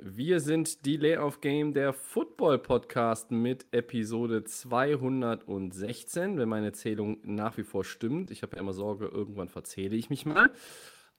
[0.00, 7.56] Wir sind Delay of Game, der Football Podcast mit Episode 216, wenn meine Zählung nach
[7.56, 8.30] wie vor stimmt.
[8.30, 10.52] Ich habe ja immer Sorge, irgendwann verzähle ich mich mal.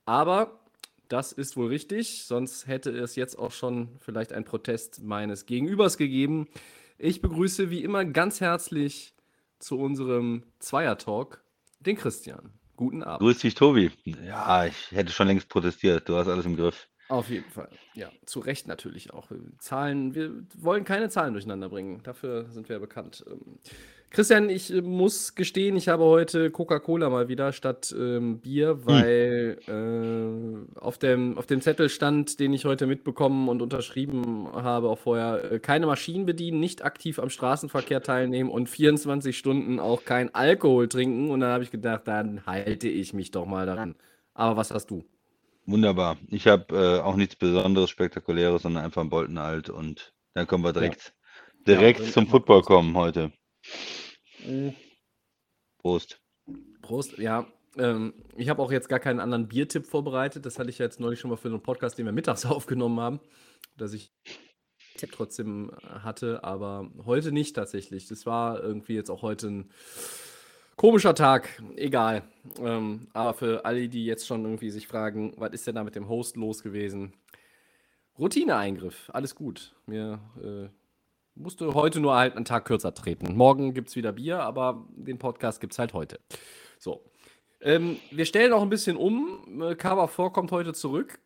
[0.06, 0.60] Aber
[1.08, 5.98] das ist wohl richtig, sonst hätte es jetzt auch schon vielleicht einen Protest meines Gegenübers
[5.98, 6.48] gegeben.
[6.96, 9.14] Ich begrüße wie immer ganz herzlich
[9.58, 11.44] zu unserem Zweier-Talk
[11.80, 12.54] den Christian.
[12.76, 13.20] Guten Abend.
[13.20, 13.90] Grüß dich, Tobi.
[14.04, 16.08] Ja, ich hätte schon längst protestiert.
[16.08, 16.88] Du hast alles im Griff.
[17.10, 17.68] Auf jeden Fall.
[17.94, 19.32] Ja, zu Recht natürlich auch.
[19.58, 22.00] Zahlen, wir wollen keine Zahlen durcheinander bringen.
[22.04, 23.24] Dafür sind wir ja bekannt.
[23.28, 23.58] Ähm,
[24.10, 29.58] Christian, ich äh, muss gestehen, ich habe heute Coca-Cola mal wieder statt ähm, Bier, weil
[29.66, 34.98] äh, auf, dem, auf dem Zettel stand, den ich heute mitbekommen und unterschrieben habe, auch
[34.98, 40.32] vorher, äh, keine Maschinen bedienen, nicht aktiv am Straßenverkehr teilnehmen und 24 Stunden auch kein
[40.32, 41.30] Alkohol trinken.
[41.30, 43.96] Und dann habe ich gedacht, dann halte ich mich doch mal daran.
[44.32, 45.04] Aber was hast du?
[45.70, 46.18] Wunderbar.
[46.28, 50.64] Ich habe äh, auch nichts Besonderes, Spektakuläres, sondern einfach einen Bolton alt und dann können
[50.64, 51.14] wir direkt,
[51.66, 53.32] direkt bring zum Football kommen heute.
[55.78, 56.20] Prost.
[56.82, 57.46] Prost, ja.
[57.76, 60.44] Ähm, ich habe auch jetzt gar keinen anderen Biertipp vorbereitet.
[60.44, 62.98] Das hatte ich ja jetzt neulich schon mal für einen Podcast, den wir mittags aufgenommen
[62.98, 63.20] haben,
[63.76, 64.12] dass ich
[64.96, 68.08] Tipp trotzdem äh, hatte, aber heute nicht tatsächlich.
[68.08, 69.70] Das war irgendwie jetzt auch heute ein
[70.80, 71.62] komischer Tag.
[71.76, 72.22] Egal.
[72.58, 75.94] Ähm, aber für alle, die jetzt schon irgendwie sich fragen, was ist denn da mit
[75.94, 77.12] dem Host los gewesen?
[78.18, 79.76] Routineeingriff, alles gut.
[79.84, 80.70] Mir äh,
[81.34, 83.36] musste heute nur halt einen Tag kürzer treten.
[83.36, 86.18] Morgen gibt es wieder Bier, aber den Podcast gibt es halt heute.
[86.78, 87.04] So.
[87.60, 89.60] Ähm, wir stellen auch ein bisschen um.
[89.60, 91.18] Äh, Cover 4 kommt heute zurück.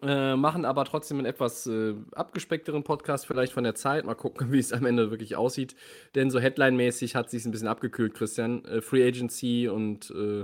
[0.00, 4.04] Äh, machen aber trotzdem einen etwas äh, abgespeckteren Podcast, vielleicht von der Zeit.
[4.04, 5.74] Mal gucken, wie es am Ende wirklich aussieht.
[6.14, 8.64] Denn so Headline-mäßig hat sich ein bisschen abgekühlt, Christian.
[8.64, 10.42] Äh, Free Agency und äh,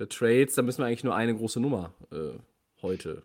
[0.00, 2.38] äh, Trades, da müssen wir eigentlich nur eine große Nummer äh,
[2.80, 3.24] heute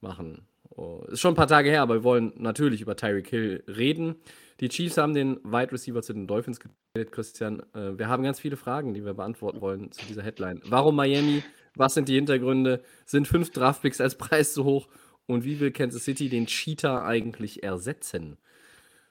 [0.00, 0.46] machen.
[0.70, 4.16] Oh, ist schon ein paar Tage her, aber wir wollen natürlich über Tyreek Hill reden.
[4.60, 7.62] Die Chiefs haben den Wide Receiver zu den Dolphins getradet, Christian.
[7.72, 10.60] Wir haben ganz viele Fragen, die wir beantworten wollen zu dieser Headline.
[10.64, 11.42] Warum Miami?
[11.76, 12.82] Was sind die Hintergründe?
[13.04, 14.88] Sind fünf Draftpicks als Preis zu hoch?
[15.26, 18.38] Und wie will Kansas City den Cheater eigentlich ersetzen?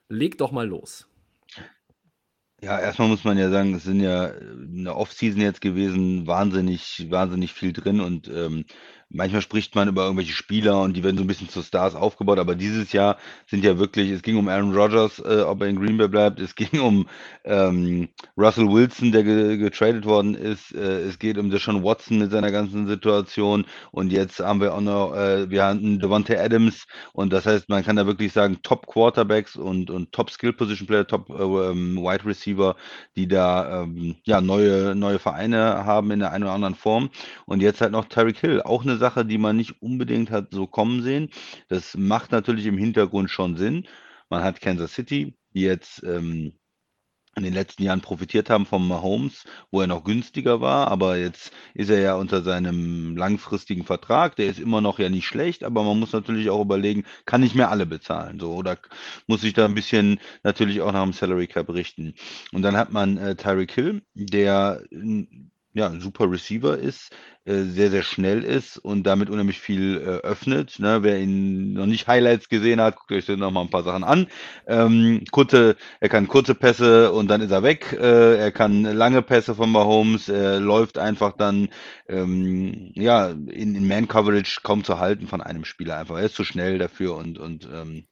[0.09, 1.07] Leg doch mal los.
[2.61, 6.25] Ja, erstmal muss man ja sagen, es sind ja äh, in der Offseason jetzt gewesen,
[6.25, 8.65] wahnsinnig, wahnsinnig viel drin und ähm,
[9.15, 12.39] manchmal spricht man über irgendwelche Spieler und die werden so ein bisschen zu Stars aufgebaut,
[12.39, 13.17] aber dieses Jahr
[13.47, 16.39] sind ja wirklich, es ging um Aaron Rodgers, äh, ob er in Green Bay bleibt,
[16.39, 17.07] es ging um
[17.43, 22.31] ähm, Russell Wilson, der ge getradet worden ist, äh, es geht um Deshaun Watson mit
[22.31, 27.31] seiner ganzen Situation und jetzt haben wir auch noch, äh, wir hatten Devontae Adams und
[27.31, 31.07] das heißt, man kann da wirklich sagen, Top Quarterbacks und, und Top Skill Position Player,
[31.07, 32.75] Top äh, ähm, Wide Receiver,
[33.15, 37.09] die da ähm, ja neue, neue Vereine haben in der einen oder anderen Form.
[37.45, 40.67] Und jetzt halt noch Tyreek Hill, auch eine Sache, die man nicht unbedingt hat so
[40.67, 41.29] kommen sehen.
[41.67, 43.87] Das macht natürlich im Hintergrund schon Sinn.
[44.29, 46.53] Man hat Kansas City, die jetzt ähm,
[47.35, 51.51] in den letzten Jahren profitiert haben vom Mahomes, wo er noch günstiger war, aber jetzt
[51.73, 55.83] ist er ja unter seinem langfristigen Vertrag, der ist immer noch ja nicht schlecht, aber
[55.83, 58.77] man muss natürlich auch überlegen, kann ich mir alle bezahlen, so, oder
[59.27, 62.13] muss ich da ein bisschen natürlich auch nach dem Salary Cap richten.
[62.53, 64.81] Und dann hat man äh, Tyreek Hill, der
[65.75, 67.11] ja, ein super Receiver ist,
[67.43, 70.79] äh, sehr, sehr schnell ist und damit unheimlich viel äh, öffnet.
[70.79, 71.03] Ne?
[71.03, 74.27] Wer ihn noch nicht Highlights gesehen hat, guckt euch noch mal ein paar Sachen an.
[74.67, 77.91] Ähm, kurze, er kann kurze Pässe und dann ist er weg.
[77.91, 80.29] Äh, er kann lange Pässe von Mahomes.
[80.29, 81.67] Er läuft einfach dann
[82.07, 86.15] ähm, ja in, in Man-Coverage kaum zu halten von einem Spieler einfach.
[86.15, 88.05] Er ist zu schnell dafür und, und ähm,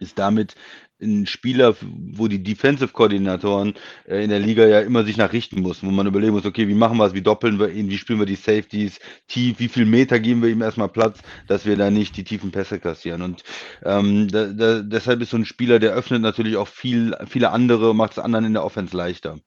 [0.00, 0.54] ist damit
[1.02, 3.74] ein Spieler, wo die Defensive-Koordinatoren
[4.06, 6.74] äh, in der Liga ja immer sich nachrichten mussten, wo man überlegen muss, okay, wie
[6.74, 9.84] machen wir es, wie doppeln wir ihn, wie spielen wir die Safeties tief, wie viel
[9.84, 11.18] Meter geben wir ihm erstmal Platz,
[11.48, 13.22] dass wir da nicht die tiefen Pässe kassieren.
[13.22, 13.42] Und
[13.84, 17.94] ähm, da, da, deshalb ist so ein Spieler, der öffnet natürlich auch viel, viele andere,
[17.94, 19.38] macht es anderen in der Offense leichter.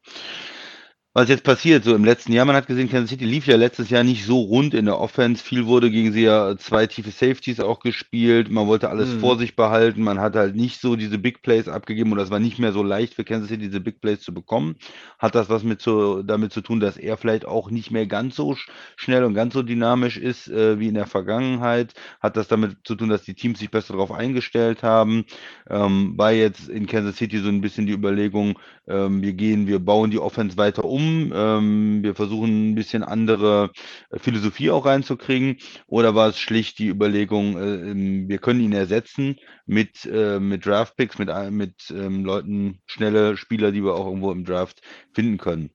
[1.17, 3.89] Was jetzt passiert, so im letzten Jahr, man hat gesehen, Kansas City lief ja letztes
[3.89, 5.41] Jahr nicht so rund in der Offense.
[5.41, 8.51] Viel wurde gegen sie ja zwei tiefe Safeties auch gespielt.
[8.51, 9.19] Man wollte alles Mhm.
[9.19, 10.03] vor sich behalten.
[10.03, 12.83] Man hat halt nicht so diese Big Plays abgegeben und das war nicht mehr so
[12.83, 14.75] leicht für Kansas City, diese Big Plays zu bekommen.
[15.17, 18.35] Hat das was mit zu, damit zu tun, dass er vielleicht auch nicht mehr ganz
[18.35, 18.67] so sch-
[18.97, 21.93] schnell und ganz so dynamisch ist äh, wie in der Vergangenheit?
[22.19, 25.23] Hat das damit zu tun, dass die Teams sich besser darauf eingestellt haben?
[25.69, 29.79] Ähm, war jetzt in Kansas City so ein bisschen die Überlegung, ähm, wir gehen, wir
[29.79, 33.71] bauen die Offense weiter um, ähm, wir versuchen ein bisschen andere
[34.11, 38.73] äh, Philosophie auch reinzukriegen, oder war es schlicht die Überlegung, äh, ähm, wir können ihn
[38.73, 44.05] ersetzen mit, äh, mit Draftpicks, mit, ein- mit ähm, Leuten, schnelle Spieler, die wir auch
[44.07, 44.81] irgendwo im Draft
[45.13, 45.69] finden können.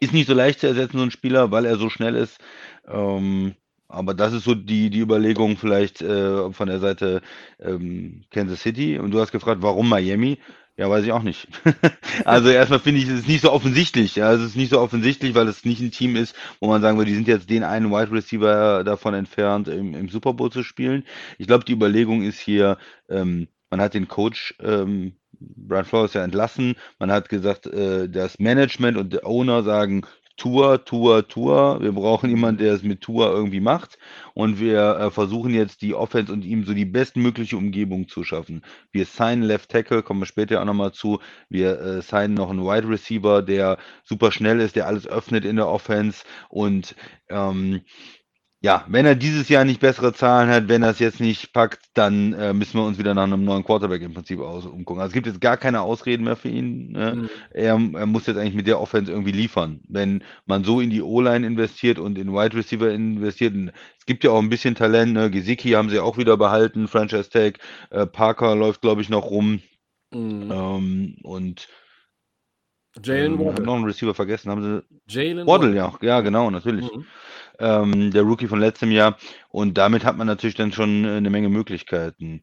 [0.00, 2.38] Ist nicht so leicht zu ersetzen, so ein Spieler, weil er so schnell ist.
[2.86, 3.54] Ähm,
[3.88, 7.20] aber das ist so die, die Überlegung vielleicht äh, von der Seite
[7.58, 8.98] ähm, Kansas City.
[8.98, 10.38] Und du hast gefragt, warum Miami?
[10.78, 11.48] Ja, weiß ich auch nicht.
[12.24, 14.14] also erstmal finde ich, es ist nicht so offensichtlich.
[14.14, 16.96] Ja, es ist nicht so offensichtlich, weil es nicht ein Team ist, wo man sagen
[16.98, 20.62] würde, die sind jetzt den einen Wide Receiver davon entfernt, im, im Super Bowl zu
[20.62, 21.04] spielen.
[21.36, 22.78] Ich glaube, die Überlegung ist hier,
[23.08, 26.76] ähm, man hat den Coach ähm, Brian Flores ja entlassen.
[27.00, 30.06] Man hat gesagt, äh, das Management und der Owner sagen,
[30.38, 31.82] Tour, Tour, Tour.
[31.82, 33.98] Wir brauchen jemanden, der es mit Tour irgendwie macht.
[34.34, 38.62] Und wir äh, versuchen jetzt die Offense und ihm so die bestmögliche Umgebung zu schaffen.
[38.92, 41.18] Wir signen Left Tackle, kommen wir später auch nochmal zu.
[41.48, 45.56] Wir äh, signen noch einen Wide Receiver, der super schnell ist, der alles öffnet in
[45.56, 46.22] der Offense.
[46.48, 46.94] Und
[47.28, 47.82] ähm,
[48.60, 51.80] ja, wenn er dieses Jahr nicht bessere Zahlen hat, wenn er es jetzt nicht packt,
[51.94, 55.00] dann äh, müssen wir uns wieder nach einem neuen Quarterback im Prinzip aus umgucken.
[55.00, 56.90] Also es gibt jetzt gar keine Ausreden mehr für ihn.
[56.90, 57.14] Ne?
[57.14, 57.30] Mhm.
[57.52, 59.80] Er, er muss jetzt eigentlich mit der Offense irgendwie liefern.
[59.88, 63.54] Wenn man so in die O-Line investiert und in Wide Receiver investiert,
[63.96, 65.30] es gibt ja auch ein bisschen Talent, ne?
[65.30, 67.58] Gesicki haben sie auch wieder behalten, Franchise Tag,
[67.90, 69.62] äh, Parker läuft, glaube ich, noch rum.
[70.12, 70.50] Mhm.
[70.50, 71.68] Ähm, und
[73.04, 73.64] Jalen ähm, Waddle.
[73.64, 74.82] noch einen Receiver vergessen, haben sie.
[75.06, 76.92] Jalen Waddle, ja, ja, genau, natürlich.
[76.92, 77.04] Mhm.
[77.58, 79.16] Ähm, der Rookie von letztem Jahr.
[79.50, 82.42] Und damit hat man natürlich dann schon äh, eine Menge Möglichkeiten.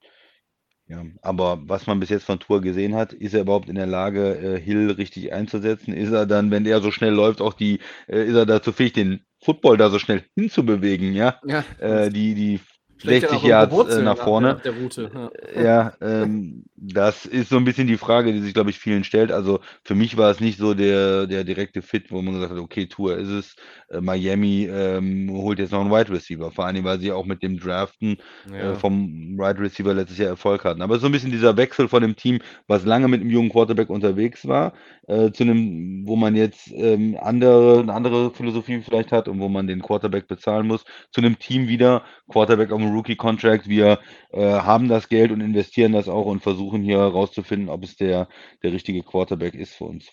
[0.87, 3.87] Ja, aber was man bis jetzt von Tour gesehen hat, ist er überhaupt in der
[3.87, 5.93] Lage, äh, Hill richtig einzusetzen?
[5.95, 8.93] Ist er dann, wenn der so schnell läuft, auch die, äh, ist er dazu fähig,
[8.93, 11.39] den Football da so schnell hinzubewegen, ja?
[11.43, 12.59] Ja, Äh, die, die
[12.97, 14.47] schlägt ja 60 noch irgendwo Yards äh, nach der- vorne.
[14.53, 15.31] Nach der Route.
[15.55, 15.63] Ja.
[15.63, 19.31] Ja, ähm, das ist so ein bisschen die Frage, die sich, glaube ich, vielen stellt.
[19.31, 22.59] Also für mich war es nicht so der, der direkte Fit, wo man gesagt hat,
[22.59, 23.55] okay, Tour ist es.
[23.89, 26.51] Äh, Miami ähm, holt jetzt noch einen Wide Receiver.
[26.51, 28.17] Vor allem, weil sie auch mit dem Draften
[28.51, 28.71] Ja.
[28.71, 30.81] äh, vom Wide Receiver letztes Jahr Erfolg hatten.
[30.81, 33.89] Aber so ein bisschen dieser Wechsel von dem Team, was lange mit einem jungen Quarterback
[33.89, 34.73] unterwegs war,
[35.07, 39.49] äh, zu einem, wo man jetzt ähm, andere, eine andere Philosophie vielleicht hat und wo
[39.49, 43.99] man den Quarterback bezahlen muss, zu einem Team wieder, Quarterback auf dem Rookie-Contract, wir
[44.31, 48.27] äh, haben das Geld und investieren das auch und versuchen hier herauszufinden, ob es der,
[48.63, 50.09] der richtige Quarterback ist für uns.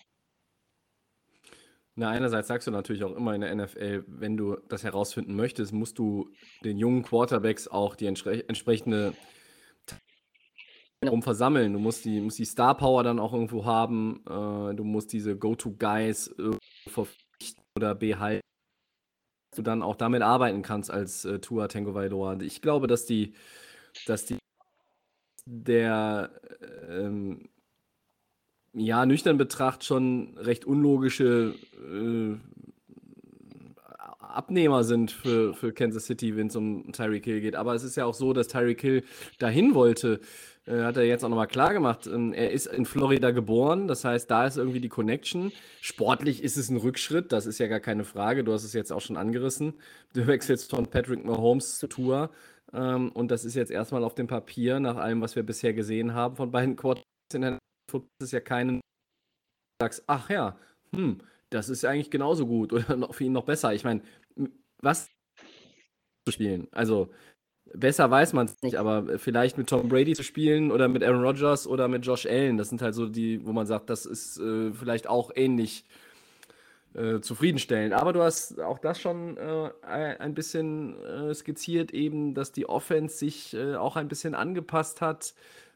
[1.95, 5.73] Na, einerseits sagst du natürlich auch immer in der NFL, wenn du das herausfinden möchtest,
[5.73, 6.31] musst du
[6.63, 9.13] den jungen Quarterbacks auch die entspre entsprechende
[11.03, 11.73] herum versammeln.
[11.73, 14.23] Du musst die, musst die Star Power dann auch irgendwo haben.
[14.27, 16.33] Äh, du musst diese Go-To-Guys
[16.87, 18.41] verpflichten oder behalten,
[19.51, 22.39] dass du dann auch damit arbeiten kannst als äh, Tua Tango Vailoa.
[22.41, 23.33] Ich glaube, dass die,
[24.07, 24.37] dass die
[25.45, 26.31] der
[26.89, 27.49] ähm,
[28.73, 32.35] ja, nüchtern betrachtet schon recht unlogische äh,
[34.19, 37.55] Abnehmer sind für, für Kansas City, wenn es um Tyreek Hill geht.
[37.55, 39.03] Aber es ist ja auch so, dass Tyreek Hill
[39.37, 40.19] dahin wollte.
[40.65, 42.07] Äh, hat er jetzt auch nochmal klar gemacht.
[42.07, 45.51] Ähm, er ist in Florida geboren, das heißt, da ist irgendwie die Connection.
[45.81, 48.43] Sportlich ist es ein Rückschritt, das ist ja gar keine Frage.
[48.43, 49.73] Du hast es jetzt auch schon angerissen.
[50.13, 52.31] Du wechselst von Patrick Mahomes zu Tour.
[52.73, 56.13] Ähm, und das ist jetzt erstmal auf dem Papier, nach allem, was wir bisher gesehen
[56.13, 57.59] haben von beiden Quarterbacks in der
[57.93, 58.81] Football ist ja keinen,
[59.79, 60.57] sagst, ach ja,
[60.95, 61.19] hm,
[61.51, 63.73] das ist ja eigentlich genauso gut oder noch für ihn noch besser.
[63.73, 64.01] Ich meine,
[64.81, 65.09] was
[66.25, 66.67] zu spielen?
[66.71, 67.11] Also,
[67.73, 71.23] besser weiß man es nicht, aber vielleicht mit Tom Brady zu spielen oder mit Aaron
[71.23, 74.39] Rodgers oder mit Josh Allen, das sind halt so die, wo man sagt, das ist
[74.39, 75.85] äh, vielleicht auch ähnlich
[76.95, 77.93] äh, zufriedenstellend.
[77.93, 82.67] Aber du hast auch das schon äh, ein ein bisschen äh, skizziert, eben, dass die
[82.67, 85.33] Offense sich äh, auch ein bisschen angepasst hat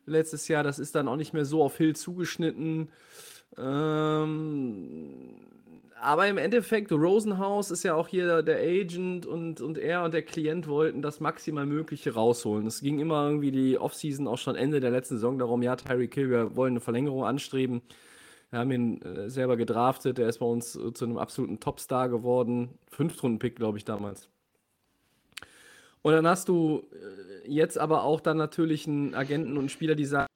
[0.08, 0.64] letztes Jahr.
[0.64, 2.90] Das ist dann auch nicht mehr so auf Hill zugeschnitten.
[3.58, 5.36] Ähm,
[6.00, 10.22] aber im Endeffekt, Rosenhaus ist ja auch hier der Agent und, und er und der
[10.22, 12.68] Klient wollten das maximal Mögliche rausholen.
[12.68, 16.14] Es ging immer irgendwie die Offseason auch schon Ende der letzten Saison darum, ja, Tyreek
[16.14, 17.82] Hill, wir wollen eine Verlängerung anstreben.
[18.50, 22.10] Wir haben ihn äh, selber gedraftet, der ist bei uns äh, zu einem absoluten Topstar
[22.10, 22.78] geworden.
[22.92, 24.30] Fünftrunden-Pick, glaube ich, damals.
[26.08, 29.94] Und dann hast du äh, jetzt aber auch dann natürlich einen Agenten und einen Spieler,
[29.94, 30.28] die sagen,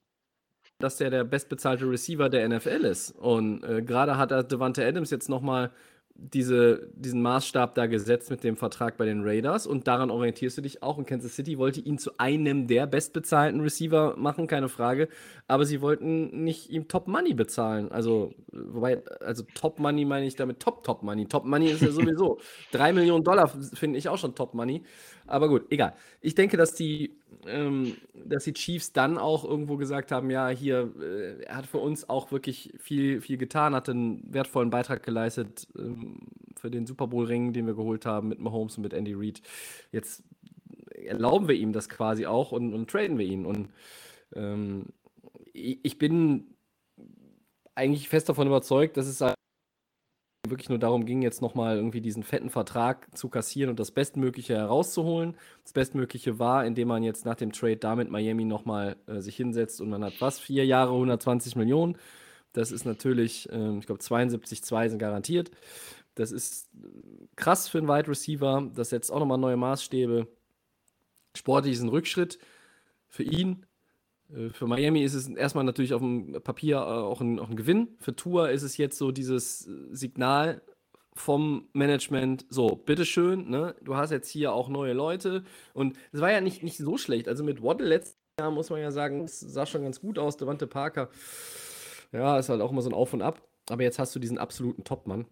[0.79, 3.11] dass der der bestbezahlte Receiver der NFL ist.
[3.11, 5.71] Und äh, gerade hat er Devante Adams jetzt nochmal
[6.21, 10.61] diese, diesen Maßstab da gesetzt mit dem Vertrag bei den Raiders und daran orientierst du
[10.61, 10.97] dich auch.
[10.97, 15.09] Und Kansas City wollte ihn zu einem der bestbezahlten Receiver machen, keine Frage.
[15.47, 17.91] Aber sie wollten nicht ihm Top Money bezahlen.
[17.91, 21.25] Also, wobei, also Top Money meine ich damit Top Top Money.
[21.25, 22.39] Top Money ist ja sowieso.
[22.71, 24.83] Drei Millionen Dollar finde ich auch schon Top Money.
[25.25, 25.93] Aber gut, egal.
[26.19, 30.93] Ich denke, dass die, ähm, dass die Chiefs dann auch irgendwo gesagt haben, ja, hier,
[30.99, 35.67] äh, er hat für uns auch wirklich viel, viel getan, hat einen wertvollen Beitrag geleistet
[35.77, 36.19] ähm,
[36.55, 39.41] für den Super Bowl-Ring, den wir geholt haben mit Mahomes und mit Andy Reid.
[39.91, 40.23] Jetzt
[40.93, 43.45] erlauben wir ihm das quasi auch und, und traden wir ihn.
[43.45, 43.69] Und
[44.35, 44.87] ähm,
[45.53, 46.55] ich bin
[47.75, 49.21] eigentlich fest davon überzeugt, dass es
[50.47, 54.55] wirklich nur darum ging, jetzt nochmal irgendwie diesen fetten Vertrag zu kassieren und das Bestmögliche
[54.55, 55.35] herauszuholen.
[55.63, 59.81] Das Bestmögliche war, indem man jetzt nach dem Trade damit Miami nochmal äh, sich hinsetzt
[59.81, 60.39] und man hat was?
[60.39, 61.97] Vier Jahre, 120 Millionen.
[62.53, 65.51] Das ist natürlich, äh, ich glaube, 72,2 sind garantiert.
[66.15, 66.69] Das ist
[67.35, 68.69] krass für einen Wide Receiver.
[68.75, 70.27] Das setzt auch nochmal neue Maßstäbe.
[71.35, 72.39] Sportlich ist ein Rückschritt
[73.07, 73.70] für ihn, äh,
[74.53, 77.89] für Miami ist es erstmal natürlich auf dem Papier äh, auch ein, auch ein Gewinn.
[77.99, 80.61] Für Tour ist es jetzt so dieses Signal
[81.13, 83.75] vom Management, so, bitteschön, ne?
[83.81, 85.43] du hast jetzt hier auch neue Leute.
[85.73, 87.27] Und es war ja nicht, nicht so schlecht.
[87.27, 90.37] Also mit Waddle letztes Jahr muss man ja sagen, es sah schon ganz gut aus.
[90.37, 91.09] Devante Parker,
[92.11, 93.41] ja, ist halt auch immer so ein Auf und Ab.
[93.69, 95.25] Aber jetzt hast du diesen absoluten Topmann.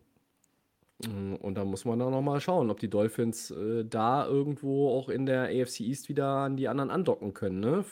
[1.07, 5.09] Mm, und da muss man dann nochmal schauen, ob die Dolphins äh, da irgendwo auch
[5.09, 7.59] in der AFC East wieder an die anderen andocken können.
[7.59, 7.85] Ne?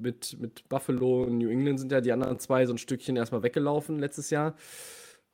[0.00, 3.42] Mit, mit Buffalo und New England sind ja die anderen zwei so ein Stückchen erstmal
[3.42, 4.54] weggelaufen letztes Jahr.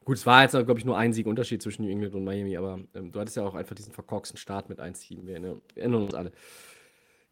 [0.05, 2.79] Gut, es war jetzt, glaube ich, nur ein Siegunterschied zwischen New England und Miami, aber
[2.95, 5.27] ähm, du hattest ja auch einfach diesen verkorksten Start mit 1-7.
[5.27, 6.31] Wir erinnern uns alle.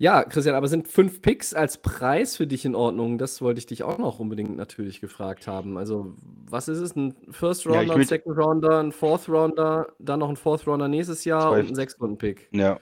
[0.02, 3.18] Ja, Christian, aber sind fünf Picks als Preis für dich in Ordnung?
[3.18, 5.78] Das wollte ich dich auch noch unbedingt natürlich gefragt haben.
[5.78, 6.16] Also,
[6.50, 6.96] was ist es?
[6.96, 10.88] Ein First Rounder, ja, ein Second Rounder, ein Fourth Rounder, dann noch ein Fourth Rounder
[10.88, 12.48] nächstes Jahr zwei, und ein Sechstrunden-Pick.
[12.50, 12.80] Ja.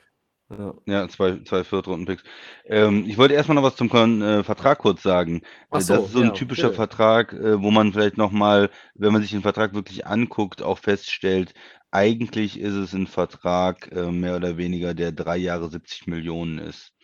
[0.49, 0.75] Ja.
[0.87, 2.23] ja, zwei, zwei Viertrunden-Picks.
[2.65, 5.43] Ähm, ich wollte erstmal noch was zum äh, Vertrag kurz sagen.
[5.69, 6.77] Ach so, das ist so ein ja, typischer okay.
[6.77, 11.53] Vertrag, äh, wo man vielleicht nochmal, wenn man sich den Vertrag wirklich anguckt, auch feststellt,
[11.91, 16.95] eigentlich ist es ein Vertrag äh, mehr oder weniger, der drei Jahre 70 Millionen ist.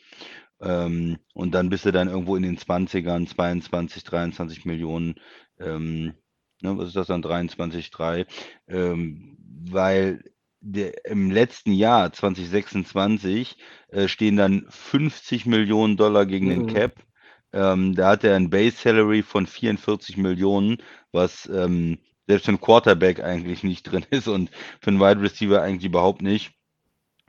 [0.61, 5.17] Ähm, und dann bist du dann irgendwo in den 20ern, 22, 23 Millionen,
[5.61, 6.15] ähm,
[6.63, 8.27] ne, was ist das dann, 23,3,
[8.69, 9.37] ähm,
[9.71, 10.25] weil
[10.61, 13.57] der, im letzten Jahr 2026
[13.89, 16.67] äh, stehen dann 50 Millionen Dollar gegen den mhm.
[16.69, 17.05] Cap.
[17.53, 20.79] Ähm, da hat er ein Base Salary von 44 Millionen,
[21.13, 25.63] was ähm, selbst für einen Quarterback eigentlich nicht drin ist und für einen Wide Receiver
[25.63, 26.56] eigentlich überhaupt nicht.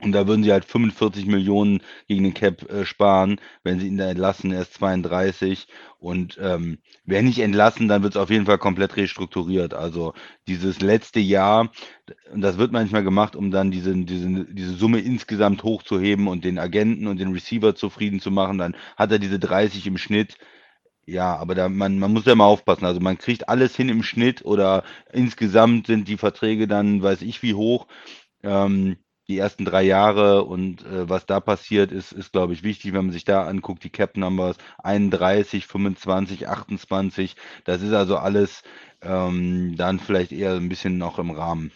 [0.00, 3.96] Und da würden sie halt 45 Millionen gegen den Cap äh, sparen, wenn sie ihn
[3.96, 4.52] da entlassen.
[4.52, 5.66] Er ist 32
[5.98, 9.74] und ähm, wenn nicht entlassen, dann wird es auf jeden Fall komplett restrukturiert.
[9.74, 10.14] Also
[10.46, 11.72] dieses letzte Jahr,
[12.32, 16.60] und das wird manchmal gemacht, um dann diese, diese, diese Summe insgesamt hochzuheben und den
[16.60, 18.58] Agenten und den Receiver zufrieden zu machen.
[18.58, 20.36] Dann hat er diese 30 im Schnitt.
[21.06, 22.84] Ja, aber da, man, man muss ja mal aufpassen.
[22.86, 27.42] Also man kriegt alles hin im Schnitt oder insgesamt sind die Verträge dann, weiß ich
[27.42, 27.86] wie hoch.
[28.42, 28.96] Ähm,
[29.28, 33.06] die ersten drei Jahre und äh, was da passiert ist, ist, glaube ich, wichtig, wenn
[33.06, 38.62] man sich da anguckt, die Cap Numbers 31, 25, 28, das ist also alles
[39.02, 41.72] ähm, dann vielleicht eher ein bisschen noch im Rahmen.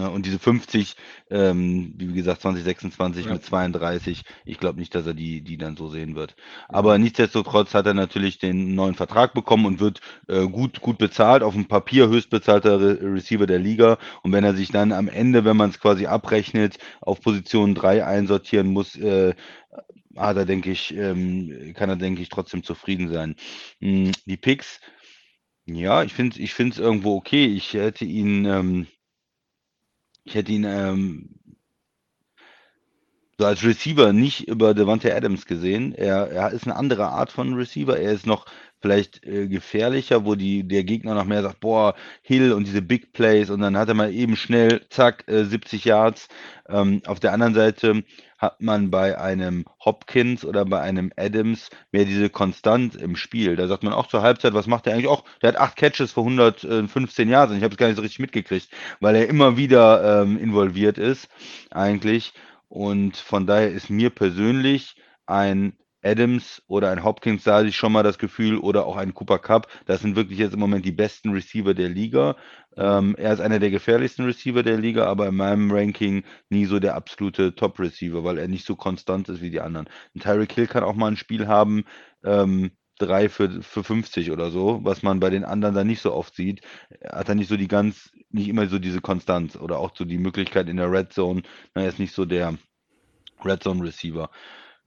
[0.00, 0.96] Ne, und diese 50,
[1.28, 3.34] ähm, wie gesagt, 2026 ja.
[3.34, 6.36] mit 32, ich glaube nicht, dass er die, die dann so sehen wird.
[6.68, 11.42] Aber nichtsdestotrotz hat er natürlich den neuen Vertrag bekommen und wird äh, gut, gut bezahlt,
[11.42, 13.98] auf dem Papier höchstbezahlter Re Receiver der Liga.
[14.22, 18.06] Und wenn er sich dann am Ende, wenn man es quasi abrechnet, auf Position 3
[18.06, 19.34] einsortieren muss, äh,
[20.16, 23.36] hat er, denke ich, ähm, kann er, denke ich, trotzdem zufrieden sein.
[23.82, 24.80] Hm, die Picks,
[25.66, 27.44] ja, ich finde es ich irgendwo okay.
[27.44, 28.46] Ich hätte ihn.
[28.46, 28.86] Ähm,
[30.24, 31.30] ich hätte ihn ähm,
[33.38, 35.94] so als Receiver nicht über Devante Adams gesehen.
[35.94, 37.98] Er, er ist eine andere Art von Receiver.
[37.98, 38.44] Er ist noch
[38.80, 43.12] vielleicht äh, gefährlicher, wo die, der Gegner noch mehr sagt, boah, Hill und diese Big
[43.12, 46.28] Plays und dann hat er mal eben schnell, zack, äh, 70 Yards.
[46.68, 48.04] Ähm, auf der anderen Seite
[48.38, 53.54] hat man bei einem Hopkins oder bei einem Adams mehr diese Konstanz im Spiel.
[53.54, 55.24] Da sagt man auch zur Halbzeit, was macht er eigentlich auch?
[55.42, 57.56] Der hat acht Catches vor 115 Jahren.
[57.56, 58.68] Ich habe es gar nicht so richtig mitgekriegt,
[59.00, 61.28] weil er immer wieder ähm, involviert ist
[61.70, 62.32] eigentlich.
[62.68, 64.96] Und von daher ist mir persönlich
[65.26, 69.14] ein Adams oder ein Hopkins, da hatte ich schon mal das Gefühl, oder auch ein
[69.14, 69.68] Cooper Cup.
[69.86, 72.36] Das sind wirklich jetzt im Moment die besten Receiver der Liga.
[72.76, 76.78] Ähm, er ist einer der gefährlichsten Receiver der Liga, aber in meinem Ranking nie so
[76.78, 79.88] der absolute Top-Receiver, weil er nicht so konstant ist wie die anderen.
[80.14, 81.84] Ein Tyreek Hill kann auch mal ein Spiel haben,
[82.24, 86.12] ähm, 3 für, für 50 oder so, was man bei den anderen dann nicht so
[86.12, 86.60] oft sieht.
[87.00, 90.04] Er hat er nicht so die ganz, nicht immer so diese Konstanz oder auch so
[90.04, 91.42] die Möglichkeit in der Red Zone.
[91.74, 92.56] Na, er ist nicht so der
[93.44, 94.30] Red Zone Receiver.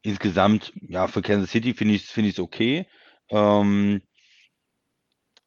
[0.04, 2.86] Insgesamt, ja, für Kansas City finde ich es find okay.
[3.30, 4.02] Ähm,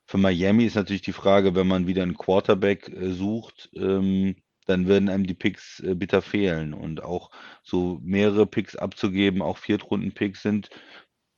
[0.06, 4.36] für Miami ist natürlich die Frage, wenn man wieder einen Quarterback äh, sucht, ähm,
[4.66, 6.74] dann werden einem die Picks äh, bitter fehlen.
[6.74, 7.30] Und auch
[7.62, 10.70] so mehrere Picks abzugeben, auch Viertrunden-Picks sind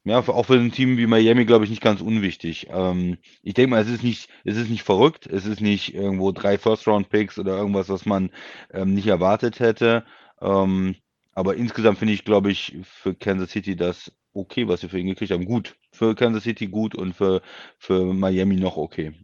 [0.04, 2.68] ja, auch für ein Team wie Miami, glaube ich, nicht ganz unwichtig.
[2.70, 6.32] Ähm, ich denke mal, es ist nicht, es ist nicht verrückt, es ist nicht irgendwo
[6.32, 8.30] drei First-Round-Picks oder irgendwas, was man
[8.72, 10.04] ähm, nicht erwartet hätte.
[10.40, 10.96] Ähm,
[11.38, 15.06] aber insgesamt finde ich, glaube ich, für Kansas City das okay, was wir für ihn
[15.06, 15.44] gekriegt haben.
[15.44, 15.76] Gut.
[15.92, 17.42] Für Kansas City gut und für,
[17.78, 19.14] für Miami noch okay.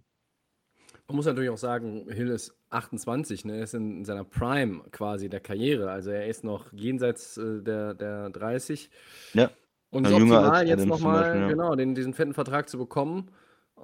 [1.09, 3.57] Man muss natürlich auch sagen, Hill ist 28, ne?
[3.57, 5.91] er ist in seiner Prime quasi der Karriere.
[5.91, 8.91] Also er ist noch jenseits äh, der, der 30.
[9.33, 9.51] Ja.
[9.91, 11.49] Und ist optimal, jetzt nochmal ja.
[11.49, 13.33] genau, den, diesen fetten Vertrag zu bekommen.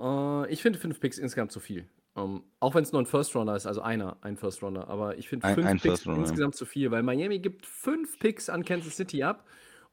[0.01, 1.89] Äh, ich finde fünf Picks insgesamt zu viel.
[2.14, 4.88] Um, ähm, auch wenn es nur ein First Runner ist, also einer, ein First Runner.
[4.88, 8.64] Aber ich finde fünf ein, Picks insgesamt zu viel, weil Miami gibt fünf Picks an
[8.64, 9.45] Kansas City ab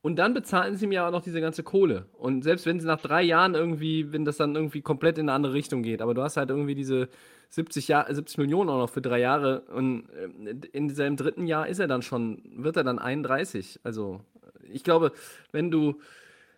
[0.01, 2.07] und dann bezahlen sie mir auch noch diese ganze Kohle.
[2.13, 5.33] Und selbst wenn sie nach drei Jahren irgendwie, wenn das dann irgendwie komplett in eine
[5.33, 7.09] andere Richtung geht, aber du hast halt irgendwie diese
[7.49, 11.67] 70, Jahr, 70 Millionen auch noch für drei Jahre und äh, in seinem dritten Jahr
[11.67, 13.79] ist er dann schon, wird er dann 31.
[13.83, 14.21] Also
[14.63, 15.11] ich glaube,
[15.51, 15.99] wenn du,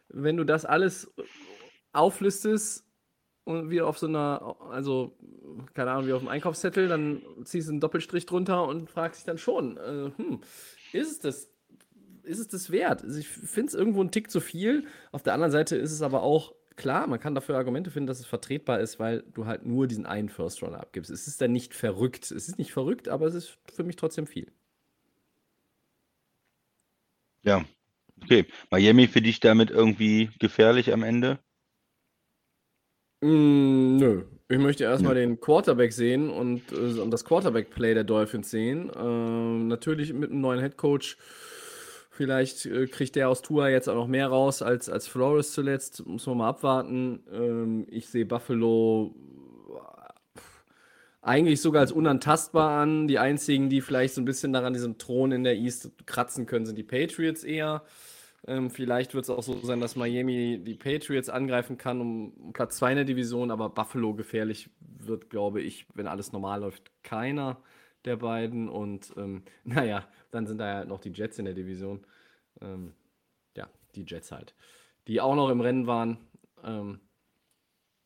[0.09, 1.11] wenn du das alles
[1.93, 2.85] auflistest
[3.49, 5.17] und wie auf so einer, also
[5.73, 9.25] keine Ahnung, wie auf einem Einkaufszettel, dann ziehst du einen Doppelstrich drunter und fragst dich
[9.25, 10.41] dann schon, äh, hm,
[10.93, 11.51] ist es das,
[12.23, 13.03] ist es das wert?
[13.03, 14.85] Also ich finde es irgendwo ein Tick zu viel.
[15.11, 18.19] Auf der anderen Seite ist es aber auch klar, man kann dafür Argumente finden, dass
[18.19, 21.11] es vertretbar ist, weil du halt nur diesen einen First Runner abgibst.
[21.11, 22.25] Es ist dann nicht verrückt.
[22.31, 24.51] Es ist nicht verrückt, aber es ist für mich trotzdem viel.
[27.43, 27.65] Ja,
[28.23, 28.45] Okay.
[28.69, 31.39] Miami für dich damit irgendwie gefährlich am Ende?
[33.21, 34.23] Mm, nö.
[34.51, 35.21] Ich möchte erstmal ja.
[35.21, 38.91] den Quarterback sehen und, äh, das Quarterback-Play der Dolphins sehen.
[38.99, 41.17] Ähm, natürlich mit einem neuen Headcoach.
[42.09, 46.05] Vielleicht äh, kriegt der aus Tua jetzt auch noch mehr raus als, als Flores zuletzt.
[46.05, 47.23] Muss man mal abwarten.
[47.31, 49.13] Ähm, ich sehe Buffalo
[51.21, 53.07] eigentlich sogar als unantastbar an.
[53.07, 56.65] Die einzigen, die vielleicht so ein bisschen daran diesem Thron in der East kratzen können,
[56.65, 57.83] sind die Patriots eher.
[58.47, 62.77] Ähm, vielleicht wird es auch so sein, dass Miami die Patriots angreifen kann um Platz
[62.77, 67.61] 2 in der Division, aber Buffalo gefährlich wird, glaube ich, wenn alles normal läuft, keiner
[68.05, 68.69] der beiden.
[68.69, 72.05] Und ähm, naja, dann sind da ja noch die Jets in der Division.
[72.61, 72.93] Ähm,
[73.55, 74.55] ja, die Jets halt.
[75.07, 76.17] Die auch noch im Rennen waren,
[76.63, 76.99] ähm,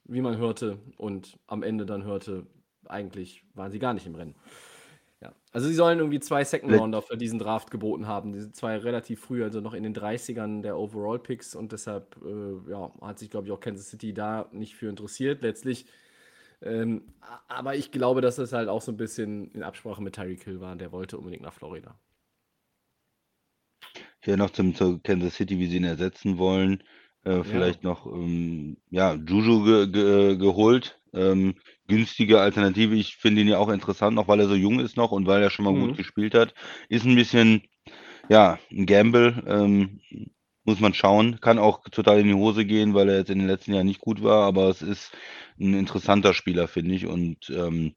[0.05, 2.45] wie man hörte, und am Ende dann hörte,
[2.85, 4.35] eigentlich waren sie gar nicht im Rennen.
[5.23, 5.33] Ja.
[5.53, 8.33] Also sie sollen irgendwie zwei Second Rounder für diesen Draft geboten haben.
[8.33, 12.69] Diese zwei relativ früh, also noch in den 30ern der Overall Picks und deshalb äh,
[12.69, 15.85] ja, hat sich, glaube ich, auch Kansas City da nicht für interessiert letztlich.
[16.61, 17.03] Ähm,
[17.47, 20.59] aber ich glaube, dass das halt auch so ein bisschen in Absprache mit Tyreek Hill
[20.59, 20.75] war.
[20.75, 21.97] Der wollte unbedingt nach Florida.
[24.19, 26.83] Hier noch zum, zu Kansas City, wie sie ihn ersetzen wollen.
[27.23, 27.89] Äh, vielleicht ja.
[27.89, 30.99] noch ähm, ja, Juju ge ge geholt.
[31.13, 31.55] Ähm,
[31.87, 32.95] günstige Alternative.
[32.95, 35.41] Ich finde ihn ja auch interessant, noch weil er so jung ist noch und weil
[35.41, 35.87] er schon mal mhm.
[35.87, 36.53] gut gespielt hat.
[36.89, 37.63] Ist ein bisschen,
[38.29, 39.43] ja, ein Gamble.
[39.47, 39.99] Ähm,
[40.65, 41.39] muss man schauen.
[41.41, 43.99] Kann auch total in die Hose gehen, weil er jetzt in den letzten Jahren nicht
[43.99, 45.11] gut war, aber es ist
[45.59, 47.05] ein interessanter Spieler, finde ich.
[47.05, 47.95] Und ähm,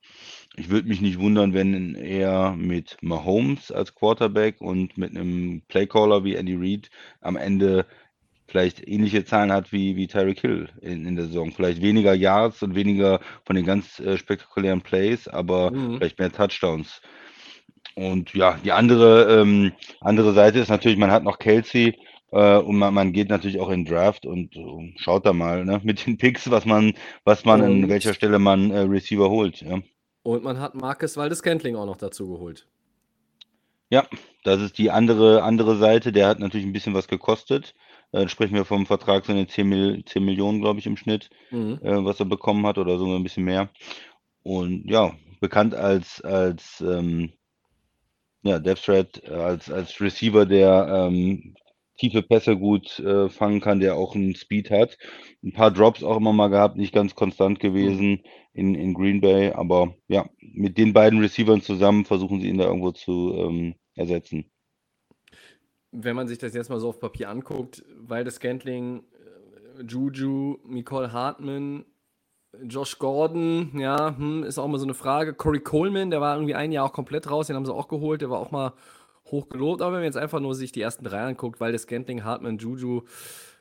[0.57, 6.25] ich würde mich nicht wundern, wenn er mit Mahomes als Quarterback und mit einem Playcaller
[6.25, 7.87] wie Andy Reid am Ende
[8.49, 11.53] vielleicht ähnliche Zahlen hat wie, wie Tyreek Hill in, in der Saison.
[11.53, 15.99] Vielleicht weniger Yards und weniger von den ganz äh, spektakulären Plays, aber mhm.
[15.99, 17.01] vielleicht mehr Touchdowns.
[17.95, 21.97] Und ja, die andere, ähm, andere Seite ist natürlich, man hat noch Kelsey
[22.31, 25.81] äh, und man, man geht natürlich auch in Draft und äh, schaut da mal ne,
[25.83, 26.93] mit den Picks, was man,
[27.25, 29.63] was man und, an welcher Stelle man äh, Receiver holt.
[29.63, 29.81] Ja.
[30.23, 32.67] Und man hat Marcus Waldes Cantling auch noch dazu geholt.
[33.89, 34.07] Ja,
[34.43, 36.11] das ist die andere, andere Seite.
[36.13, 37.75] Der hat natürlich ein bisschen was gekostet.
[38.16, 41.29] Äh, sprechen wir vom Vertrag so eine 10, Mil 10 Millionen, glaube ich, im Schnitt,
[41.50, 41.79] mhm.
[41.83, 43.68] äh, was er bekommen hat oder sogar ein bisschen mehr.
[44.42, 47.33] Und ja, bekannt als, als ähm,
[48.42, 51.57] ja, Death Threat, äh, als, als Receiver, der ähm,
[51.98, 54.96] tiefe Pässe gut äh, fangen kann, der auch einen Speed hat.
[55.42, 58.20] Ein paar Drops auch immer mal gehabt, nicht ganz konstant gewesen mhm.
[58.55, 62.64] in, in Green Bay, aber ja, mit den beiden Receivern zusammen versuchen sie ihn da
[62.64, 64.50] irgendwo zu ähm, ersetzen.
[65.99, 69.03] Wenn man sich das jetzt mal so auf Papier anguckt, weil das Scantling,
[69.79, 71.85] äh, Juju, Nicole Hartman,
[72.63, 75.35] Josh Gordon, ja, hm, ist auch mal so eine Frage.
[75.35, 78.23] Corey Coleman, der war irgendwie ein Jahr auch komplett raus, den haben sie auch geholt,
[78.23, 78.73] der war auch mal
[79.31, 79.83] hoch gelobt.
[79.83, 82.59] Aber wenn man jetzt einfach nur sich die ersten drei anguckt, weil das Scantling, Hartman,
[82.59, 83.03] Juju,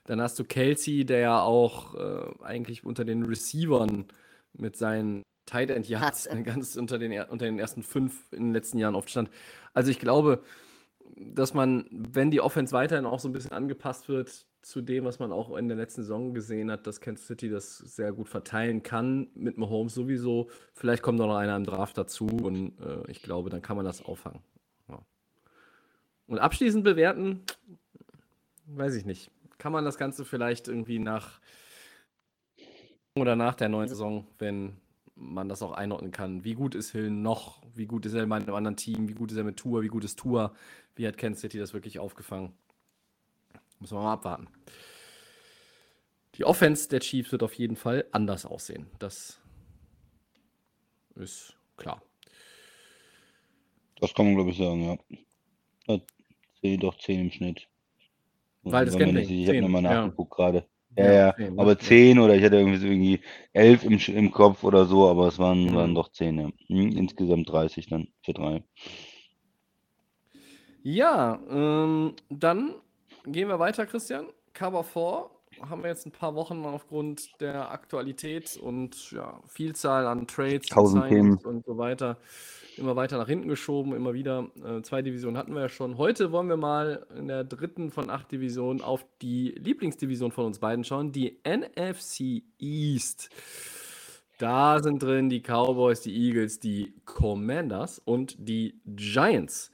[0.05, 4.05] dann hast du Kelsey, der ja auch äh, eigentlich unter den Receivern
[4.53, 8.77] mit seinen Tight End Yards ganz unter den, unter den ersten fünf in den letzten
[8.77, 9.29] Jahren oft stand.
[9.73, 10.41] Also ich glaube,
[11.15, 15.19] dass man, wenn die Offense weiterhin auch so ein bisschen angepasst wird zu dem, was
[15.19, 18.83] man auch in der letzten Saison gesehen hat, dass Kansas City das sehr gut verteilen
[18.83, 20.49] kann, mit Mahomes sowieso.
[20.73, 24.03] Vielleicht kommt noch einer im Draft dazu und äh, ich glaube, dann kann man das
[24.03, 24.41] auffangen.
[24.89, 24.99] Ja.
[26.27, 27.43] Und abschließend bewerten,
[28.65, 29.31] weiß ich nicht.
[29.57, 31.39] Kann man das Ganze vielleicht irgendwie nach
[33.15, 34.77] oder nach der neuen Saison, wenn
[35.15, 36.43] man das auch einordnen kann.
[36.43, 37.61] Wie gut ist Hill noch?
[37.73, 39.07] Wie gut ist er in einem anderen Team?
[39.07, 39.81] Wie gut ist er mit Tour?
[39.81, 40.53] Wie gut ist Tour?
[40.95, 42.53] Wie hat Kansas City das wirklich aufgefangen?
[43.79, 44.47] Muss man mal abwarten.
[46.35, 48.87] Die Offense der Chiefs wird auf jeden Fall anders aussehen.
[48.99, 49.39] Das
[51.15, 52.01] ist klar.
[54.01, 54.99] Das kann man, glaube ich, sagen,
[55.87, 56.01] ja.
[56.61, 57.67] ja doch 10 im Schnitt.
[58.63, 59.29] Weil das Gambling.
[59.29, 60.35] Ich habe nochmal nachgeguckt ja.
[60.35, 60.67] gerade.
[60.97, 63.19] Ja, ja, 10, aber 10 oder ich hatte irgendwie so irgendwie
[63.53, 65.75] 11 im, im Kopf oder so, aber es waren, mhm.
[65.75, 66.49] waren doch 10, ja.
[66.67, 68.63] Hm, insgesamt 30 dann für drei.
[70.83, 72.75] Ja, ähm, dann
[73.25, 74.27] gehen wir weiter, Christian.
[74.53, 75.29] Cover 4
[75.69, 81.45] haben wir jetzt ein paar Wochen aufgrund der Aktualität und ja, Vielzahl an Trades und,
[81.45, 82.17] und so weiter
[82.77, 84.49] immer weiter nach hinten geschoben, immer wieder.
[84.63, 85.97] Äh, zwei Divisionen hatten wir ja schon.
[85.97, 90.59] Heute wollen wir mal in der dritten von acht Divisionen auf die Lieblingsdivision von uns
[90.59, 93.29] beiden schauen, die NFC East.
[94.37, 99.71] Da sind drin die Cowboys, die Eagles, die Commanders und die Giants.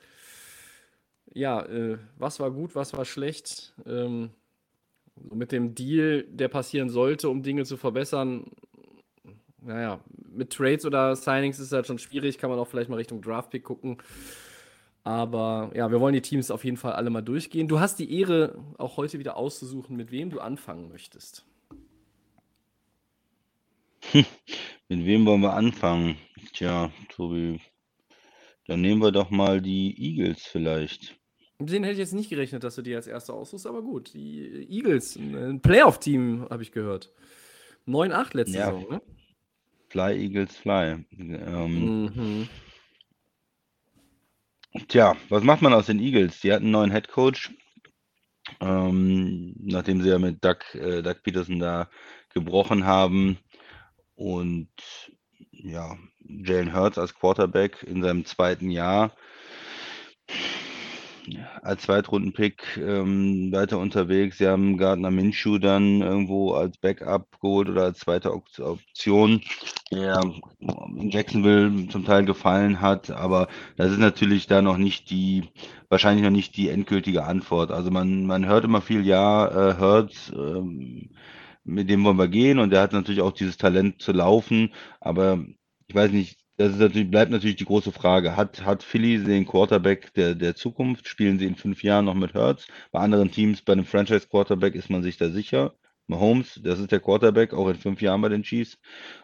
[1.34, 3.74] Ja, äh, was war gut, was war schlecht?
[3.86, 4.32] Ähm,
[5.16, 8.52] mit dem Deal, der passieren sollte, um Dinge zu verbessern,
[9.62, 10.00] naja,
[10.32, 13.22] mit Trades oder Signings ist es halt schon schwierig, kann man auch vielleicht mal Richtung
[13.22, 13.98] Draftpick gucken.
[15.04, 17.68] Aber ja, wir wollen die Teams auf jeden Fall alle mal durchgehen.
[17.68, 21.46] Du hast die Ehre, auch heute wieder auszusuchen, mit wem du anfangen möchtest.
[24.14, 24.26] mit
[24.90, 26.18] wem wollen wir anfangen?
[26.54, 27.60] Tja, Tobi,
[28.68, 31.18] dann nehmen wir doch mal die Eagles vielleicht.
[31.58, 34.14] Mit denen hätte ich jetzt nicht gerechnet, dass du die als Erster aussuchst, aber gut.
[34.14, 37.12] Die Eagles, ein Playoff-Team, habe ich gehört.
[37.88, 38.66] 9-8 letzte ja.
[38.66, 39.02] Saison, ne?
[39.92, 41.06] Fly Eagles Fly.
[41.20, 42.50] Ähm, mhm.
[44.88, 46.40] Tja, was macht man aus den Eagles?
[46.40, 47.52] Die hatten einen neuen Head Coach,
[48.62, 51.90] ähm, nachdem sie ja mit Doug, äh, Doug Peterson da
[52.34, 53.38] gebrochen haben
[54.16, 54.70] und
[55.52, 59.12] ja, Jalen Hurts als Quarterback in seinem zweiten Jahr
[61.62, 64.38] als Zweitrunden-Pick ähm, weiter unterwegs.
[64.38, 69.42] Sie haben Gardner Minshew dann irgendwo als Backup geholt oder als zweite Option,
[69.92, 70.22] der
[70.98, 73.12] in Jacksonville zum Teil gefallen hat.
[73.12, 75.50] Aber das ist natürlich da noch nicht die,
[75.90, 77.72] wahrscheinlich noch nicht die endgültige Antwort.
[77.72, 81.10] Also man, man hört immer viel, ja, äh, hört, ähm,
[81.64, 84.74] mit dem wollen wir gehen und der hat natürlich auch dieses Talent zu laufen.
[85.00, 85.44] Aber
[85.88, 88.36] ich weiß nicht, das ist natürlich, bleibt natürlich die große Frage.
[88.36, 91.08] Hat, hat Philly den Quarterback der, der Zukunft?
[91.08, 92.68] Spielen sie in fünf Jahren noch mit Hurts?
[92.92, 95.74] Bei anderen Teams, bei einem Franchise-Quarterback ist man sich da sicher.
[96.08, 98.78] Mahomes, das ist der Quarterback, auch in fünf Jahren bei den Chiefs.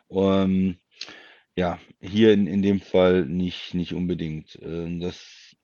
[0.09, 0.77] Ähm,
[1.55, 4.57] ja, hier in, in dem Fall nicht, nicht unbedingt.
[4.61, 5.55] Ähm, das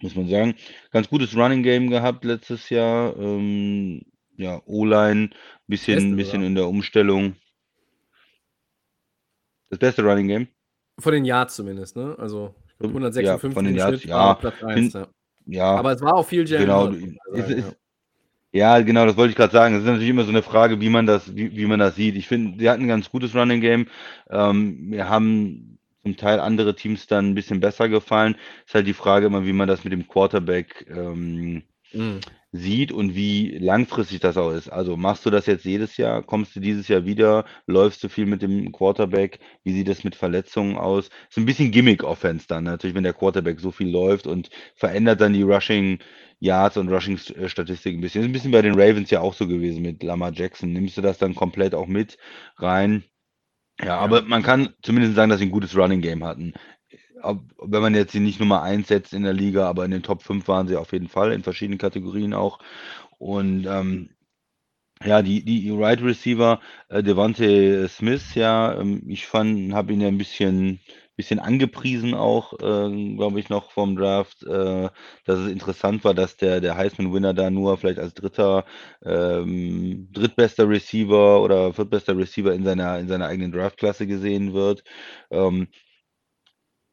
[0.00, 0.56] muss man sagen.
[0.90, 3.16] Ganz gutes Running Game gehabt letztes Jahr.
[3.16, 4.02] Ähm,
[4.36, 5.30] ja, O-Line,
[5.66, 7.36] bisschen, bisschen in der Umstellung.
[9.70, 10.48] Das beste Running Game?
[10.98, 12.14] Von den Yards zumindest, ne?
[12.18, 14.34] Also 156 ja, von den Yards, ja.
[14.34, 15.06] Platz 1, ja.
[15.46, 15.76] ja.
[15.76, 16.88] Aber es war auch viel Jalen genau,
[17.34, 17.76] ist, ist,
[18.52, 18.80] ja.
[18.80, 19.74] genau, das wollte ich gerade sagen.
[19.74, 22.16] Es ist natürlich immer so eine Frage, wie man das, wie, wie man das sieht.
[22.16, 23.88] Ich finde, sie hatten ein ganz gutes Running Game.
[24.30, 28.36] Ähm, wir haben zum Teil andere Teams dann ein bisschen besser gefallen.
[28.64, 31.64] Ist halt die Frage immer, wie man das mit dem Quarterback ähm,
[31.96, 32.20] mhm
[32.56, 34.68] sieht und wie langfristig das auch ist.
[34.68, 36.22] Also machst du das jetzt jedes Jahr?
[36.22, 37.44] Kommst du dieses Jahr wieder?
[37.66, 39.40] Läufst du viel mit dem Quarterback?
[39.64, 41.10] Wie sieht das mit Verletzungen aus?
[41.28, 45.32] Ist ein bisschen Gimmick-Offense dann natürlich, wenn der Quarterback so viel läuft und verändert dann
[45.32, 45.98] die Rushing
[46.38, 48.22] Yards und Rushing Statistik ein bisschen.
[48.22, 50.72] Ist ein bisschen bei den Ravens ja auch so gewesen mit Lamar Jackson.
[50.72, 52.18] Nimmst du das dann komplett auch mit
[52.58, 53.04] rein?
[53.80, 53.98] Ja, ja.
[53.98, 56.54] aber man kann zumindest sagen, dass sie ein gutes Running Game hatten
[57.22, 60.22] wenn man jetzt sie nicht Nummer 1 setzt in der Liga, aber in den Top
[60.22, 62.58] 5 waren sie auf jeden Fall, in verschiedenen Kategorien auch.
[63.18, 64.10] Und ähm,
[65.04, 70.08] ja, die, die Right Receiver, äh, Devante Smith, ja, ähm, ich fand, habe ihn ja
[70.08, 70.80] ein bisschen,
[71.16, 74.88] bisschen angepriesen auch, äh, glaube ich, noch vom Draft, äh,
[75.24, 78.64] dass es interessant war, dass der, der Heisman-Winner da nur vielleicht als dritter,
[79.04, 84.82] ähm, drittbester Receiver oder viertbester Receiver in seiner, in seiner eigenen Draftklasse gesehen wird.
[85.30, 85.68] Ähm,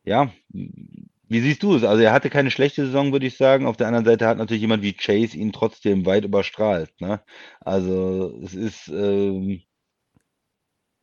[0.05, 1.83] ja, wie siehst du es?
[1.83, 3.65] Also er hatte keine schlechte Saison, würde ich sagen.
[3.65, 6.91] Auf der anderen Seite hat natürlich jemand wie Chase ihn trotzdem weit überstrahlt.
[7.01, 7.21] Ne?
[7.61, 8.87] Also es ist.
[8.89, 9.61] Ähm,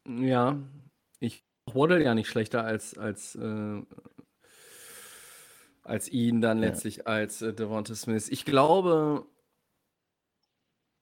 [0.07, 0.59] ja,
[1.21, 3.83] ich Waddle ja nicht schlechter als, als, äh,
[5.83, 6.67] als ihn dann Ja.
[6.67, 8.29] letztlich als äh, Devonta Smith.
[8.31, 9.27] Ich glaube,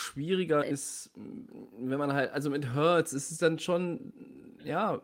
[0.00, 4.12] schwieriger ist, wenn man halt, also mit Hurts ist es dann schon,
[4.64, 5.00] ja,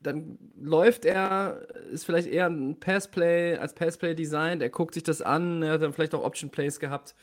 [0.00, 5.22] dann läuft er, ist vielleicht eher ein Passplay, als Passplay designt, er guckt sich das
[5.22, 7.14] an, er hat dann vielleicht auch Option Plays gehabt.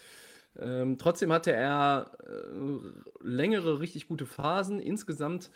[0.57, 4.79] Ähm, trotzdem hatte er äh, längere, richtig gute Phasen.
[4.79, 5.51] Insgesamt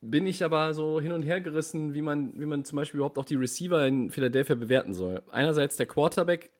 [0.00, 3.18] bin ich aber so hin und her gerissen, wie man, wie man zum Beispiel überhaupt
[3.18, 5.22] auch die Receiver in Philadelphia bewerten soll.
[5.30, 6.50] Einerseits der Quarterback.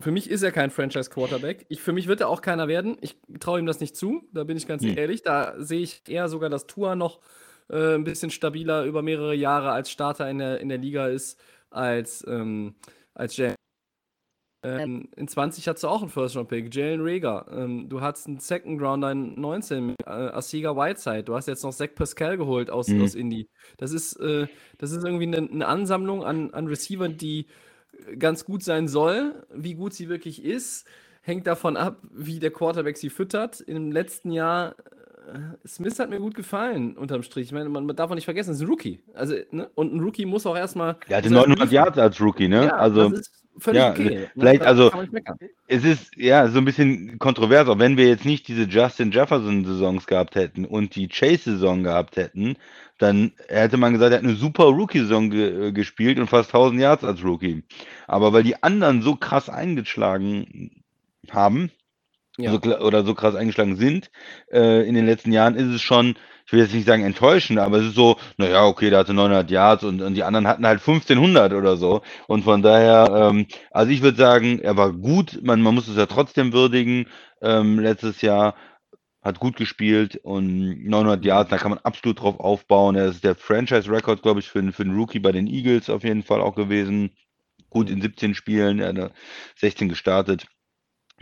[0.00, 1.66] Für mich ist er kein Franchise-Quarterback.
[1.68, 2.96] Ich, für mich wird er auch keiner werden.
[3.00, 4.98] Ich traue ihm das nicht zu, da bin ich ganz Hm.
[4.98, 5.22] ehrlich.
[5.22, 7.20] Da sehe ich eher sogar, dass Tua noch
[7.70, 11.40] äh, ein bisschen stabiler über mehrere Jahre als Starter in der, in der Liga ist,
[11.70, 12.74] als, ähm,
[13.14, 13.54] als Jalen.
[14.64, 17.46] Ähm, in 20 hattest du auch einen First-Round-Pick, Jalen Rager.
[17.50, 21.24] Ähm, du hattest einen Second-Rounder in 19 mit äh, Asiga Whiteside.
[21.24, 23.02] Du hast jetzt noch Zach Pascal geholt aus, Mhm.
[23.02, 23.46] aus Indy.
[23.76, 24.46] Das ist, äh,
[24.78, 27.46] das ist irgendwie eine, eine Ansammlung an, an Receivern, die
[28.18, 29.46] ganz gut sein soll.
[29.54, 30.86] Wie gut sie wirklich ist,
[31.22, 33.60] hängt davon ab, wie der Quarterback sie füttert.
[33.60, 34.76] Im letzten Jahr,
[35.66, 37.46] Smith hat mir gut gefallen, unterm Strich.
[37.46, 39.00] Ich meine, man darf auch nicht vergessen, es ist ein Rookie.
[39.14, 39.70] Also, ne?
[39.74, 40.96] Und ein Rookie muss auch erstmal.
[41.08, 41.74] Er hatte muss erst 900 liefern.
[41.74, 42.66] Yards als Rookie, ne?
[42.66, 44.04] Ja, also das ist völlig ja, okay.
[44.04, 44.30] Ne?
[44.34, 44.92] vielleicht, also
[45.66, 50.06] es ist ja so ein bisschen kontrovers, auch wenn wir jetzt nicht diese Justin Jefferson-Saisons
[50.06, 52.56] gehabt hätten und die Chase-Saison gehabt hätten,
[52.98, 56.80] dann hätte man gesagt, er hat eine super Rookie-Saison ge äh, gespielt und fast 1000
[56.80, 57.64] Yards als Rookie.
[58.06, 60.82] Aber weil die anderen so krass eingeschlagen
[61.30, 61.70] haben,
[62.36, 62.50] Ja.
[62.52, 64.10] so, oder so krass eingeschlagen sind
[64.52, 66.16] äh, in den letzten Jahren, ist es schon,
[66.46, 69.50] ich will jetzt nicht sagen enttäuschend, aber es ist so, naja, okay, der hatte 900
[69.50, 72.02] Yards und, und die anderen hatten halt 1500 oder so.
[72.26, 75.96] Und von daher, ähm, also ich würde sagen, er war gut, man, man muss es
[75.96, 77.06] ja trotzdem würdigen.
[77.40, 78.54] Ähm, letztes Jahr
[79.22, 81.24] hat gut gespielt und 900 Mhm.
[81.24, 82.94] Yards, da kann man absolut drauf aufbauen.
[82.96, 86.22] Er ist der Franchise-Record, glaube ich, für, für einen Rookie bei den Eagles auf jeden
[86.22, 87.16] Fall auch gewesen.
[87.70, 89.10] Gut in 17 Spielen, er hat da
[89.56, 90.46] 16 gestartet.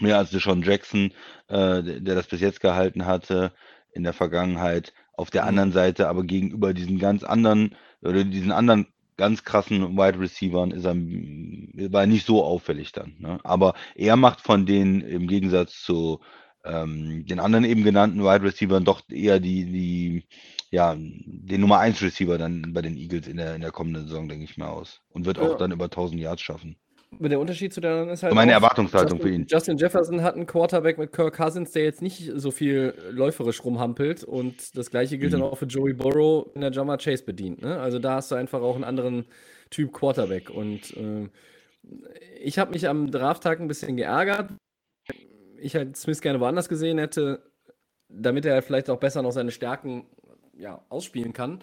[0.03, 1.13] Mehr als Deshaun Jackson,
[1.49, 3.53] äh, der, das bis jetzt gehalten hatte
[3.93, 4.93] in der Vergangenheit.
[5.15, 5.49] Auf der Mhm.
[5.49, 10.85] anderen Seite aber gegenüber diesen ganz anderen oder diesen anderen ganz krassen Wide Receivern ist
[10.87, 10.97] er,
[11.93, 13.17] war er nicht so auffällig dann.
[13.19, 13.39] Ne?
[13.45, 16.21] Aber er macht von denen im Gegensatz zu
[16.65, 20.27] ähm, den anderen eben genannten Wide Receivern doch eher die, die,
[20.71, 24.29] ja, den Nummer 1 Receiver dann bei den Eagles in der, in der kommenden Saison,
[24.29, 25.03] denke ich mal aus.
[25.11, 25.57] Und wird auch Ja.
[25.57, 26.77] dann über 1000 Yards schaffen.
[27.19, 28.35] Der Unterschied zu den anderen ist halt.
[28.35, 29.47] Meine Erwartungshaltung Justin, für ihn.
[29.49, 34.25] Justin Jefferson hat einen Quarterback mit Kirk Cousins, der jetzt nicht so viel läuferisch rumhampelt.
[34.25, 35.41] Und das gleiche gilt Mhm.
[35.41, 37.63] dann auch für Joey Burrow, wenn der Jammer Chase bedient.
[37.63, 37.79] Ne?
[37.79, 39.27] Also da hast du einfach auch einen anderen
[39.71, 40.51] Typ Quarterback.
[40.51, 41.29] Und äh,
[42.41, 44.51] ich habe mich am Drafttag ein bisschen geärgert.
[45.59, 47.43] Ich halt Smith gerne woanders gesehen hätte,
[48.09, 50.07] damit er vielleicht auch besser noch seine Stärken
[50.57, 51.63] ja, ausspielen kann.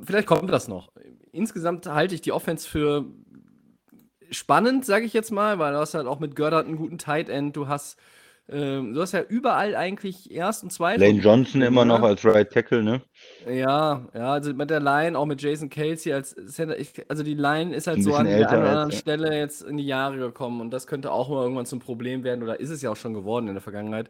[0.00, 0.88] Vielleicht kommt das noch.
[1.32, 3.04] Insgesamt halte ich die Offense für
[4.30, 7.28] spannend, sage ich jetzt mal, weil du hast halt auch mit Gördert einen guten Tight
[7.28, 7.56] End.
[7.56, 7.98] Du hast,
[8.50, 11.00] ähm, du hast ja überall eigentlich Erst- und Zweit.
[11.00, 13.02] Lane Johnson immer noch als Right Tackle, ne?
[13.46, 16.78] Ja, ja, also mit der Line, auch mit Jason Kelsey als Center.
[16.78, 19.62] Ich, also die Line ist halt so an der einen oder als- anderen Stelle jetzt
[19.62, 22.70] in die Jahre gekommen und das könnte auch mal irgendwann zum Problem werden oder ist
[22.70, 24.08] es ja auch schon geworden in der Vergangenheit.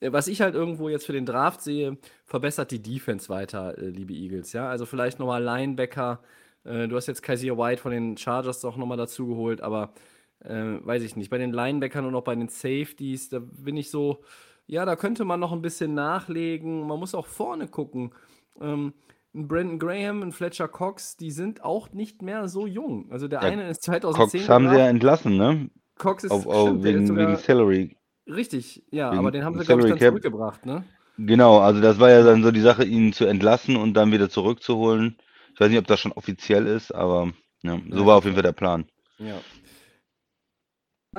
[0.00, 3.86] Äh, Was ich halt irgendwo jetzt für den Draft sehe, verbessert die Defense weiter, äh,
[3.88, 4.68] liebe Eagles, ja.
[4.68, 6.20] Also vielleicht nochmal Linebacker.
[6.66, 9.92] Äh, du hast jetzt Kaiser White von den Chargers auch nochmal dazu geholt, aber
[10.40, 10.50] äh,
[10.84, 11.30] weiß ich nicht.
[11.30, 14.22] Bei den Linebackern und auch bei den Safeties, da bin ich so,
[14.66, 16.86] ja, da könnte man noch ein bisschen nachlegen.
[16.86, 18.12] Man muss auch vorne gucken.
[18.60, 18.94] Ähm,
[19.34, 23.10] ein Brandon Graham, ein Fletcher Cox, die sind auch nicht mehr so jung.
[23.12, 25.70] Also der Ja, eine ist 2010 Cox haben sie ja entlassen, ne?
[25.98, 27.96] Cox ist Auf, auf, stimmt, wegen, sogar wegen Salary.
[28.26, 30.00] richtig, ja, wegen aber den haben sie glaube ich dann Cap.
[30.00, 30.84] zurückgebracht, ne?
[31.18, 34.28] Genau, also das war ja dann so die Sache, ihn zu entlassen und dann wieder
[34.30, 35.16] zurückzuholen.
[35.56, 38.42] Ich weiß nicht, ob das schon offiziell ist, aber ja, so war auf jeden Fall
[38.42, 38.86] der Plan.
[39.16, 39.40] Ja.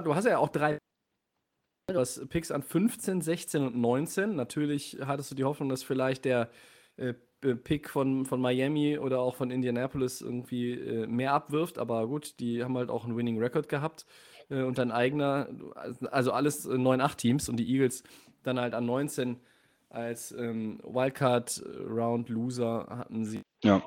[0.04, 0.78] Du hast ja auch drei
[1.88, 4.36] du hast Picks an 15, 16 und 19.
[4.36, 6.52] Natürlich hattest du die Hoffnung, dass vielleicht der
[6.98, 12.06] äh, äh, Pick von, von Miami oder auch von Indianapolis irgendwie äh, mehr abwirft, aber
[12.08, 14.06] gut, die haben halt auch einen Winning Record gehabt
[14.52, 15.50] äh, und dein eigener,
[16.12, 18.04] also alles äh, 9-8 Teams und die Eagles
[18.44, 19.40] dann halt an 19
[19.90, 23.82] als ähm, Wildcard äh, Round Loser hatten sie Ja.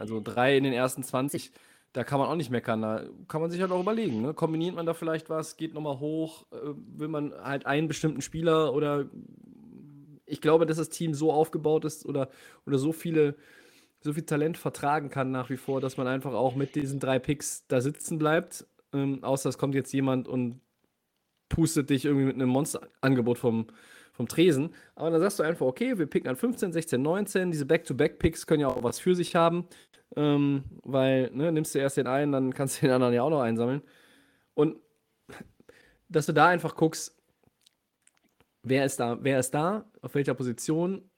[0.00, 1.52] Also drei in den ersten 20,
[1.92, 2.80] da kann man auch nicht meckern.
[2.80, 4.22] Da kann man sich halt auch überlegen.
[4.22, 4.34] Ne?
[4.34, 8.72] Kombiniert man da vielleicht was, geht nochmal hoch, äh, will man halt einen bestimmten Spieler
[8.72, 9.06] oder
[10.24, 12.30] ich glaube, dass das Team so aufgebaut ist oder,
[12.66, 13.34] oder so viele,
[14.00, 17.18] so viel Talent vertragen kann nach wie vor, dass man einfach auch mit diesen drei
[17.18, 18.66] Picks da sitzen bleibt.
[18.94, 20.60] Ähm, außer es kommt jetzt jemand und
[21.48, 23.66] pustet dich irgendwie mit einem Monsterangebot vom,
[24.12, 24.74] vom Tresen.
[24.94, 27.50] Aber dann sagst du einfach, okay, wir picken an 15, 16, 19.
[27.50, 29.66] Diese Back-to-Back-Picks können ja auch was für sich haben.
[30.16, 33.30] Ähm, weil, ne, nimmst du erst den einen, dann kannst du den anderen ja auch
[33.30, 33.82] noch einsammeln.
[34.54, 34.76] Und
[36.08, 37.16] dass du da einfach guckst,
[38.62, 41.08] wer ist da, wer ist da, auf welcher Position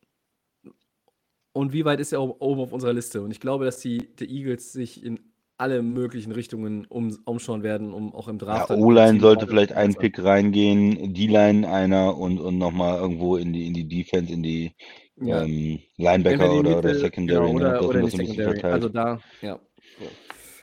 [1.53, 3.23] und wie weit ist er oben auf unserer Liste.
[3.23, 7.93] Und ich glaube, dass die, die Eagles sich in alle möglichen Richtungen um, umschauen werden,
[7.93, 8.71] um auch im Draft.
[8.71, 13.67] Ja, O-Line sollte vielleicht ein Pick reingehen, D-Line einer und, und nochmal irgendwo in die,
[13.67, 14.73] in die Defense, in die
[15.17, 15.43] ja.
[15.43, 17.47] ähm, Linebacker oder, oder Secondary.
[17.47, 17.83] Genau, oder, ne?
[17.83, 18.61] oder Secondary.
[18.63, 19.59] Also da, ja.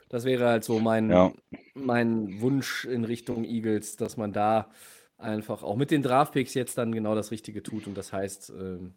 [0.08, 1.32] Das wäre halt so mein, ja.
[1.74, 4.70] mein Wunsch in Richtung Eagles, dass man da
[5.18, 7.86] einfach auch mit den Draft-Picks jetzt dann genau das Richtige tut.
[7.86, 8.94] Und das heißt, ähm,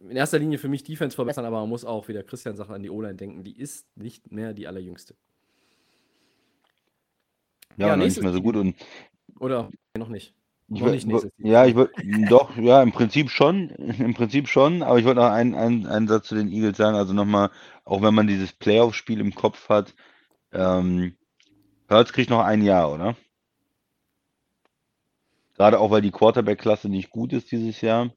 [0.00, 2.70] in erster Linie für mich Defense verbessern, aber man muss auch, wie der Christian sagt,
[2.70, 3.44] an die O-Line denken.
[3.44, 5.14] Die ist nicht mehr die allerjüngste.
[7.76, 8.56] Ja, ja nicht mehr so gut.
[8.56, 8.74] Und
[9.38, 10.34] Oder noch nicht.
[10.80, 11.06] Noch nicht
[11.38, 11.92] ja, ich würde
[12.28, 16.08] doch, ja, im Prinzip schon, im Prinzip schon, aber ich wollte noch einen, einen, einen
[16.08, 17.50] Satz zu den Eagles sagen, also nochmal,
[17.84, 19.94] auch wenn man dieses Playoff-Spiel im Kopf hat,
[20.52, 21.16] ähm,
[21.90, 23.16] Hurts kriegt noch ein Jahr, oder?
[25.54, 28.10] Gerade auch, weil die Quarterback-Klasse nicht gut ist dieses Jahr.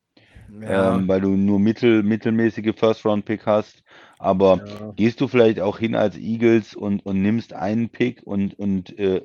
[0.61, 0.95] Ja.
[0.95, 3.83] Ähm, weil du nur mittel, mittelmäßige First-Round-Pick hast.
[4.25, 4.91] Aber ja.
[4.95, 9.21] gehst du vielleicht auch hin als Eagles und, und nimmst einen Pick und, und äh,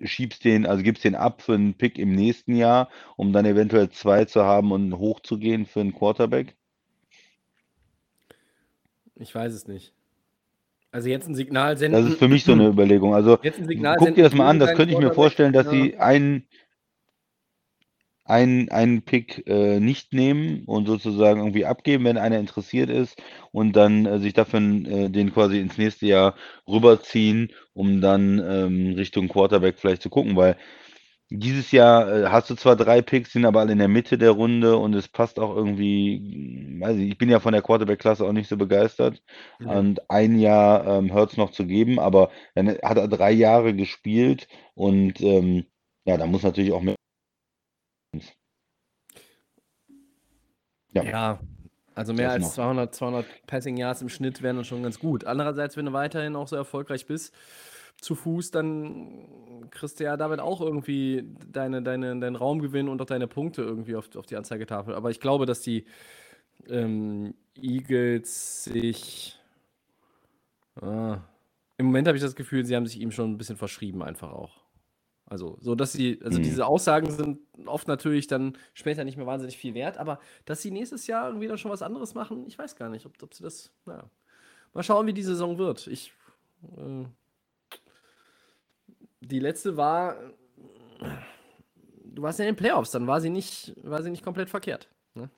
[0.00, 3.90] schiebst den, also gibst den ab für einen Pick im nächsten Jahr, um dann eventuell
[3.90, 6.54] zwei zu haben und hochzugehen für einen Quarterback?
[9.16, 9.92] Ich weiß es nicht.
[10.92, 12.00] Also jetzt ein Signal senden.
[12.00, 13.16] Das ist für mich so eine Überlegung.
[13.16, 15.72] Also guck dir das mal an, das könnte ich mir vorstellen, dass ja.
[15.72, 16.46] sie einen
[18.26, 23.20] einen, einen Pick äh, nicht nehmen und sozusagen irgendwie abgeben, wenn einer interessiert ist
[23.52, 26.34] und dann äh, sich dafür äh, den quasi ins nächste Jahr
[26.68, 30.56] rüberziehen, um dann ähm, Richtung Quarterback vielleicht zu gucken, weil
[31.30, 34.30] dieses Jahr äh, hast du zwar drei Picks, sind aber alle in der Mitte der
[34.30, 38.32] Runde und es passt auch irgendwie, weiß ich, ich bin ja von der Quarterback-Klasse auch
[38.32, 39.22] nicht so begeistert.
[39.58, 39.68] Mhm.
[39.68, 43.74] Und ein Jahr ähm, hört es noch zu geben, aber dann hat er drei Jahre
[43.74, 45.66] gespielt und ähm,
[46.04, 46.94] ja, da muss natürlich auch mehr
[50.92, 51.02] ja.
[51.02, 51.40] ja,
[51.94, 55.24] also mehr als 200, 200 Passing Yards im Schnitt wären dann schon ganz gut.
[55.24, 57.34] Andererseits, wenn du weiterhin auch so erfolgreich bist,
[58.00, 63.06] zu Fuß, dann kriegst du ja damit auch irgendwie deine, deine, deinen Raumgewinn und auch
[63.06, 64.94] deine Punkte irgendwie auf, auf die Anzeigetafel.
[64.94, 65.86] Aber ich glaube, dass die
[66.68, 69.38] ähm, Eagles sich.
[70.80, 71.20] Ah,
[71.78, 74.30] Im Moment habe ich das Gefühl, sie haben sich ihm schon ein bisschen verschrieben, einfach
[74.30, 74.65] auch.
[75.28, 76.44] Also, so dass sie, also mhm.
[76.44, 80.70] diese Aussagen sind oft natürlich dann später nicht mehr wahnsinnig viel wert, aber dass sie
[80.70, 83.42] nächstes Jahr irgendwie dann schon was anderes machen, ich weiß gar nicht, ob, ob sie
[83.42, 84.04] das, naja.
[84.72, 85.86] Mal schauen, wie die Saison wird.
[85.88, 86.12] Ich,
[86.76, 87.06] äh,
[89.20, 90.16] die letzte war,
[92.04, 94.88] du warst ja in den Playoffs, dann war sie nicht, war sie nicht komplett verkehrt.
[95.14, 95.28] Ne?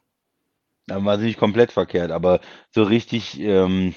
[0.86, 3.94] Dann war sie nicht komplett verkehrt, aber so richtig, ähm,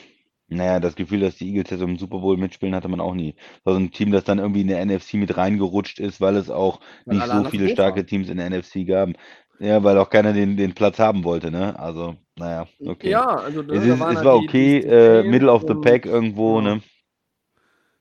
[0.51, 3.33] naja, das Gefühl, dass die Eagles jetzt im Super Bowl mitspielen, hatte man auch nie.
[3.33, 6.35] Das war so ein Team, das dann irgendwie in der NFC mit reingerutscht ist, weil
[6.35, 9.11] es auch weil nicht so viele starke Teams in der NFC gab.
[9.59, 11.79] Ja, weil auch keiner den, den Platz haben wollte, ne?
[11.79, 13.11] Also, naja, okay.
[13.11, 16.05] Ja, also es, ist, es war halt okay, die, die äh, Middle of the Pack
[16.05, 16.75] irgendwo, ja.
[16.75, 16.81] ne?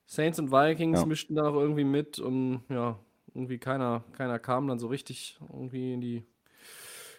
[0.07, 1.07] Saints und Vikings ja.
[1.07, 2.99] mischten da noch irgendwie mit und ja,
[3.33, 6.25] irgendwie keiner, keiner kam dann so richtig irgendwie in die,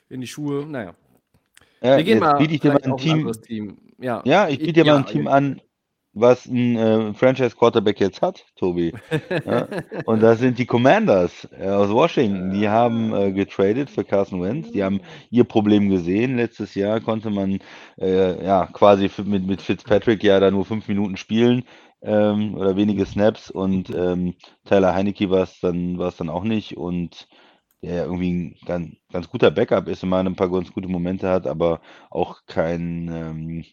[0.09, 0.65] in die Schuhe.
[0.65, 0.95] Naja.
[1.81, 4.59] Ja, Wir gehen mal, biete ich dir mal ein Team, ein Team ja, ja ich
[4.59, 5.61] biete dir ja, mal ein Team an,
[6.13, 8.93] was ein äh, Franchise-Quarterback jetzt hat, Tobi.
[9.45, 9.67] ja,
[10.05, 12.51] und das sind die Commanders äh, aus Washington.
[12.51, 14.71] Die haben äh, getradet für Carson Wentz.
[14.71, 16.35] Die haben ihr Problem gesehen.
[16.35, 17.59] Letztes Jahr konnte man
[17.97, 21.63] äh, ja quasi mit, mit Fitzpatrick ja da nur fünf Minuten spielen
[22.01, 24.35] ähm, oder wenige Snaps und ähm,
[24.65, 26.75] Tyler Heinecke war es dann, dann auch nicht.
[26.75, 27.27] Und
[27.81, 30.87] der ja irgendwie ein ganz, ganz guter Backup ist und mal ein paar ganz gute
[30.87, 33.65] Momente hat, aber auch kein, ähm,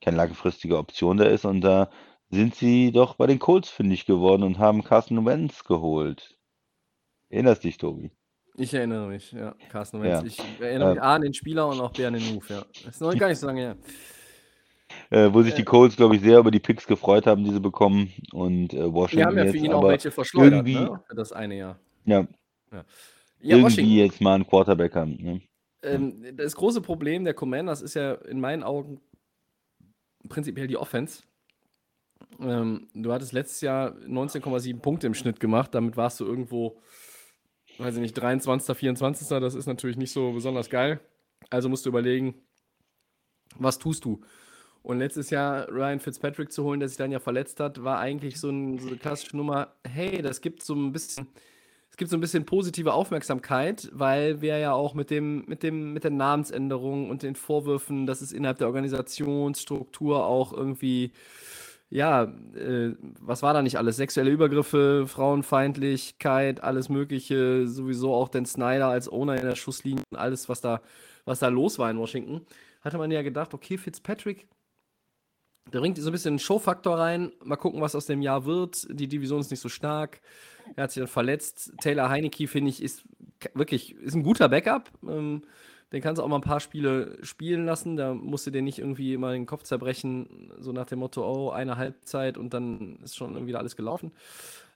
[0.00, 1.44] keine langfristige Option da ist.
[1.44, 1.90] Und da
[2.30, 6.38] sind sie doch bei den Colts fündig geworden und haben Carson Wentz geholt.
[7.28, 8.10] Erinnerst dich, Tobi?
[8.56, 10.20] Ich erinnere mich, ja, Carsten Wentz.
[10.20, 10.44] Ja.
[10.44, 12.64] Ich erinnere mich äh, A an den Spieler und auch B an den Move, ja.
[12.84, 13.76] Das ist noch gar nicht so lange her.
[15.08, 17.60] Äh, wo sich die Colts, glaube ich, sehr über die Picks gefreut haben, die sie
[17.60, 18.12] bekommen.
[18.32, 19.18] Und äh, Washington.
[19.18, 21.00] Wir haben ja für ihn auch welche verschleudert, ne?
[21.08, 21.78] Für das eine Jahr.
[22.04, 22.26] Ja.
[22.70, 22.84] ja.
[23.42, 23.96] Ja, irgendwie Washington.
[23.96, 25.16] jetzt mal einen Quarterback haben.
[25.20, 25.40] Ne?
[25.82, 29.00] Ähm, das große Problem der Commanders ist ja in meinen Augen
[30.28, 31.24] prinzipiell die Offense.
[32.40, 35.74] Ähm, du hattest letztes Jahr 19,7 Punkte im Schnitt gemacht.
[35.74, 36.80] Damit warst du irgendwo,
[37.78, 39.28] weiß ich nicht, 23., 24.
[39.28, 41.00] Das ist natürlich nicht so besonders geil.
[41.50, 42.34] Also musst du überlegen,
[43.56, 44.20] was tust du?
[44.82, 48.40] Und letztes Jahr Ryan Fitzpatrick zu holen, der sich dann ja verletzt hat, war eigentlich
[48.40, 49.74] so, ein, so eine klassische Nummer.
[49.84, 51.28] Hey, das gibt so ein bisschen
[51.92, 55.92] es gibt so ein bisschen positive Aufmerksamkeit, weil wir ja auch mit dem, mit dem,
[55.92, 61.12] mit der Namensänderung und den Vorwürfen, dass es innerhalb der Organisationsstruktur auch irgendwie,
[61.90, 62.22] ja,
[62.54, 63.98] äh, was war da nicht alles?
[63.98, 70.48] Sexuelle Übergriffe, Frauenfeindlichkeit, alles Mögliche, sowieso auch den Snyder als Owner in der Schusslinie, alles,
[70.48, 70.80] was da,
[71.26, 72.40] was da los war in Washington,
[72.80, 74.46] hatte man ja gedacht, okay, Fitzpatrick,
[75.72, 77.32] der bringt so ein bisschen Showfaktor rein.
[77.44, 78.86] Mal gucken, was aus dem Jahr wird.
[78.90, 80.20] Die Division ist nicht so stark.
[80.76, 81.72] Er hat sich dann verletzt.
[81.80, 83.04] Taylor Heineke, finde ich, ist
[83.54, 84.90] wirklich ist ein guter Backup.
[85.06, 85.42] Ähm,
[85.92, 87.96] den kannst du auch mal ein paar Spiele spielen lassen.
[87.96, 91.50] Da musst du dir nicht irgendwie mal den Kopf zerbrechen, so nach dem Motto, oh,
[91.50, 94.12] eine Halbzeit und dann ist schon wieder alles gelaufen.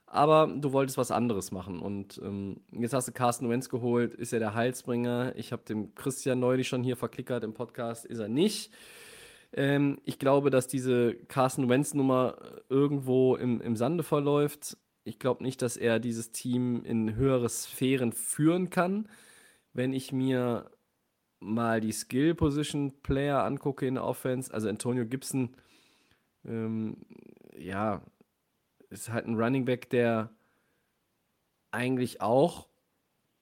[0.05, 1.79] Aber du wolltest was anderes machen.
[1.79, 5.33] Und ähm, jetzt hast du Carsten Wentz geholt, ist er der Heilsbringer.
[5.35, 8.71] Ich habe dem Christian neulich schon hier verklickert im Podcast, ist er nicht.
[9.53, 12.37] Ähm, ich glaube, dass diese Carsten Wentz-Nummer
[12.69, 14.77] irgendwo im, im Sande verläuft.
[15.03, 19.07] Ich glaube nicht, dass er dieses Team in höhere Sphären führen kann.
[19.73, 20.69] Wenn ich mir
[21.39, 25.55] mal die Skill-Position-Player angucke in der Offense, also Antonio Gibson,
[26.45, 26.97] ähm,
[27.57, 28.01] ja,
[28.89, 30.29] ist halt ein Running Back, der
[31.71, 32.67] eigentlich auch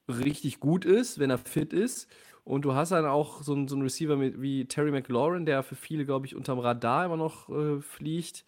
[0.07, 2.07] richtig gut ist, wenn er fit ist.
[2.45, 5.63] Und du hast dann auch so einen, so einen Receiver mit, wie Terry McLaurin, der
[5.63, 8.45] für viele, glaube ich, unterm Radar immer noch äh, fliegt.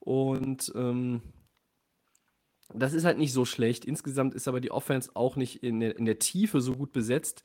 [0.00, 1.22] Und ähm,
[2.74, 3.84] das ist halt nicht so schlecht.
[3.84, 7.44] Insgesamt ist aber die Offense auch nicht in der, in der Tiefe so gut besetzt,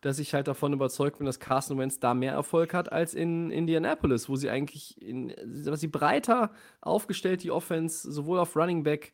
[0.00, 3.50] dass ich halt davon überzeugt bin, dass Carson Wentz da mehr Erfolg hat als in
[3.50, 5.34] Indianapolis, wo sie eigentlich, in,
[5.66, 9.12] was sie breiter aufgestellt, die Offense, sowohl auf Running Back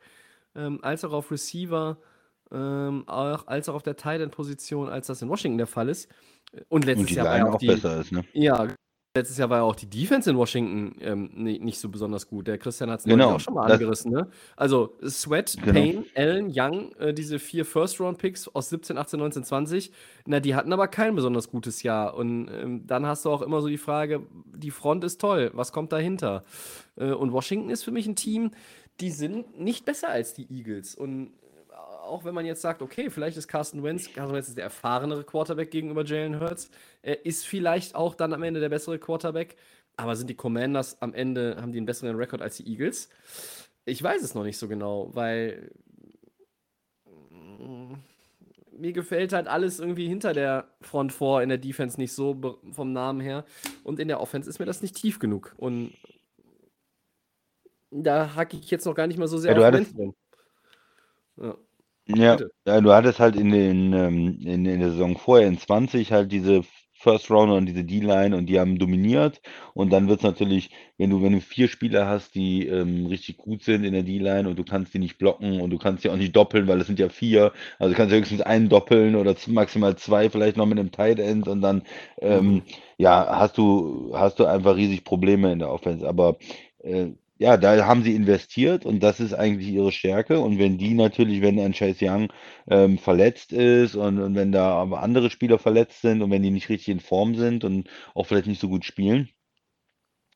[0.55, 1.97] ähm, als auch auf Receiver,
[2.53, 5.89] ähm, auch, als auch auf der Tight End Position, als das in Washington der Fall
[5.89, 6.09] ist.
[6.69, 8.25] Und letztes Und Jahr war ja auch, auch die, besser ist, ne?
[8.33, 8.69] Ja,
[9.17, 12.47] Letztes Jahr war ja auch die Defense in Washington ähm, nicht, nicht so besonders gut.
[12.47, 14.13] Der Christian hat es genau, auch schon mal angerissen.
[14.13, 14.29] Ne?
[14.55, 15.73] Also Sweat, genau.
[15.73, 19.93] Payne, Allen, Young, äh, diese vier First-Round-Picks aus 17, 18, 19, 20,
[20.27, 22.15] na, die hatten aber kein besonders gutes Jahr.
[22.15, 25.73] Und ähm, dann hast du auch immer so die Frage, die Front ist toll, was
[25.73, 26.45] kommt dahinter?
[26.95, 28.53] Äh, und Washington ist für mich ein Team,
[29.01, 30.95] die sind nicht besser als die Eagles.
[30.95, 31.33] Und
[32.11, 35.25] auch wenn man jetzt sagt, okay, vielleicht ist Carsten Wentz, Carsten Wentz ist der erfahrenere
[35.25, 36.71] Quarterback gegenüber Jalen Hurts,
[37.03, 39.57] er ist vielleicht auch dann am Ende der bessere Quarterback,
[39.97, 43.09] aber sind die Commanders am Ende, haben die einen besseren Rekord als die Eagles?
[43.85, 45.73] Ich weiß es noch nicht so genau, weil
[47.05, 47.95] mm,
[48.73, 52.93] mir gefällt halt alles irgendwie hinter der Front vor in der Defense nicht so vom
[52.93, 53.45] Namen her
[53.85, 55.93] und in der Offense ist mir das nicht tief genug und
[57.91, 59.93] da hacke ich jetzt noch gar nicht mal so sehr ja, auf Wentz
[61.37, 61.57] Ja.
[62.17, 66.13] Ja, ja, du hattest halt in den ähm, in in der Saison vorher in 20
[66.13, 66.63] halt diese
[66.95, 69.41] First Rounder und diese D-Line und die haben dominiert.
[69.75, 73.39] Und dann wird es natürlich, wenn du wenn du 4 Spieler hast, die, ähm, richtig
[73.39, 76.11] gut sind in der D-Line und du kannst die nicht blocken und du kannst die
[76.11, 77.53] auch nicht doppeln, weil es sind ja 4.
[77.79, 81.49] Also, du kannst höchstens einen doppeln oder maximal 2 vielleicht noch mit einem Tight End
[81.49, 81.83] und dann,
[82.21, 82.63] ähm, Mhm.
[82.99, 86.07] ja, hast du hast du einfach riesig Probleme in der Offense.
[86.09, 86.37] Aber,
[86.83, 90.41] äh ja, da haben sie investiert und das ist eigentlich ihre Stärke.
[90.41, 92.29] Und wenn die natürlich, wenn ein Chase Young
[92.69, 96.51] ähm, verletzt ist und, und wenn da aber andere Spieler verletzt sind und wenn die
[96.51, 99.31] nicht richtig in Form sind und auch vielleicht nicht so gut spielen,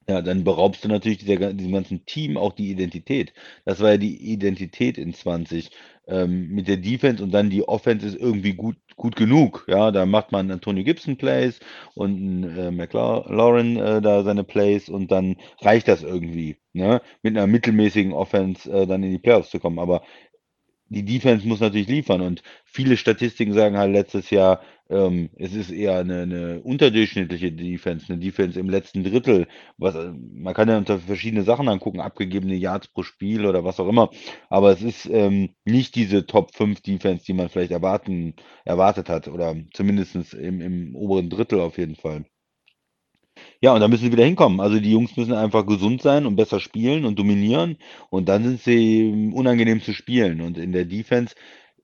[0.09, 3.33] ja, dann beraubst du natürlich dieser, diesem ganzen Team auch die Identität.
[3.65, 5.71] Das war ja die Identität in 20
[6.07, 9.65] ähm, mit der Defense und dann die Offense ist irgendwie gut, gut genug.
[9.69, 11.61] Ja, da macht man Antonio Gibson Plays
[11.95, 17.01] und äh, McLaurin äh, da seine Plays und dann reicht das irgendwie, ne?
[17.23, 19.79] Mit einer mittelmäßigen Offense äh, dann in die Playoffs zu kommen.
[19.79, 20.03] Aber
[20.89, 24.61] die Defense muss natürlich liefern und viele Statistiken sagen halt letztes Jahr,
[24.91, 29.47] ähm, es ist eher eine, eine unterdurchschnittliche Defense, eine Defense im letzten Drittel.
[29.79, 33.81] Was, äh, man kann ja unter verschiedene Sachen angucken, abgegebene Yards pro Spiel oder was
[33.81, 34.11] auch immer.
[34.51, 39.29] Aber es ist ähm, nicht diese Top 5 Defense, die man vielleicht erwarten, erwartet hat
[39.29, 42.27] oder zumindest im, im oberen Drittel auf jeden Fall.
[43.65, 44.61] Ja, und da müssen sie wieder hinkommen.
[44.61, 47.79] Also die Jungs müssen einfach gesund sein und besser spielen und dominieren.
[48.11, 50.43] Und dann sind sie unangenehm zu spielen.
[50.43, 51.35] Und in der Defense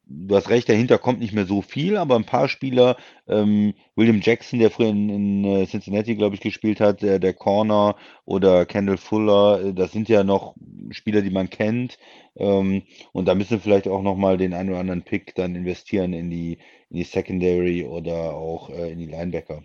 [0.04, 2.96] du hast recht, dahinter kommt nicht mehr so viel, aber ein paar Spieler,
[3.28, 7.32] ähm, William Jackson, der früher in, in äh, Cincinnati, glaube ich, gespielt hat, der, der
[7.32, 10.56] Corner oder Kendall Fuller, äh, das sind ja noch
[10.90, 11.98] Spieler, die man kennt.
[12.36, 16.28] Ähm, und da müssen vielleicht auch nochmal den einen oder anderen Pick dann investieren in
[16.30, 16.58] die,
[16.90, 19.62] in die Secondary oder auch äh, in die Linebacker.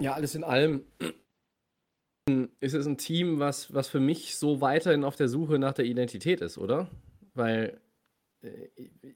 [0.00, 0.84] Ja, alles in allem
[2.60, 5.84] ist es ein Team, was, was für mich so weiterhin auf der Suche nach der
[5.84, 6.88] Identität ist, oder?
[7.34, 7.80] Weil
[8.42, 8.68] äh,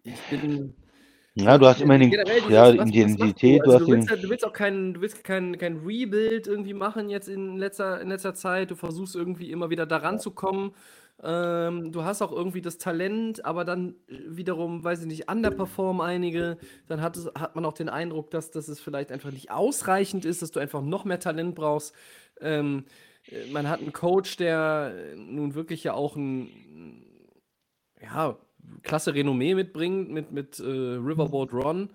[0.03, 0.75] ich bin.
[1.35, 3.73] Ja, du hast immer den, Generell ja, Identität, du?
[3.73, 7.29] Also du willst, du willst auch kein, du willst kein, kein Rebuild irgendwie machen jetzt
[7.29, 8.71] in letzter, in letzter Zeit.
[8.71, 10.75] Du versuchst irgendwie immer wieder daran zu kommen.
[11.23, 16.59] Ähm, du hast auch irgendwie das Talent, aber dann wiederum, weiß ich nicht, underperform einige.
[16.87, 20.25] Dann hat, es, hat man auch den Eindruck, dass, dass es vielleicht einfach nicht ausreichend
[20.25, 21.95] ist, dass du einfach noch mehr Talent brauchst.
[22.41, 22.85] Ähm,
[23.27, 27.05] äh, man hat einen Coach, der nun wirklich ja auch ein,
[28.03, 28.39] ja,
[28.83, 31.91] klasse Renommee mitbringt mit, mit äh, Riverboat Ron.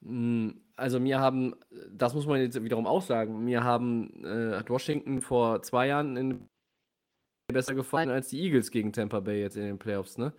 [0.00, 1.54] Mm, Also mir haben,
[1.90, 6.16] das muss man jetzt wiederum auch sagen, mir haben, äh, hat Washington vor zwei Jahren
[6.16, 6.48] in,
[7.52, 10.32] besser gefallen als die Eagles gegen Tampa Bay jetzt in den Playoffs, ne?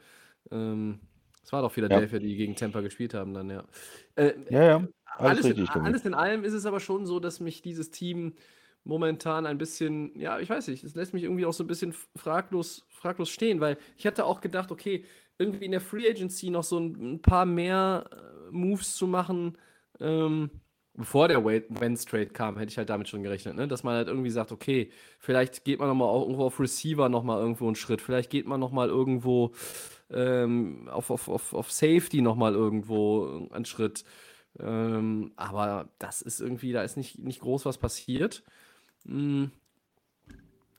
[0.51, 0.99] Ähm,
[1.43, 3.63] es war doch Philadelphia, die gegen Tampa gespielt haben dann, ja.
[4.15, 7.39] Äh, ja, ja, alles alles, in, alles in allem ist es aber schon so, dass
[7.39, 8.33] mich dieses Team
[8.83, 11.93] momentan ein bisschen, ja, ich weiß nicht, es lässt mich irgendwie auch so ein bisschen
[12.15, 15.05] fraglos, fraglos stehen, weil ich hatte auch gedacht, okay,
[15.37, 19.57] irgendwie in der Free Agency noch so ein, ein paar mehr äh, Moves zu machen,
[19.99, 20.49] ähm,
[20.95, 23.67] bevor der Wentz Trade kam, hätte ich halt damit schon gerechnet, ne?
[23.67, 27.65] dass man halt irgendwie sagt, okay, vielleicht geht man nochmal irgendwo auf Receiver nochmal irgendwo
[27.65, 29.53] einen Schritt, vielleicht geht man nochmal irgendwo
[30.11, 34.05] ähm, auf, auf, auf, auf Safety nochmal irgendwo einen Schritt.
[34.59, 38.43] Ähm, aber das ist irgendwie, da ist nicht, nicht groß was passiert.
[39.05, 39.51] Hm.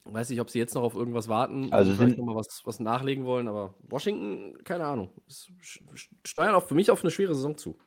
[0.04, 3.24] Weiß nicht, ob sie jetzt noch auf irgendwas warten, Also vielleicht nochmal was, was nachlegen
[3.24, 5.10] wollen, aber Washington, keine Ahnung.
[6.24, 7.78] Steuert auch für mich auf eine schwere Saison zu.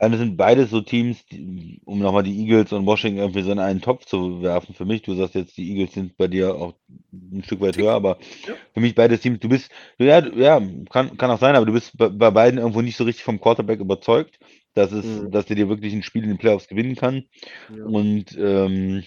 [0.00, 3.52] Ja, das sind beides so Teams, die, um nochmal die Eagles und Washington irgendwie so
[3.52, 4.74] in einen Topf zu werfen.
[4.74, 6.74] Für mich, du sagst jetzt, die Eagles sind bei dir auch
[7.12, 8.54] ein Stück weit höher, aber Ja.
[8.74, 11.96] für mich beides Teams, du bist, ja, ja, kann, kann auch sein, aber du bist
[11.96, 14.38] bei, bei beiden irgendwo nicht so richtig vom Quarterback überzeugt,
[14.74, 15.30] dass es, Mhm.
[15.30, 17.24] dass der dir wirklich ein Spiel in den Playoffs gewinnen kann.
[17.74, 17.84] Ja.
[17.84, 19.04] Und ähm,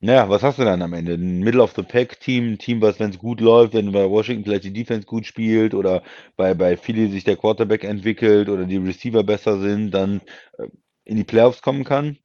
[0.00, 1.14] naja, was hast du dann am Ende?
[1.14, 5.06] Ein Middle-of-the-Pack-Team, ein Team, was, wenn es gut läuft, wenn bei Washington vielleicht die Defense
[5.06, 6.02] gut spielt oder
[6.36, 10.22] bei, bei Philly sich der Quarterback entwickelt oder die Receiver besser sind, dann
[10.58, 10.68] äh,
[11.04, 12.16] in die Playoffs kommen kann.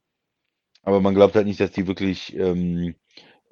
[0.82, 2.94] Aber man glaubt halt nicht, dass die wirklich ähm,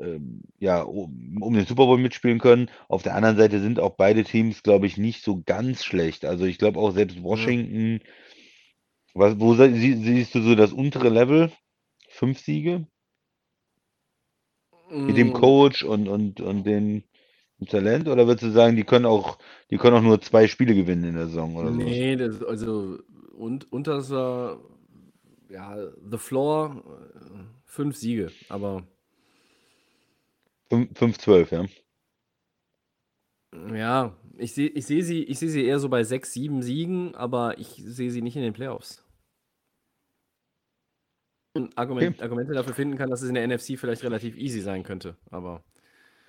[0.01, 2.71] ähm, ja, um, um den Super Bowl mitspielen können.
[2.89, 6.25] Auf der anderen Seite sind auch beide Teams, glaube ich, nicht so ganz schlecht.
[6.27, 8.01] Also ich glaube auch selbst Washington,
[9.15, 11.51] was, wo sie- siehst du so das untere Level?
[12.09, 12.87] Fünf Siege?
[15.07, 17.05] Mit dem Mm, Coach und, und, und den
[17.61, 18.09] dem Talent?
[18.09, 19.39] Oder würdest du sagen, die können auch,
[19.71, 21.81] die können auch nur zwei Spiele gewinnen in der Saison oder so?
[21.85, 22.99] Nee, das, also
[23.37, 24.01] und, unter
[25.49, 25.77] ja,
[26.11, 26.83] The Floor,
[27.65, 28.87] fünf Siege, aber
[30.71, 31.67] 5-12, ja.
[33.75, 37.15] ja, ich sehe ich seh sie, ich seh sie eher so bei sechs, sieben Siegen,
[37.15, 39.04] aber ich sehe sie nicht in den Playoffs.
[41.55, 44.83] Und Argument, Argumente dafür finden kann, dass es in der NFC vielleicht relativ easy sein
[44.83, 45.65] könnte, aber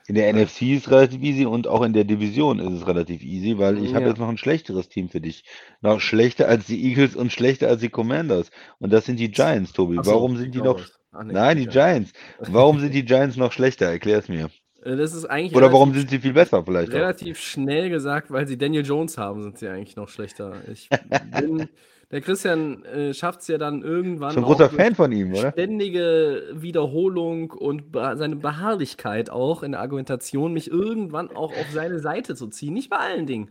[0.08, 3.24] In der NFC ist es relativ easy und auch in der Division ist es relativ
[3.24, 4.10] easy, weil ich habe Ja.
[4.10, 5.44] jetzt noch ein schlechteres Team für dich.
[5.82, 8.50] Noch schlechter als die Eagles und schlechter als die Commanders.
[8.80, 10.02] Und das sind die Giants, Tobi.
[10.04, 10.80] So, Warum sind die noch.
[11.12, 11.72] Ach nee, Nein, die okay.
[11.72, 12.14] Giants.
[12.40, 13.88] Warum sind die Giants noch schlechter?
[13.88, 14.50] Erklär es mir.
[14.84, 17.02] Äh, Das ist eigentlich Oder warum sind sie viel besser vielleicht auch?
[17.02, 20.62] Relativ schnell gesagt, weil sie Daniel Jones haben, sind sie eigentlich noch schlechter.
[20.72, 20.90] Ich
[21.24, 21.70] bin,
[22.12, 25.52] der Christian äh, schafft es ja dann irgendwann Schon ein großer Fan von ihm, oder?
[25.52, 32.00] ständige Wiederholung und be seine Beharrlichkeit auch in der Argumentation, mich irgendwann auch auf seine
[32.00, 32.74] Seite zu ziehen.
[32.74, 33.50] Nicht bei allen Dingen.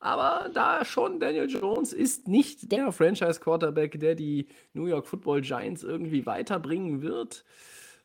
[0.00, 5.82] Aber da schon, Daniel Jones ist nicht der Franchise-Quarterback, der die New York Football Giants
[5.82, 7.44] irgendwie weiterbringen wird.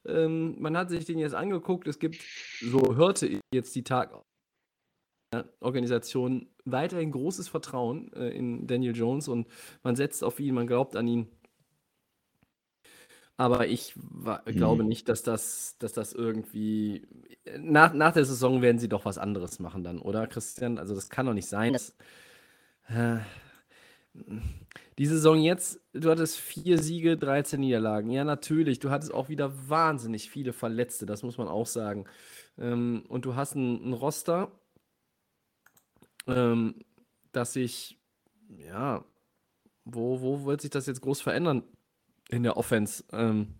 [0.05, 1.87] Ähm, man hat sich den jetzt angeguckt.
[1.87, 2.17] Es gibt,
[2.61, 4.11] so hörte ich jetzt die Tag
[5.59, 9.47] Organisation weiterhin großes Vertrauen äh, in Daniel Jones und
[9.83, 11.27] man setzt auf ihn, man glaubt an ihn.
[13.37, 14.87] Aber ich wa- glaube Mhm.
[14.87, 17.07] nicht, dass das, dass das irgendwie.
[17.57, 20.77] Nach, nach der Saison werden sie doch was anderes machen dann, oder Christian?
[20.77, 21.73] Also das kann doch nicht sein.
[21.73, 21.95] Dass,
[22.89, 23.17] äh,
[24.97, 28.09] die Saison jetzt, du hattest vier Siege, 13 Niederlagen.
[28.11, 28.79] Ja, natürlich.
[28.79, 32.05] Du hattest auch wieder wahnsinnig viele Verletzte, das muss man auch sagen.
[32.57, 34.51] Ähm, und du hast ein, ein Roster,
[36.27, 36.75] ähm,
[37.31, 37.97] dass sich,
[38.57, 39.03] ja,
[39.85, 41.63] wo, wo wird sich das jetzt groß verändern
[42.29, 43.03] in der Offense?
[43.11, 43.55] Ähm,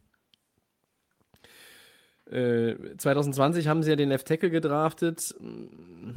[2.26, 5.36] äh, 2020 haben sie ja den Left Tackle gedraftet.
[5.40, 6.12] Mm,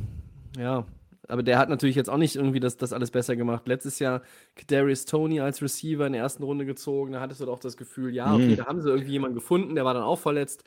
[0.59, 0.87] Ja,
[1.29, 3.67] aber der hat natürlich jetzt auch nicht irgendwie das, das alles besser gemacht.
[3.67, 4.23] Letztes Jahr
[4.69, 7.13] Darius Tony als Receiver in der ersten Runde gezogen.
[7.13, 8.57] Da hattest du doch das Gefühl, ja, okay, Mhm.
[8.57, 10.63] da haben sie irgendwie jemanden gefunden, der war dann auch verletzt.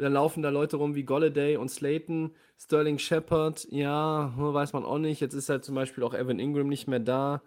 [0.00, 4.98] Dann laufen da Leute rum wie Golladay und Slayton, Sterling Shepard, ja, weiß man auch
[4.98, 5.20] nicht.
[5.20, 7.42] Jetzt ist halt zum Beispiel auch Evan Ingram nicht mehr da.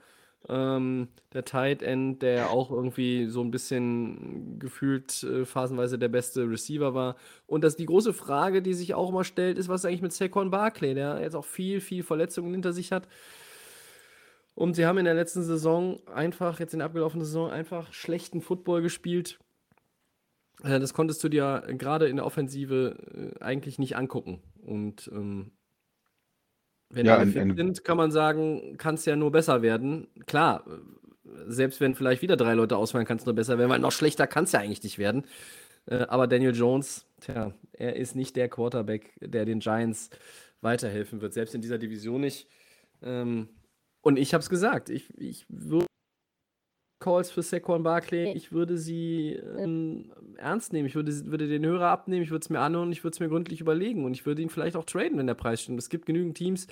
[0.50, 6.50] Ähm, der Tight End, der auch irgendwie so ein bisschen gefühlt äh, phasenweise der beste
[6.50, 7.16] Receiver war.
[7.48, 10.14] Und das die große Frage, die sich auch immer stellt, ist, was ist eigentlich mit
[10.14, 13.08] Saquon Barkley, der jetzt auch viel, viel Verletzungen hinter sich hat.
[14.56, 18.42] Und sie haben in der letzten Saison einfach, jetzt in der abgelaufenen Saison, einfach schlechten
[18.42, 19.40] Football gespielt.
[20.62, 24.42] Äh, das konntest du dir gerade in der Offensive äh, eigentlich nicht angucken.
[24.62, 25.52] Und ähm,
[26.90, 30.08] wenn Ja, alle fit ein, sind, kann man sagen, kann es ja nur besser werden.
[30.26, 30.72] Klar, äh,
[31.48, 34.28] selbst wenn vielleicht wieder drei Leute ausfallen, kann es nur besser werden, weil noch schlechter
[34.28, 35.26] kann es ja eigentlich nicht werden.
[35.88, 40.10] Äh, aber Daniel Jones, tja, er ist nicht der Quarterback, der den Giants
[40.62, 42.48] weiterhelfen wird, selbst in dieser Division nicht.
[43.02, 43.50] Ähm,
[44.02, 45.88] und ich habe es gesagt, ich, ich würde
[47.04, 50.88] Calls für Saquon Barkley, ich würde sie ähm, ernst nehmen.
[50.88, 53.28] Ich würde, würde den Hörer abnehmen, ich würde es mir anhören, ich würde es mir
[53.28, 55.80] gründlich überlegen und ich würde ihn vielleicht auch traden, wenn der Preis stimmt.
[55.80, 56.68] Es gibt genügend Teams,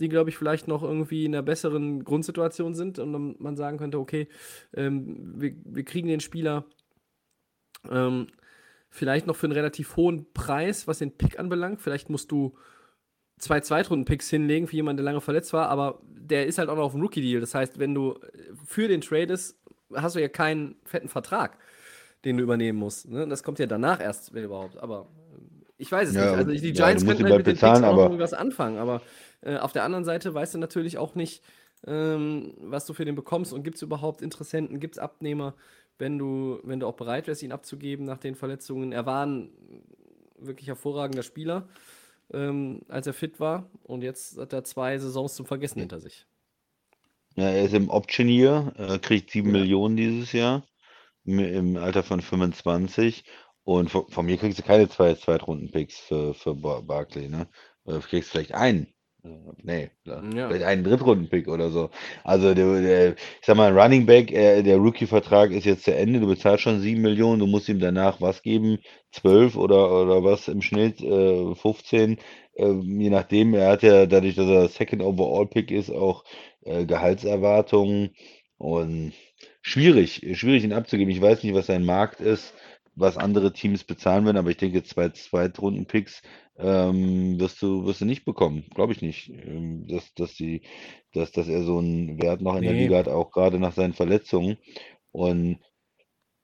[0.00, 3.98] die, glaube ich, vielleicht noch irgendwie in einer besseren Grundsituation sind und man sagen könnte,
[3.98, 4.28] okay,
[4.74, 6.64] ähm, wir, wir kriegen den Spieler
[7.90, 8.28] ähm,
[8.88, 11.82] vielleicht noch für einen relativ hohen Preis, was den Pick anbelangt.
[11.82, 12.56] Vielleicht musst du
[13.38, 16.84] zwei Zweitrunden-Picks hinlegen für jemanden, der lange verletzt war, aber der ist halt auch noch
[16.84, 17.40] auf dem Rookie-Deal.
[17.40, 18.18] Das heißt, wenn du
[18.64, 19.58] für den tradest,
[19.94, 21.58] hast du ja keinen fetten Vertrag,
[22.24, 23.08] den du übernehmen musst.
[23.08, 23.26] Ne?
[23.28, 24.78] Das kommt ja danach erst, wenn überhaupt.
[24.78, 26.36] Aber äh, ich weiß es ja, nicht.
[26.36, 28.02] Also die ja, Giants musst könnten halt bald mit den bezahlen, Picks auch noch aber
[28.04, 28.78] irgendwie was anfangen.
[28.78, 29.02] Aber
[29.42, 31.42] äh, auf der anderen Seite weißt du natürlich auch nicht,
[31.86, 35.54] ähm, was du für den bekommst und gibt es überhaupt Interessenten, gibt es Abnehmer,
[35.98, 38.92] wenn du, wenn du auch bereit wärst, ihn abzugeben nach den Verletzungen.
[38.92, 39.50] Er war ein
[40.38, 41.68] wirklich hervorragender Spieler,
[42.32, 46.26] ähm, als er fit war und jetzt hat er zwei Saisons zum Vergessen hinter sich.
[47.36, 49.52] Ja, er ist im Option Year, äh, kriegt 7 Ja.
[49.52, 50.64] Millionen dieses Jahr
[51.24, 53.24] im, im Alter von 25
[53.64, 57.48] und von, von mir kriegst du keine zwei Zweitrunden-Picks für, für Bar- Barkley, ne?
[57.84, 58.88] Du kriegst vielleicht einen.
[59.24, 59.28] Äh,
[59.62, 61.90] Nee, ja, vielleicht einen Drittrunden-Pick oder so.
[62.24, 65.94] Also der, der, ich sag mal, ein Running Back, äh, der Rookie-Vertrag ist jetzt zu
[65.94, 68.78] Ende, du bezahlst schon 7 Millionen, du musst ihm danach was geben?
[69.10, 71.00] 12 oder, oder was im Schnitt?
[71.02, 72.18] Äh, 15,
[72.54, 73.54] äh, je nachdem.
[73.54, 76.24] Er hat ja dadurch, dass er Second Overall Pick ist, auch
[76.66, 78.10] äh, Gehaltserwartungen
[78.58, 79.12] und
[79.62, 81.12] schwierig, schwierig ihn abzugeben.
[81.12, 82.54] Ich weiß nicht, was sein Markt ist,
[82.94, 86.22] was andere Teams bezahlen werden, aber ich denke, zwei Zweitrunden-Picks
[86.58, 88.64] ähm, wirst du, wirst du nicht bekommen.
[88.74, 89.28] Glaube ich nicht.
[89.28, 90.62] Ähm, dass, dass, die,
[91.12, 92.84] dass, dass er so einen Wert noch in der Nee.
[92.84, 94.56] Liga hat, auch gerade nach seinen Verletzungen.
[95.12, 95.58] Und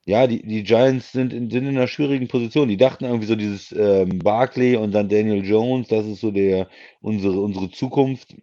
[0.05, 2.69] ja, die, die Giants sind in, sind in einer schwierigen Position.
[2.69, 6.69] Die dachten irgendwie so dieses ähm, Barkley und dann Daniel Jones, das ist so der
[7.01, 8.35] unsere, unsere Zukunft.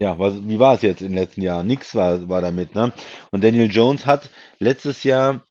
[0.00, 1.66] Ja, was, wie war es jetzt in den letzten Jahren?
[1.66, 2.92] Nix war, war damit, ne?
[3.30, 5.44] Und Daniel Jones hat letztes Jahr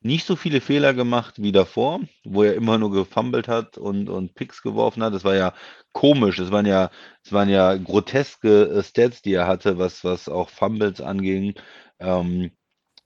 [0.00, 4.34] nicht so viele Fehler gemacht wie davor, wo er immer nur gefummelt hat und, und
[4.34, 5.12] Picks geworfen hat.
[5.14, 5.54] Das war ja
[5.92, 6.38] komisch.
[6.38, 6.90] Es waren ja,
[7.24, 11.54] es waren ja groteske äh, Stats, die er hatte, was, was auch Fumbles anging.
[11.98, 12.52] Ähm,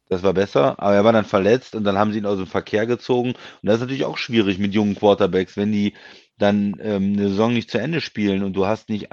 [0.09, 2.47] das war besser, aber er war dann verletzt und dann haben sie ihn aus dem
[2.47, 3.31] Verkehr gezogen.
[3.31, 5.95] Und das ist natürlich auch schwierig mit jungen Quarterbacks, wenn die
[6.39, 9.09] dann ähm, eine Saison nicht zu Ende spielen und du hast nicht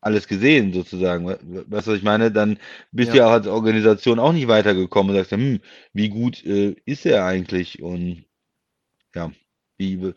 [0.00, 1.26] alles gesehen, sozusagen.
[1.26, 2.30] We- we- Weißt du, was ich meine?
[2.32, 2.58] Dann
[2.92, 3.24] bist du Ja.
[3.24, 5.60] ja auch als Organisation auch nicht weitergekommen und sagst, hm,
[5.92, 7.82] wie gut äh, ist er eigentlich?
[7.82, 8.24] Und
[9.14, 9.32] ja,
[9.78, 10.12] wie,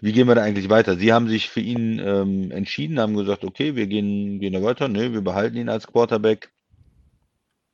[0.00, 0.96] wie gehen wir da eigentlich weiter?
[0.96, 4.88] Sie haben sich für ihn ähm, entschieden, haben gesagt, okay, wir gehen, gehen da weiter,
[4.88, 6.50] ne, wir behalten ihn als Quarterback.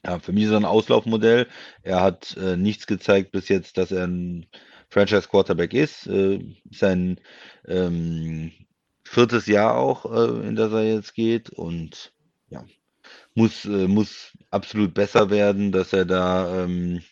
[0.05, 1.49] Ja, für mich ist er ein Auslaufmodell.
[1.83, 4.47] Er hat äh, nichts gezeigt bis jetzt, dass er ein
[4.91, 6.07] Franchise Quarterback ist.
[6.07, 6.41] Äh,
[6.71, 7.21] sein
[7.67, 8.53] ähm,
[9.15, 12.12] viertes Jahr auch, äh, in das er jetzt geht und
[12.51, 12.65] ja,
[13.35, 17.03] muss, äh, muss absolut besser werden, dass er da ähm,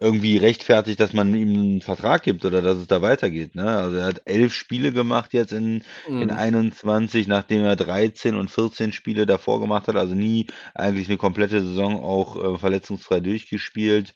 [0.00, 3.54] irgendwie rechtfertigt, dass man ihm einen Vertrag gibt oder dass es da weitergeht.
[3.54, 3.64] Ne?
[3.78, 5.84] Also er hat elf Spiele gemacht jetzt in,
[6.16, 6.30] in Mhm.
[6.32, 11.60] 21, nachdem er 13 und 14 Spiele davor gemacht hat, also nie eigentlich eine komplette
[11.62, 14.14] Saison auch äh, verletzungsfrei durchgespielt.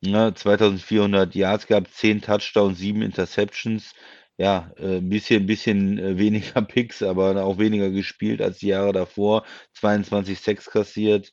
[0.00, 0.34] Ne?
[0.34, 3.94] 2400 Yards gehabt, 10 Touchdowns, 7 Interceptions.
[4.36, 8.92] Ja, äh, ein bisschen, bisschen äh, weniger Picks, aber auch weniger gespielt als die Jahre
[8.92, 9.44] davor.
[9.74, 11.32] 22 Sacks kassiert.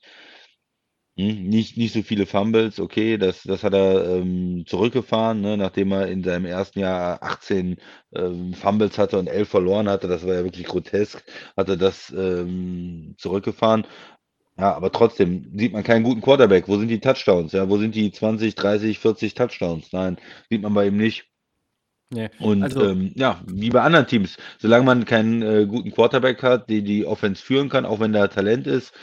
[1.17, 5.91] Hm, nicht, nicht so viele Fumbles, okay, das, das hat er ähm, zurückgefahren, ne, nachdem
[5.91, 7.77] er in seinem ersten Jahr 18
[8.15, 11.21] ähm, Fumbles hatte und 11 verloren hatte, das war ja wirklich grotesk,
[11.57, 13.85] hat er das ähm, zurückgefahren.
[14.57, 16.67] Ja, aber trotzdem sieht man keinen guten Quarterback.
[16.69, 17.53] Wo sind die Touchdowns?
[17.53, 19.91] Ja, wo sind die 20, 30, 40 Touchdowns?
[19.93, 20.17] Nein,
[20.51, 21.30] sieht man bei ihm nicht.
[22.13, 22.29] Nee.
[22.39, 26.69] Und Also, ähm, ja, wie bei anderen Teams, solange man keinen äh, guten Quarterback hat,
[26.69, 28.93] der die Offense führen kann, auch wenn da Talent ist,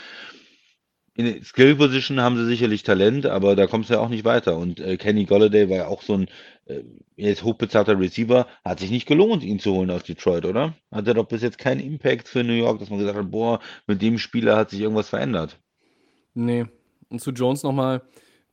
[1.15, 4.57] in Skill Position haben sie sicherlich Talent, aber da kommst du ja auch nicht weiter.
[4.57, 6.27] Und äh, Kenny Golladay war ja auch so ein
[6.65, 6.81] äh,
[7.17, 10.75] jetzt hochbezahlter Receiver, hat sich nicht gelohnt, ihn zu holen aus Detroit, oder?
[10.91, 13.59] Hat er doch bis jetzt keinen Impact für New York, dass man gesagt hat, boah,
[13.85, 15.59] mit dem Spieler hat sich irgendwas verändert.
[16.35, 16.67] Nee.
[17.09, 18.01] Und zu Jones nochmal,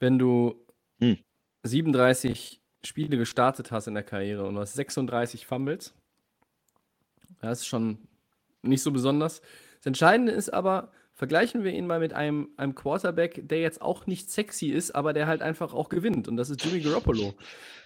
[0.01, 0.57] wenn du
[0.99, 1.19] Hm.
[1.63, 5.95] 37 Spiele gestartet hast in der Karriere und du hast 36 Fumbles,
[7.41, 7.99] das ist schon
[8.63, 9.41] nicht so besonders.
[9.79, 14.07] Das Entscheidende ist aber, vergleichen wir ihn mal mit einem, einem Quarterback, der jetzt auch
[14.07, 16.29] nicht sexy ist, aber der halt einfach auch gewinnt.
[16.29, 17.35] Und das ist Jimmy Garoppolo.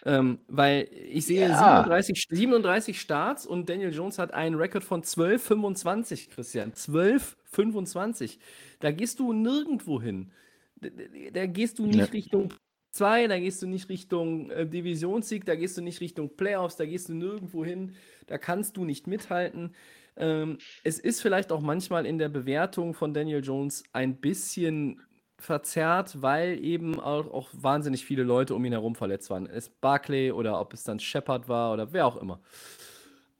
[0.07, 1.83] ähm, weil ich sehe Ja.
[1.85, 6.73] 37, 37 Starts und Daniel Jones hat einen Rekord von 12,25, Christian.
[6.73, 8.39] 12,25.
[8.79, 10.33] Da gehst du nirgendwo hin.
[10.81, 12.05] Da, da- da gehst du nicht Ja.
[12.07, 12.55] Richtung
[12.91, 16.87] 2, da gehst du nicht Richtung äh, Divisionssieg, da gehst du nicht Richtung Playoffs, da
[16.87, 17.95] gehst du nirgendwo hin,
[18.27, 19.75] da kannst du nicht mithalten.
[20.17, 25.01] Ähm, es ist vielleicht auch manchmal in der Bewertung von Daniel Jones ein bisschen
[25.39, 29.47] verzerrt, weil eben auch, auch wahnsinnig viele Leute um ihn herum verletzt waren.
[29.47, 32.41] Es Barclay oder ob es dann Shepard war oder wer auch immer.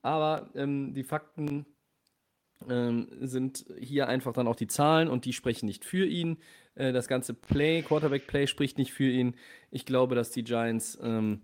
[0.03, 1.67] Aber ähm, die Fakten
[2.69, 6.39] ähm, sind hier einfach dann auch die Zahlen und die sprechen nicht für ihn.
[6.75, 9.35] Äh, das ganze Play, Quarterback-Play spricht nicht für ihn.
[9.71, 11.43] Ich glaube, dass die Giants ähm,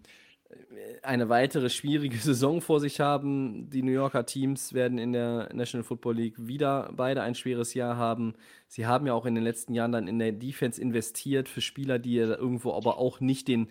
[1.03, 3.71] eine weitere schwierige Saison vor sich haben.
[3.71, 7.97] Die New Yorker Teams werden in der National Football League wieder beide ein schweres Jahr
[7.97, 8.35] haben.
[8.69, 11.99] Sie haben ja auch in den letzten Jahren dann in der Defense investiert für Spieler,
[11.99, 13.69] die ja irgendwo aber auch nicht den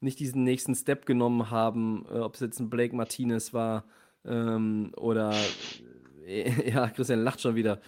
[0.00, 3.84] nicht diesen nächsten Step genommen haben, äh, ob es jetzt ein Blake Martinez war
[4.24, 5.34] ähm, oder
[6.26, 7.80] äh, ja, Christian lacht schon wieder.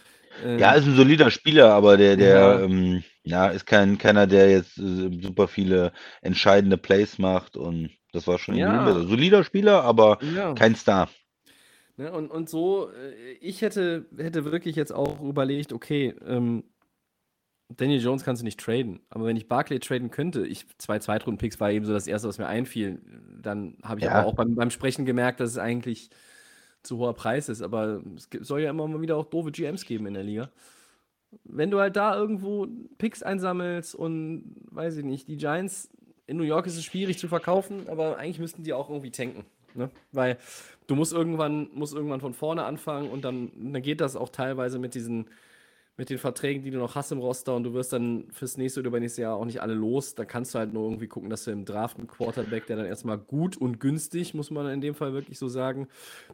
[0.44, 2.60] Ähm, Ja, ist ein solider Spieler, aber der, der, Ja.
[2.64, 8.26] ähm, ja, ist kein, keiner, der jetzt äh, super viele entscheidende Plays macht und das
[8.26, 8.84] war schon Ja.
[8.84, 9.06] besser.
[9.06, 10.54] Solider Spieler, aber ja.
[10.54, 11.08] kein Star.
[11.96, 16.64] Ne, und, und so, äh, ich hätte, hätte wirklich jetzt auch überlegt, okay, ähm,
[17.76, 21.60] Daniel Jones kannst du nicht traden, aber wenn ich Barclay traden könnte, ich zwei Zweitrunden-Picks
[21.60, 23.00] war eben so das erste, was mir einfiel,
[23.40, 24.12] dann habe ich Ja.
[24.12, 26.10] aber auch beim, beim Sprechen gemerkt, dass es eigentlich
[26.82, 30.06] zu hoher Preis ist, aber es soll ja immer mal wieder auch doofe GMs geben
[30.06, 30.50] in der Liga.
[31.44, 32.66] Wenn du halt da irgendwo
[32.98, 35.90] Picks einsammelst und weiß ich nicht, die Giants
[36.26, 39.44] in New York ist es schwierig zu verkaufen, aber eigentlich müssten die auch irgendwie tanken.
[39.74, 39.90] Ne?
[40.12, 40.38] Weil
[40.86, 44.78] du musst irgendwann, musst irgendwann von vorne anfangen und dann, dann geht das auch teilweise
[44.78, 45.26] mit diesen,
[46.00, 48.80] mit den Verträgen, die du noch hast im Roster und du wirst dann fürs nächste
[48.80, 50.14] oder übernächste Jahr auch nicht alle los.
[50.14, 52.86] Da kannst du halt nur irgendwie gucken, dass du im Draft einen Quarterback, der dann
[52.86, 55.88] erstmal gut und günstig, muss man in dem Fall wirklich so sagen.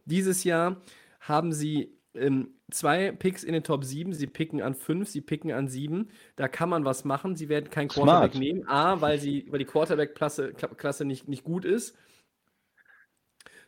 [0.05, 0.77] Dieses Jahr
[1.19, 4.13] haben sie ähm, zwei Picks in den Top 7.
[4.13, 6.11] Sie picken an 5, sie picken an 7.
[6.37, 7.35] Da kann man was machen.
[7.35, 8.41] Sie werden keinen Quarterback Smart.
[8.41, 8.69] nehmen.
[8.69, 11.97] A, weil, sie, weil die Quarterback-Klasse Klasse nicht, nicht gut ist.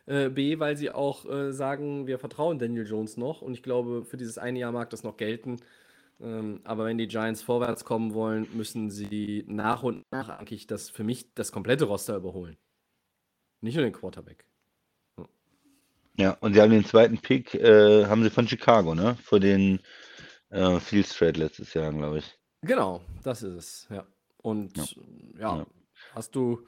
[0.05, 3.41] Äh, B, weil sie auch äh, sagen, wir vertrauen Daniel Jones noch.
[3.41, 5.57] Und ich glaube, für dieses eine Jahr mag das noch gelten.
[6.21, 10.89] Ähm, aber wenn die Giants vorwärts kommen wollen, müssen sie nach und nach eigentlich das
[10.89, 12.57] für mich das komplette Roster überholen.
[13.61, 14.45] Nicht nur den Quarterback.
[16.17, 19.15] Ja, und sie haben den zweiten Pick, äh, haben sie von Chicago, ne?
[19.23, 19.79] Für den
[20.49, 22.37] äh, Fields Trade letztes Jahr, glaube ich.
[22.61, 24.05] Genau, das ist es, ja.
[24.37, 24.85] Und Ja.
[25.39, 25.67] ja, Ja.
[26.13, 26.67] hast du,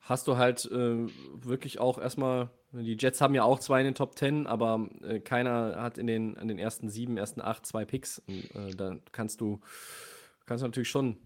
[0.00, 3.94] hast du halt äh, wirklich auch erstmal, die Jets haben ja auch zwei in den
[3.94, 7.84] Top Ten, aber äh, keiner hat in den, an den ersten sieben, ersten acht zwei
[7.84, 8.20] Picks.
[8.20, 9.60] Und, äh, da kannst du,
[10.46, 11.16] kannst du natürlich schon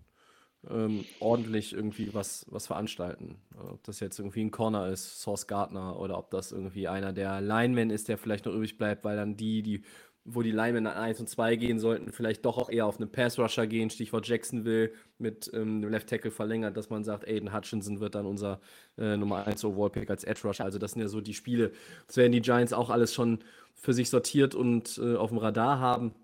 [0.70, 3.36] ähm, ordentlich irgendwie was, was veranstalten.
[3.58, 7.40] Ob das jetzt irgendwie ein Corner ist, Source Gardner, oder ob das irgendwie einer der
[7.40, 9.84] Linemen ist, der vielleicht noch übrig bleibt, weil dann die, die,
[10.24, 13.10] wo die Linemen an 1 und 2 gehen sollten, vielleicht doch auch eher auf einen
[13.10, 18.00] Pass-Rusher gehen, Stichwort Jacksonville mit ähm, dem Left Tackle verlängert, dass man sagt, Aiden Hutchinson
[18.00, 18.60] wird dann unser
[18.96, 20.64] äh, Nummer 1 Overall-Pick als Edge Rusher.
[20.64, 21.72] Also das sind ja so die Spiele.
[22.06, 23.40] Das werden die Giants auch alles schon
[23.74, 26.14] für sich sortiert und äh, auf dem Radar haben.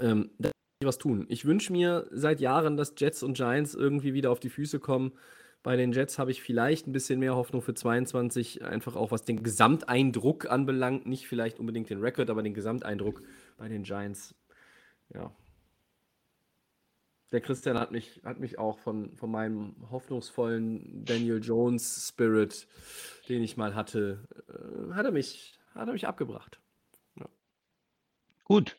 [0.00, 0.50] Ähm, da
[0.82, 1.26] was tun.
[1.28, 5.12] Ich wünsche mir seit Jahren, dass Jets und Giants irgendwie wieder auf die Füße kommen.
[5.62, 9.24] Bei den Jets habe ich vielleicht ein bisschen mehr Hoffnung für 22, einfach auch was
[9.24, 11.06] den Gesamteindruck anbelangt.
[11.06, 13.22] Nicht vielleicht unbedingt den Rekord, aber den Gesamteindruck
[13.58, 14.34] bei den Giants.
[15.12, 15.34] Ja.
[17.32, 22.66] Der Christian hat mich, hat mich auch von, von meinem hoffnungsvollen Daniel Jones Spirit,
[23.28, 26.58] den ich mal hatte, äh, hat, er mich, hat er mich abgebracht.
[28.50, 28.76] Gut.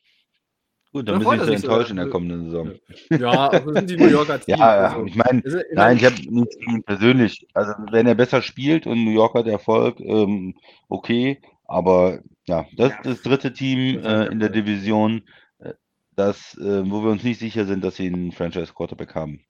[0.92, 2.76] Gut, Da dann müssen wir sich enttäuschen in der kommenden Saison.
[3.10, 4.60] Ja, aber das sind die New Yorker Teams.
[4.60, 5.06] Ja, also.
[5.06, 7.48] ich meine, Also, nein, ich habe nichts gegen persönlich.
[7.54, 10.56] Also, wenn er besser spielt und New York hat Erfolg, ähm,
[10.90, 11.42] okay.
[11.66, 14.50] Aber ja, das ist das dritte Team äh, in der.
[14.50, 15.24] Division,
[15.60, 15.74] äh,
[16.16, 19.42] das, äh, wo wir uns nicht sicher sind, dass sie einen Franchise-Quarterback haben.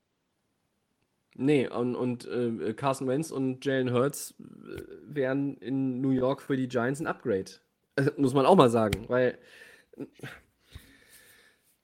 [1.35, 6.57] Nee, und, und äh, Carson Wentz und Jalen Hurts äh, wären in New York für
[6.57, 7.51] die Giants ein Upgrade.
[7.95, 9.39] Äh, muss man auch mal sagen, weil.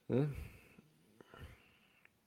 [0.08, 0.32] Ne?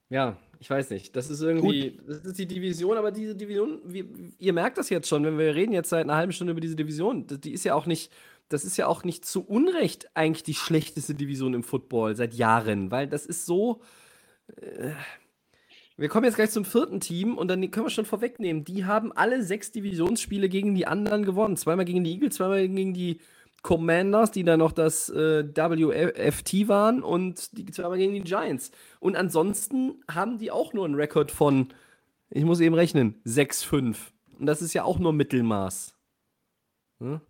[0.10, 1.16] Ja, Ich weiß nicht.
[1.16, 2.04] Das ist irgendwie, Gut.
[2.08, 4.06] das ist die Division, aber diese Division, wie,
[4.38, 6.76] ihr merkt das jetzt schon, wenn wir reden jetzt seit einer halben Stunde über diese
[6.76, 8.12] Division, die ist ja auch nicht,
[8.50, 12.92] das ist ja auch nicht zu Unrecht eigentlich die schlechteste Division im Football seit Jahren,
[12.92, 13.82] weil das ist so.
[14.58, 14.92] Äh,
[15.98, 18.64] wir kommen jetzt gleich zum vierten Team und dann können wir schon vorwegnehmen.
[18.64, 21.58] Die haben alle sechs Divisionsspiele gegen die anderen gewonnen.
[21.58, 23.20] Zweimal gegen die Eagles, zweimal gegen die
[23.62, 28.72] Commanders, die dann noch das äh, WFT waren und die zweimal gegen die Giants.
[29.00, 31.70] Und ansonsten haben die auch nur einen Rekord von,
[32.30, 33.98] ich muss eben rechnen, 6-5.
[34.40, 35.96] Und das ist ja auch nur Mittelmaß.
[37.00, 37.22] Hm?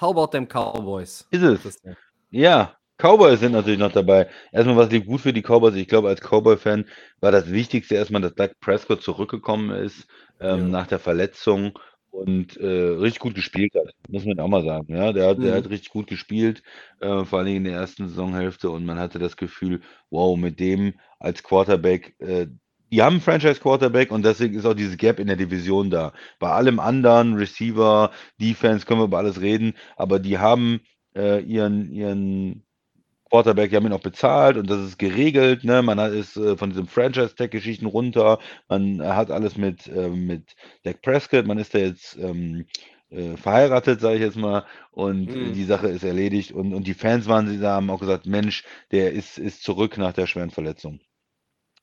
[0.00, 1.26] How about them Cowboys?
[1.30, 1.82] Ist es?
[2.30, 4.28] Ja, Cowboys sind natürlich noch dabei.
[4.52, 5.74] Erstmal, was lief gut für die Cowboys?
[5.74, 6.84] Ich glaube, als Cowboy-Fan
[7.20, 10.06] war das Wichtigste erstmal, dass Doug Prescott zurückgekommen ist
[10.38, 10.68] ähm, ja.
[10.68, 11.78] nach der Verletzung
[12.10, 14.94] und äh, richtig gut gespielt hat, muss man auch mal sagen.
[14.94, 15.42] Ja, der hat, mhm.
[15.42, 16.62] der hat richtig gut gespielt,
[17.00, 19.80] äh, vor allem in der ersten Saisonhälfte und man hatte das Gefühl,
[20.10, 22.46] wow, mit dem als Quarterback, äh,
[22.92, 26.12] die haben einen Franchise-Quarterback und deswegen ist auch dieses Gap in der Division da.
[26.40, 30.80] Bei allem anderen, Receiver, Defense, können wir über alles reden, aber die haben
[31.14, 32.64] äh, ihren, ihren
[33.30, 35.64] Quarterback, die haben ihn auch bezahlt und das ist geregelt.
[35.64, 35.82] Ne?
[35.82, 38.38] Man ist äh, von diesen Franchise-Tag-Geschichten runter.
[38.68, 41.46] Man hat alles mit, äh, mit Dak Prescott.
[41.46, 42.66] Man ist da jetzt ähm,
[43.10, 44.64] äh, verheiratet, sage ich jetzt mal.
[44.90, 45.52] Und mhm.
[45.54, 46.52] die Sache ist erledigt.
[46.52, 49.96] Und, und die Fans waren, sie da, haben auch gesagt: Mensch, der ist, ist zurück
[49.98, 51.00] nach der schweren Verletzung.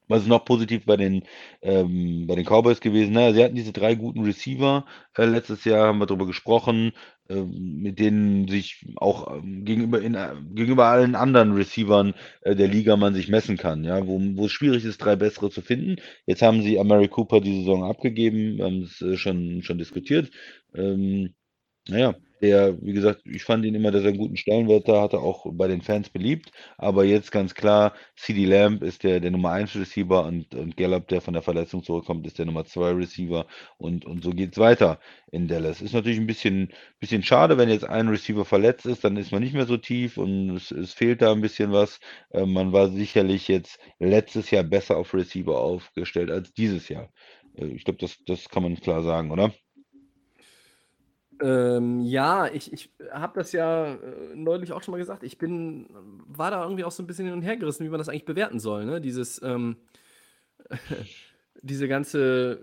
[0.08, 1.24] Was ist noch positiv bei den,
[1.62, 3.14] ähm, bei den Cowboys gewesen?
[3.14, 4.86] Naja, sie hatten diese drei guten Receiver.
[5.16, 6.93] Äh, letztes Jahr haben wir darüber gesprochen,
[7.30, 12.68] äh, mit denen sich auch ähm, gegenüber, in, äh, gegenüber allen anderen Receivern äh, der
[12.70, 13.84] Liga man sich messen kann.
[13.84, 15.97] Ja, wo, wo es schwierig ist, drei bessere zu finden.
[16.26, 20.32] Jetzt haben sie Amari Cooper die Saison abgegeben, wir haben es äh, schon, schon diskutiert.
[20.74, 21.34] Ähm,
[21.89, 25.19] naja, der, wie gesagt, ich fand ihn immer, dass er einen guten Stellenwert da hatte,
[25.19, 26.51] auch bei den Fans beliebt.
[26.77, 31.07] Aber jetzt ganz klar, CD Lamb ist der, der Nummer 1 Receiver und, und Gallup,
[31.07, 33.47] der von der Verletzung zurückkommt, ist der Nummer 2 Receiver.
[33.77, 34.99] Und, und so geht es weiter
[35.31, 35.81] in Dallas.
[35.81, 39.41] Ist natürlich ein bisschen, bisschen schade, wenn jetzt ein Receiver verletzt ist, dann ist man
[39.41, 41.99] nicht mehr so tief und es, es fehlt da ein bisschen was.
[42.29, 47.09] Äh, man war sicherlich jetzt letztes Jahr besser auf Receiver aufgestellt als dieses Jahr.
[47.55, 49.53] Äh, ich glaube, das, das kann man klar sagen, oder?
[51.41, 55.23] Ähm, ja, ich, ich habe das ja äh, neulich auch schon mal gesagt.
[55.23, 55.88] Ich bin,
[56.27, 58.25] war da irgendwie auch so ein bisschen hin und her gerissen, wie man das eigentlich
[58.25, 58.85] bewerten soll.
[58.85, 59.01] Ne?
[59.01, 59.77] Dieses, ähm,
[61.61, 62.59] diese ganze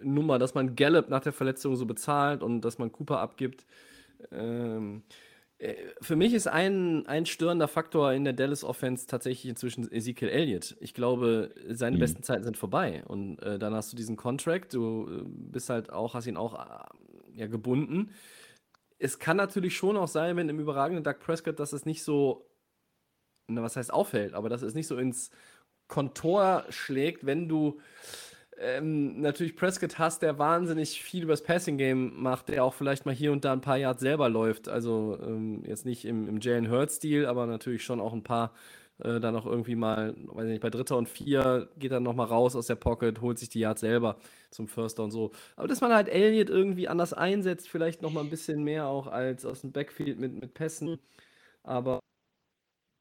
[0.00, 3.66] äh, Nummer, dass man Gallup nach der Verletzung so bezahlt und dass man Cooper abgibt.
[4.30, 5.02] Ähm,
[5.58, 10.28] äh, für mich ist ein, ein störender Faktor in der Dallas Offense tatsächlich inzwischen Ezekiel
[10.28, 10.76] Elliott.
[10.80, 12.00] Ich glaube, seine mhm.
[12.00, 13.02] besten Zeiten sind vorbei.
[13.06, 16.54] Und äh, dann hast du diesen Contract, du bist halt auch, hast ihn auch
[17.34, 18.12] ja, gebunden.
[18.98, 22.48] Es kann natürlich schon auch sein, wenn im überragenden Doug Prescott, dass es nicht so,
[23.48, 25.30] na, was heißt auffällt, aber dass es nicht so ins
[25.88, 27.80] Kontor schlägt, wenn du
[28.58, 33.14] ähm, natürlich Prescott hast, der wahnsinnig viel übers Passing Game macht, der auch vielleicht mal
[33.14, 34.68] hier und da ein paar Yards selber läuft.
[34.68, 38.52] Also ähm, jetzt nicht im, im Jalen Hurts-Stil, aber natürlich schon auch ein paar
[38.98, 42.54] äh, dann auch irgendwie mal, weiß nicht, bei Dritter und Vier geht dann nochmal raus
[42.56, 44.18] aus der Pocket, holt sich die Yard selber
[44.50, 45.32] zum First und so.
[45.56, 49.44] Aber dass man halt Elliott irgendwie anders einsetzt, vielleicht nochmal ein bisschen mehr auch als
[49.44, 50.98] aus dem Backfield mit, mit Pässen.
[51.62, 52.00] Aber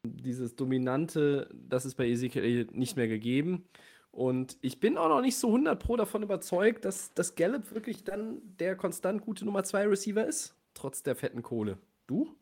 [0.06, 3.66] dieses Dominante, das ist bei Ezekiel Elliott nicht mehr gegeben.
[4.12, 8.04] Und ich bin auch noch nicht so 100 Pro davon überzeugt, dass, dass Gallup wirklich
[8.04, 11.80] dann der konstant gute Nummer 2 Receiver ist, trotz der fetten Kohle.
[12.06, 12.36] Du?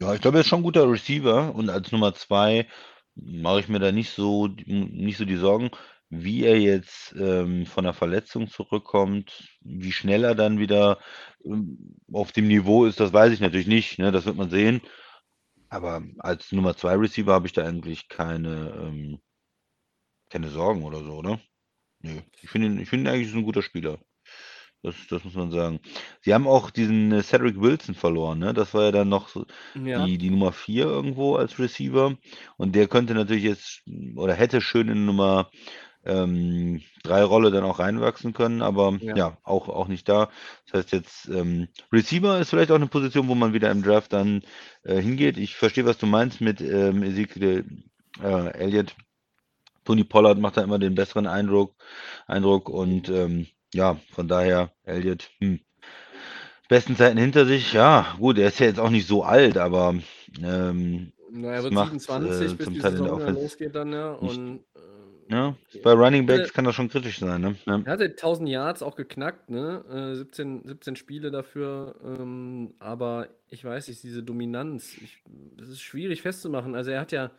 [0.00, 2.68] Ja, ich glaube, er ist schon 'n guter Receiver und als Nummer 2
[3.16, 5.70] mache ich mir da nicht so nicht so die Sorgen.
[6.08, 10.98] Wie er jetzt, ähm, von der Verletzung zurückkommt, wie schnell er dann wieder,
[11.44, 14.12] ähm, auf dem Niveau ist, das weiß ich natürlich nicht, ne?
[14.12, 14.80] Das wird man sehen.
[15.70, 19.20] Aber als Nummer 2 Receiver habe ich da eigentlich keine, ähm
[20.30, 21.40] keine Sorgen oder so, oder?
[22.00, 23.98] Ne, ich finde ihn ich finde ihn eigentlich ist 'n guter Spieler.
[24.82, 25.80] Das, das muss man sagen.
[26.20, 28.54] Sie haben auch diesen äh, Cedric Wilson verloren, ne?
[28.54, 30.04] Das war ja dann noch so Ja.
[30.06, 32.16] die, die Nummer 4 irgendwo als Receiver.
[32.56, 33.82] Und der könnte natürlich jetzt
[34.16, 35.50] oder hätte schön in Nummer
[36.04, 39.16] ähm, 3 Rolle dann auch reinwachsen können, aber Ja.
[39.16, 40.30] ja, auch, auch nicht da.
[40.66, 44.12] Das heißt jetzt, ähm, Receiver ist vielleicht auch eine Position, wo man wieder im Draft
[44.12, 44.42] dann
[44.84, 45.38] äh, hingeht.
[45.38, 47.66] Ich verstehe, was du meinst mit ähm, Ezekiel
[48.22, 48.94] äh, Elliott.
[49.84, 51.74] Tony Pollard macht da immer den besseren Eindruck,
[52.26, 55.60] Eindruck und ähm, ja, von daher, Elliott, hm.
[56.68, 59.94] Besten Zeiten hinter sich, ja, gut, er ist ja jetzt auch nicht so alt, aber
[60.42, 64.12] ähm, Na, er wird macht, 27, äh, bis die Saison wieder losgeht dann, ja.
[64.12, 67.56] Und, äh, ja, bei Running Backs kann das schon kritisch sein, ne?
[67.64, 67.80] Ja.
[67.84, 69.82] Er hatte 1000 Yards auch geknackt, ne?
[69.90, 75.22] Äh, 17, 17 Spiele dafür, ähm, aber ich weiß nicht, diese Dominanz, ich,
[75.56, 76.74] das ist schwierig festzumachen.
[76.74, 77.30] Also er hat ja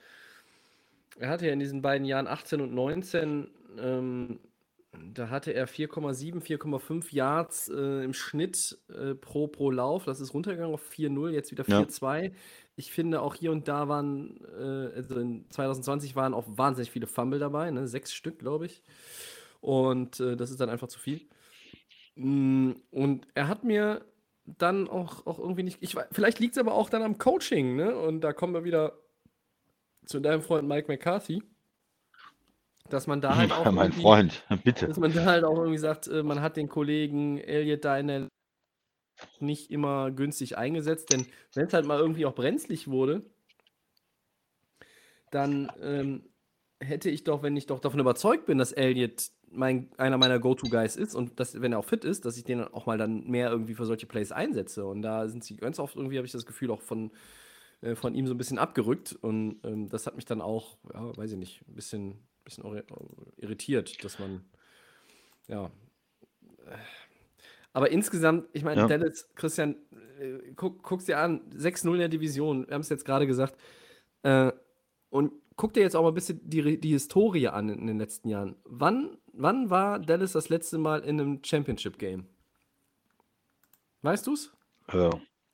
[1.19, 3.49] er hatte ja in diesen beiden Jahren 18 und 19,
[3.79, 4.39] ähm,
[4.91, 10.05] da hatte er 4,7, 4,5 Yards äh, im Schnitt äh, pro, pro Lauf.
[10.05, 12.23] Das ist runtergegangen auf 4,0, jetzt wieder 4,2.
[12.23, 12.31] Ja.
[12.75, 17.07] Ich finde, auch hier und da waren, äh, also in 2020 waren auch wahnsinnig viele
[17.07, 17.87] Fumble dabei, ne?
[17.87, 18.81] sechs Stück, glaube ich.
[19.61, 21.21] Und äh, das ist dann einfach zu viel.
[22.15, 24.05] Mm, und er hat mir
[24.45, 25.77] dann auch, auch irgendwie nicht.
[25.81, 27.95] Ich, vielleicht liegt es aber auch dann am Coaching, ne?
[27.95, 28.97] Und da kommen wir wieder
[30.05, 31.43] zu deinem Freund Mike McCarthy.
[32.89, 33.71] Dass man da halt auch.
[33.71, 34.87] Mein Freund, bitte.
[34.87, 38.07] Dass man da halt auch irgendwie sagt, äh, man hat den Kollegen Elliot da in
[38.07, 38.27] der
[39.39, 43.21] nicht immer günstig eingesetzt, denn wenn es halt mal irgendwie auch brenzlig wurde,
[45.31, 46.23] dann ähm,
[46.79, 50.95] hätte ich doch, wenn ich doch davon überzeugt bin, dass Elliot mein, einer meiner Go-To-Guys
[50.95, 53.49] ist und dass, wenn er auch fit ist, dass ich den auch mal dann mehr
[53.49, 54.85] irgendwie für solche Plays einsetze.
[54.85, 57.11] Und da sind sie ganz oft irgendwie, habe ich das Gefühl, auch von,
[57.81, 59.17] äh, von ihm so ein bisschen abgerückt.
[59.21, 62.63] Und ähm, das hat mich dann auch, ja, weiß ich nicht, ein bisschen, bisschen
[63.37, 64.43] irritiert, dass man,
[65.47, 65.69] ja.
[67.73, 68.87] Aber insgesamt, ich meine, ja.
[68.87, 69.75] Dallas, Christian,
[70.19, 73.55] äh, guck, guck's dir an, 6-0 in der Division, wir haben es jetzt gerade gesagt.
[74.23, 74.51] Äh,
[75.09, 78.29] und guck dir jetzt auch mal ein bisschen die, die Historie an in den letzten
[78.29, 78.55] Jahren.
[78.63, 82.27] Wann Wann war Dallas das letzte Mal in einem Championship-Game?
[84.01, 84.51] Weißt du's?
[84.91, 85.11] Ja.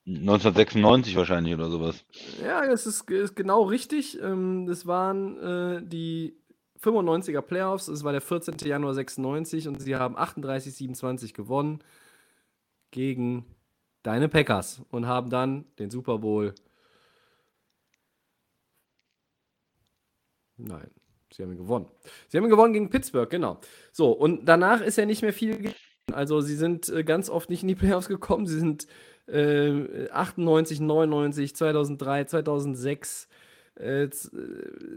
[0.07, 2.05] 1996 wahrscheinlich oder sowas.
[2.43, 4.21] Ja, das ist, ist genau richtig.
[4.21, 6.37] Ähm, das waren äh, die
[6.81, 7.87] 95er Playoffs.
[7.87, 8.57] Es war der 14.
[8.63, 11.79] Januar 96 und sie haben 38-27 gewonnen
[12.91, 13.45] gegen
[14.03, 16.53] deine Packers und haben dann den Super Bowl.
[20.57, 20.91] Nein.
[21.33, 21.87] Sie haben gewonnen.
[22.29, 23.59] Sie haben gewonnen gegen Pittsburgh, genau.
[23.91, 25.73] So, und danach ist ja nicht mehr viel.
[26.13, 28.45] Also, sie sind äh, ganz oft nicht in die Playoffs gekommen.
[28.45, 28.87] Sie sind
[29.27, 33.27] äh, 98, 99, 2003, 2006
[33.75, 34.07] äh,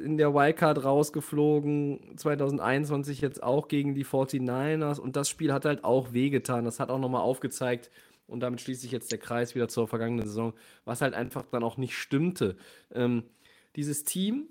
[0.05, 2.17] in der Wildcard rausgeflogen.
[2.17, 4.99] 2021 jetzt auch gegen die 49ers.
[5.01, 6.65] Und das Spiel hat halt auch wehgetan.
[6.65, 7.91] Das hat auch nochmal aufgezeigt,
[8.29, 10.53] und damit schließt sich jetzt der Kreis wieder zur vergangenen Saison,
[10.85, 12.57] was halt einfach dann auch nicht stimmte.
[12.93, 13.25] Ähm,
[13.75, 14.49] dieses Team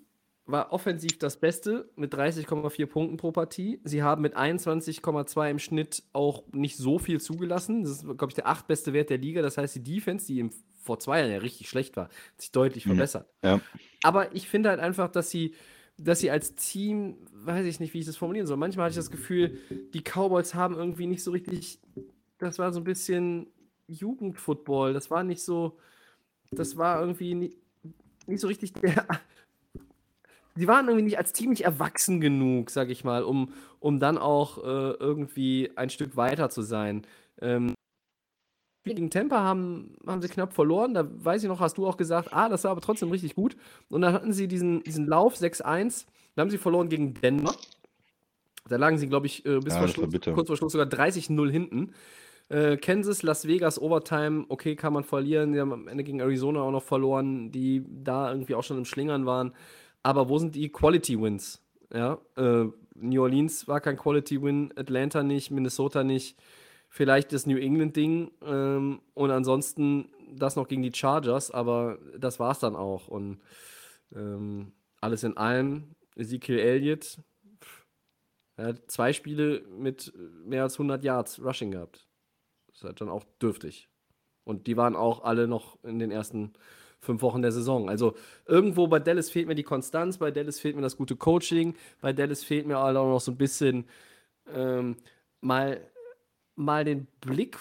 [0.47, 3.81] war offensiv das Beste mit 30,4 Punkten pro Partie.
[3.83, 7.83] Sie haben mit 21,2 im Schnitt auch nicht so viel zugelassen.
[7.83, 9.41] Das ist, glaube ich, der achtbeste Wert der Liga.
[9.41, 12.51] Das heißt, die Defense, die im, vor zwei Jahren ja richtig schlecht war, hat sich
[12.53, 12.91] deutlich mhm.
[12.91, 13.29] verbessert.
[13.43, 13.59] Ja.
[14.03, 15.53] Aber ich finde halt einfach, dass sie,
[15.97, 18.57] dass sie als Team, weiß ich nicht, wie ich das formulieren soll.
[18.57, 19.57] Manchmal hatte ich das Gefühl,
[19.93, 21.81] die Cowboys haben irgendwie nicht so richtig,
[22.37, 23.47] das war so ein bisschen
[23.87, 24.93] Jugendfootball.
[24.93, 25.77] Das war nicht so,
[26.51, 27.57] das war irgendwie nicht,
[28.27, 29.05] nicht so richtig der
[30.57, 34.17] die waren irgendwie nicht als Team nicht erwachsen genug, sag ich mal, um, um dann
[34.17, 37.03] auch äh, irgendwie ein Stück weiter zu sein.
[37.41, 37.73] Ähm,
[38.83, 40.93] gegen Tampa haben, haben sie knapp verloren.
[40.93, 43.55] Da weiß ich noch, hast du auch gesagt, ah, das war aber trotzdem richtig gut.
[43.89, 46.05] Und dann hatten sie diesen, diesen Lauf 6-1.
[46.35, 47.55] Da haben sie verloren gegen Denver.
[48.67, 51.49] Da lagen sie, glaube ich, äh, bis ja, vor Schluss, kurz vor Schluss sogar 30-0
[51.49, 51.93] hinten.
[52.49, 55.53] Äh, Kansas, Las Vegas, Overtime, okay, kann man verlieren.
[55.53, 58.85] Die haben am Ende gegen Arizona auch noch verloren, die da irgendwie auch schon im
[58.85, 59.53] Schlingern waren.
[60.07, 61.61] Aber wo sind die Quality Wins?
[61.93, 66.39] Ja, äh, New Orleans war kein Quality Win, Atlanta nicht, Minnesota nicht,
[66.87, 72.51] vielleicht das New England-Ding ähm, und ansonsten das noch gegen die Chargers, aber das war
[72.51, 73.09] es dann auch.
[73.09, 73.41] Und
[74.15, 77.17] ähm, alles in allem, Ezekiel Elliott,
[78.55, 80.13] er hat zwei Spiele mit
[80.45, 82.07] mehr als 100 Yards Rushing gehabt.
[82.67, 83.89] Das ist halt dann auch dürftig.
[84.45, 86.53] Und die waren auch alle noch in den ersten
[86.99, 87.89] fünf Wochen der Saison.
[87.89, 91.75] Also irgendwo bei Dallas fehlt mir die Konstanz, bei Dallas fehlt mir das gute Coaching,
[92.01, 93.85] bei Dallas fehlt mir halt auch noch so ein bisschen
[94.53, 94.95] ähm,
[95.41, 95.81] mal,
[96.55, 97.57] mal den Blick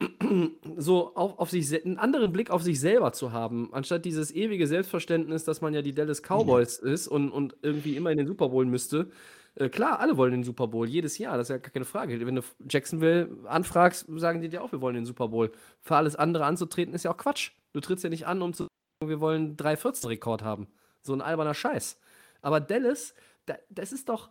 [0.76, 4.66] so auf, auf sich einen anderen Blick auf sich selber zu haben, anstatt dieses ewige
[4.66, 6.88] Selbstverständnis, dass man ja die Dallas Cowboys mhm.
[6.88, 9.10] ist und, und irgendwie immer in den Super Bowl müsste.
[9.56, 12.26] Äh, klar, alle wollen den Super Bowl, jedes Jahr, das ist ja gar keine Frage.
[12.26, 15.52] Wenn du Jacksonville anfragst, sagen die dir auch, wir wollen den Super Bowl.
[15.80, 17.52] Für alles andere anzutreten, ist ja auch Quatsch.
[17.72, 20.68] Du trittst ja nicht an, um zu sagen, wir wollen 3-14-Rekord haben.
[21.02, 21.98] So ein alberner Scheiß.
[22.42, 23.14] Aber Dallas,
[23.46, 24.30] da, das ist doch.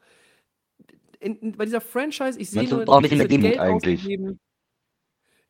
[1.20, 4.00] In, in, bei dieser Franchise, ich sehe nur, dass sie Geld eigentlich.
[4.00, 4.40] ausgegeben.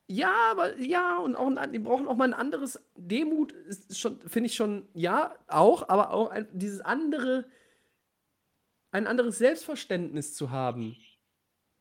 [0.08, 4.48] Ja, aber ja, und auch die brauchen auch mal ein anderes Demut, ist schon, finde
[4.48, 7.46] ich schon, ja, auch, aber auch ein, dieses andere,
[8.94, 10.96] ein anderes Selbstverständnis zu haben.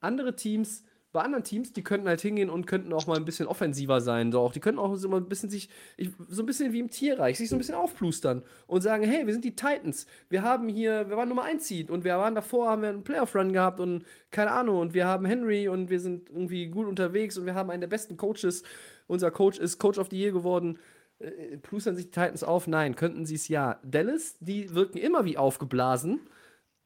[0.01, 3.47] Andere Teams, bei anderen Teams, die könnten halt hingehen und könnten auch mal ein bisschen
[3.47, 4.33] offensiver sein.
[4.33, 4.55] So auch.
[4.55, 7.51] Die könnten auch so ein bisschen sich, ich, so ein bisschen wie im Tierreich, sich
[7.51, 10.07] so ein bisschen aufplustern und sagen, hey, wir sind die Titans.
[10.31, 13.05] Wir haben hier, wir waren Nummer 1 Seed und wir waren davor, haben wir einen
[13.05, 17.37] Playoff-Run gehabt und keine Ahnung, und wir haben Henry und wir sind irgendwie gut unterwegs
[17.37, 18.63] und wir haben einen der besten Coaches.
[19.07, 20.79] Unser Coach ist Coach of the Year geworden.
[21.19, 22.67] äh, plustern sich die Titans auf?
[22.67, 23.79] Nein, könnten sie es ja.
[23.85, 26.21] Dallas, die wirken immer wie aufgeblasen,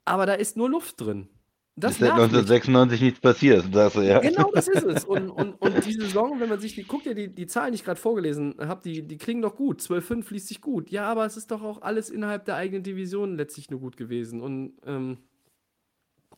[0.07, 1.29] aber da ist nur Luft drin.
[1.79, 4.19] Das ist seit 1996 nichts passiert, sagst du, ja.
[4.21, 5.05] Genau, das ist es.
[5.05, 7.77] Und, und, und die Saison, wenn man sich die, guckt ja die, die Zahlen, die
[7.77, 9.83] ich gerade vorgelesen habe, die, die klingen doch gut.
[9.83, 10.91] 12-5 fließt sich gut.
[10.91, 14.41] Ja, aber es ist doch auch alles innerhalb der eigenen Division letztlich nur gut gewesen.
[14.41, 15.19] Und ähm,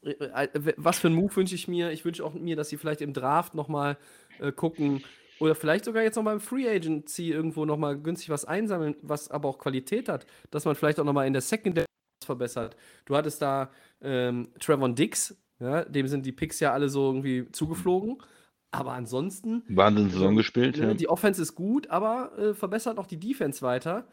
[0.02, 1.92] äh, äh, was für einen Move wünsche ich mir?
[1.92, 3.96] Ich wünsche auch mir, dass sie vielleicht im Draft nochmal
[4.40, 5.04] äh, gucken
[5.38, 9.48] oder vielleicht sogar jetzt nochmal im Free Agency irgendwo nochmal günstig was einsammeln, was aber
[9.48, 11.87] auch Qualität hat, dass man vielleicht auch nochmal in der Secondary
[12.28, 12.76] verbessert.
[13.04, 13.70] Du hattest da
[14.00, 18.22] ähm, Trevor Dix, ja, dem sind die Picks ja alle so irgendwie zugeflogen.
[18.70, 19.62] Aber ansonsten.
[19.68, 20.92] Wahnsinn Saison gespielt, ja.
[20.92, 24.06] Die Offense ist gut, aber äh, verbessert auch die Defense weiter.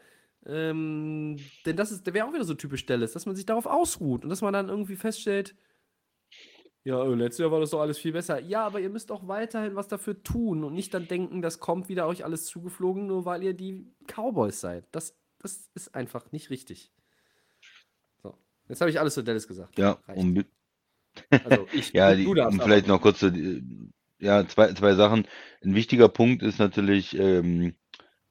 [0.46, 1.36] Ähm,
[1.66, 4.24] denn das ist, der wäre auch wieder so typisch Dallas, dass man sich darauf ausruht
[4.24, 5.54] und dass man dann irgendwie feststellt,
[6.86, 8.40] ja, äh, letztes Jahr war das doch alles viel besser.
[8.40, 11.88] Ja, aber ihr müsst auch weiterhin was dafür tun und nicht dann denken, das kommt
[11.88, 14.86] wieder euch alles zugeflogen, nur weil ihr die Cowboys seid.
[14.92, 16.92] Das, das ist einfach nicht richtig.
[18.68, 19.78] Jetzt habe ich alles zu Dallas gesagt.
[19.78, 20.44] Ja, um,
[21.30, 23.24] also ich, ja die, um vielleicht noch kurz,
[24.18, 25.26] ja, zwei, zwei Sachen.
[25.64, 27.74] Ein wichtiger Punkt ist natürlich, ähm,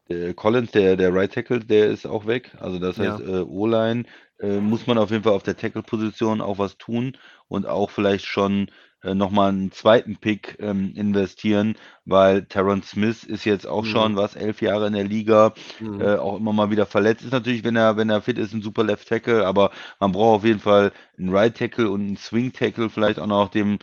[0.10, 2.52] der Collins, der, der Right Tackle, der ist auch weg.
[2.60, 3.40] Also das heißt, ja.
[3.40, 4.04] äh, O-Line
[4.40, 7.18] äh, muss man auf jeden Fall auf der Tackle-Position auch was tun
[7.48, 8.70] und auch vielleicht schon
[9.14, 11.76] nochmal einen zweiten Pick ähm, investieren,
[12.06, 13.88] weil Terron Smith ist jetzt auch mhm.
[13.88, 16.01] schon was, elf Jahre in der Liga, mhm.
[16.01, 17.24] äh, auch immer mal wieder verletzt.
[17.24, 20.38] Ist natürlich, wenn er, wenn er fit ist, ein super Left Tackle, aber man braucht
[20.38, 23.80] auf jeden Fall einen Right Tackle und einen Swing Tackle, vielleicht auch noch dem,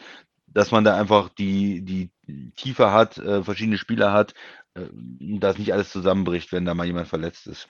[0.47, 2.11] dass man da einfach die, die
[2.57, 4.35] Tiefe hat, äh, verschiedene Spieler hat,
[4.75, 7.69] äh, dass nicht alles zusammenbricht, wenn da mal jemand verletzt ist.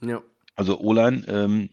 [0.00, 0.22] Ja.
[0.54, 1.70] Also O-Line ähm,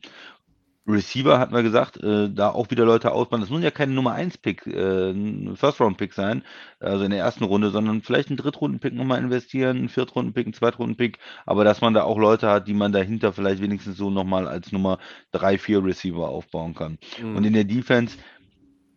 [0.89, 3.41] Receiver hatten wir gesagt, äh, da auch wieder Leute ausbauen.
[3.41, 6.43] Das muss ja kein Nummer 1 Pick, äh, ein First-Round-Pick sein,
[6.79, 11.19] also in der ersten Runde, sondern vielleicht einen Drittrunden-Pick nochmal investieren, einen Viertrunden-Pick, einen Zweitrunden-Pick,
[11.45, 14.71] aber dass man da auch Leute hat, die man dahinter vielleicht wenigstens so nochmal als
[14.71, 14.97] Nummer
[15.31, 16.97] 3, 4 Receiver aufbauen kann.
[17.21, 17.35] Mhm.
[17.35, 18.17] Und in der Defense,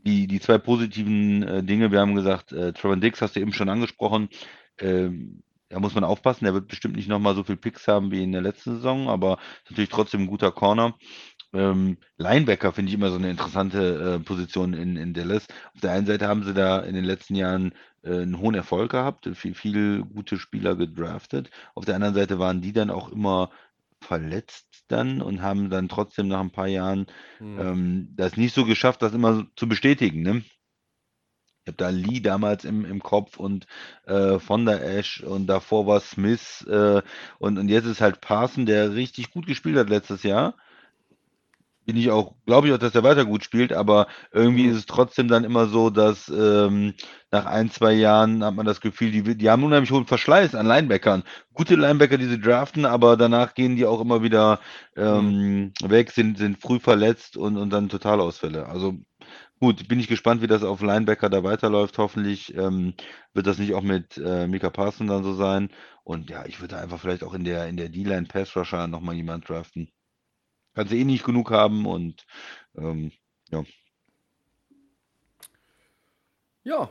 [0.05, 3.53] die, die zwei positiven äh, Dinge, wir haben gesagt, äh, Trevor Dix hast du eben
[3.53, 4.28] schon angesprochen,
[4.78, 8.22] ähm, da muss man aufpassen, der wird bestimmt nicht nochmal so viel Picks haben wie
[8.22, 10.99] in der letzten Saison, aber ist natürlich trotzdem ein guter Corner.
[11.53, 15.46] Ähm, Linebacker finde ich immer so eine interessante äh, Position in, in Dallas.
[15.74, 18.92] Auf der einen Seite haben sie da in den letzten Jahren äh, einen hohen Erfolg
[18.92, 21.50] gehabt, viel, viel gute Spieler gedraftet.
[21.74, 23.50] Auf der anderen Seite waren die dann auch immer
[24.00, 27.07] verletzt dann und haben dann trotzdem nach ein paar Jahren
[27.38, 27.61] mhm.
[27.61, 30.22] ähm, das nicht so geschafft, das immer zu bestätigen.
[30.22, 30.42] Ne?
[31.64, 33.66] Ich habe da Lee damals im, im Kopf und
[34.07, 37.03] äh, von der Ash und davor war Smith äh,
[37.38, 40.57] und, und jetzt ist halt Parson, der richtig gut gespielt hat letztes Jahr
[41.85, 44.87] bin ich auch, glaube ich auch, dass er weiter gut spielt, aber irgendwie ist es
[44.87, 46.95] trotzdem dann immer so, dass ähm,
[47.30, 50.66] nach ein, zwei Jahren hat man das Gefühl, die, die haben unheimlich hohen Verschleiß an
[50.66, 51.24] Linebackern.
[51.55, 54.61] Gute Linebacker, die sie draften, aber danach gehen die auch immer wieder
[54.97, 55.91] ähm, mhm.
[55.91, 58.66] weg, sind, sind früh verletzt und, und dann Totalausfälle.
[58.66, 58.95] Also
[59.59, 61.99] gut, bin ich gespannt, wie das auf Linebacker da weiterläuft.
[61.99, 62.95] Hoffentlich ähm,
[63.35, 65.70] wird das nicht auch mit äh, Mika Parson dann so sein.
[66.05, 69.14] Und ja, ich würde einfach vielleicht auch in der, in der D-Line Pass Rusher nochmal
[69.14, 69.89] jemand draften.
[70.74, 72.24] Kann sie eh nicht genug haben und
[72.76, 73.12] ähm,
[73.50, 73.64] ja.
[76.64, 76.90] Ja.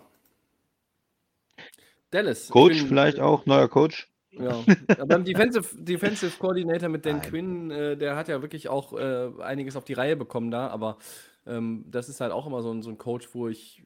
[2.12, 2.50] Dallas.
[2.50, 4.10] Coach bin, vielleicht auch, neuer Coach.
[4.32, 4.64] Ja,
[5.08, 7.30] beim Defensive, Defensive Coordinator mit Dan Nein.
[7.30, 10.98] Quinn, äh, der hat ja wirklich auch äh, einiges auf die Reihe bekommen da, aber
[11.46, 13.84] ähm, das ist halt auch immer so ein, so ein Coach, wo ich,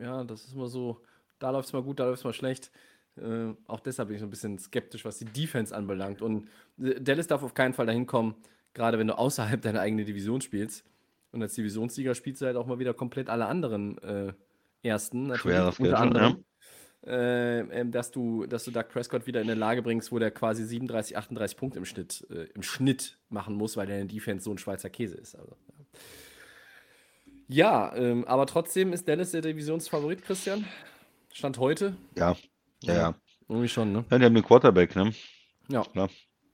[0.00, 1.00] ja, das ist immer so,
[1.38, 2.70] da läuft es mal gut, da läuft es mal schlecht.
[3.16, 6.22] Äh, auch deshalb bin ich so ein bisschen skeptisch, was die Defense anbelangt.
[6.22, 6.48] Und
[6.80, 8.34] äh, Dallas darf auf keinen Fall dahin kommen,
[8.74, 10.84] gerade wenn du außerhalb deiner eigenen Division spielst.
[11.32, 14.32] Und als Divisionssieger spielst du halt auch mal wieder komplett alle anderen äh,
[14.82, 15.28] Ersten.
[15.28, 16.32] Natürlich Schweres unter anderem.
[16.32, 16.44] Ja.
[17.04, 20.30] Äh, ähm, dass du, dass du Doug Prescott wieder in eine Lage bringst, wo der
[20.30, 24.52] quasi 37, 38 Punkte im Schnitt, äh, im Schnitt machen muss, weil deine Defense so
[24.52, 25.34] ein Schweizer Käse ist.
[25.34, 25.56] Also,
[27.48, 30.64] ja, ja ähm, aber trotzdem ist Dallas der Divisionsfavorit, Christian.
[31.32, 31.96] Stand heute.
[32.16, 32.36] Ja,
[32.82, 33.14] ja, ja.
[33.48, 34.04] Irgendwie schon, ne?
[34.10, 35.12] Ja, die haben den Quarterback, ne?
[35.68, 35.82] Ja.
[35.82, 36.08] Klar.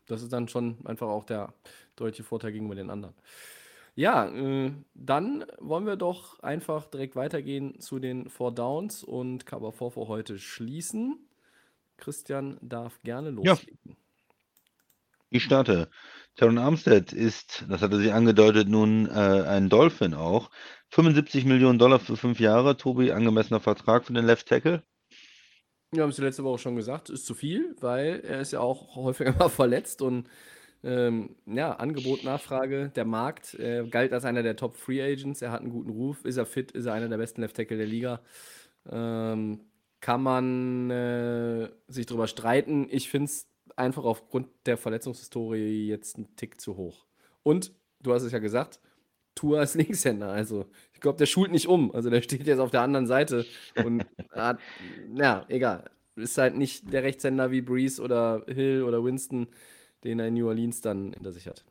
[0.08, 1.52] Das ist dann schon einfach auch der
[1.96, 3.14] deutliche Vorteil gegenüber den anderen.
[3.94, 9.72] Ja, äh, dann wollen wir doch einfach direkt weitergehen zu den Four Downs und Cover
[9.72, 11.18] 4 für heute schließen.
[11.96, 13.78] Christian darf gerne loslegen.
[13.84, 13.94] Ja.
[15.30, 15.90] Ich starte.
[16.36, 20.50] Teron Armstead ist, das hatte sie angedeutet, nun äh, ein Dolphin auch.
[20.90, 22.76] 75 Millionen Dollar für fünf Jahre.
[22.76, 24.84] Tobi, angemessener Vertrag für den Left Tackle.
[25.90, 28.94] Wir haben es letzte Woche schon gesagt, ist zu viel, weil er ist ja auch
[28.94, 30.28] häufiger mal verletzt und
[30.84, 35.50] ähm, ja, Angebot, Nachfrage, der Markt äh, galt als einer der Top Free Agents, er
[35.50, 37.86] hat einen guten Ruf, ist er fit, ist er einer der besten Left Tackle der
[37.86, 38.20] Liga.
[38.88, 39.60] Ähm,
[40.00, 42.86] kann man äh, sich darüber streiten.
[42.90, 47.06] Ich finde es einfach aufgrund der Verletzungshistorie jetzt ein Tick zu hoch.
[47.42, 48.80] Und du hast es ja gesagt,
[49.38, 50.28] Tour als Linkshänder.
[50.30, 51.92] Also, ich glaube, der schult nicht um.
[51.94, 54.60] Also, der steht jetzt auf der anderen Seite und hat,
[55.14, 55.90] ja, egal.
[56.16, 59.48] Ist halt nicht der Rechtshänder wie Breeze oder Hill oder Winston,
[60.04, 61.64] den er in New Orleans dann hinter sich hat.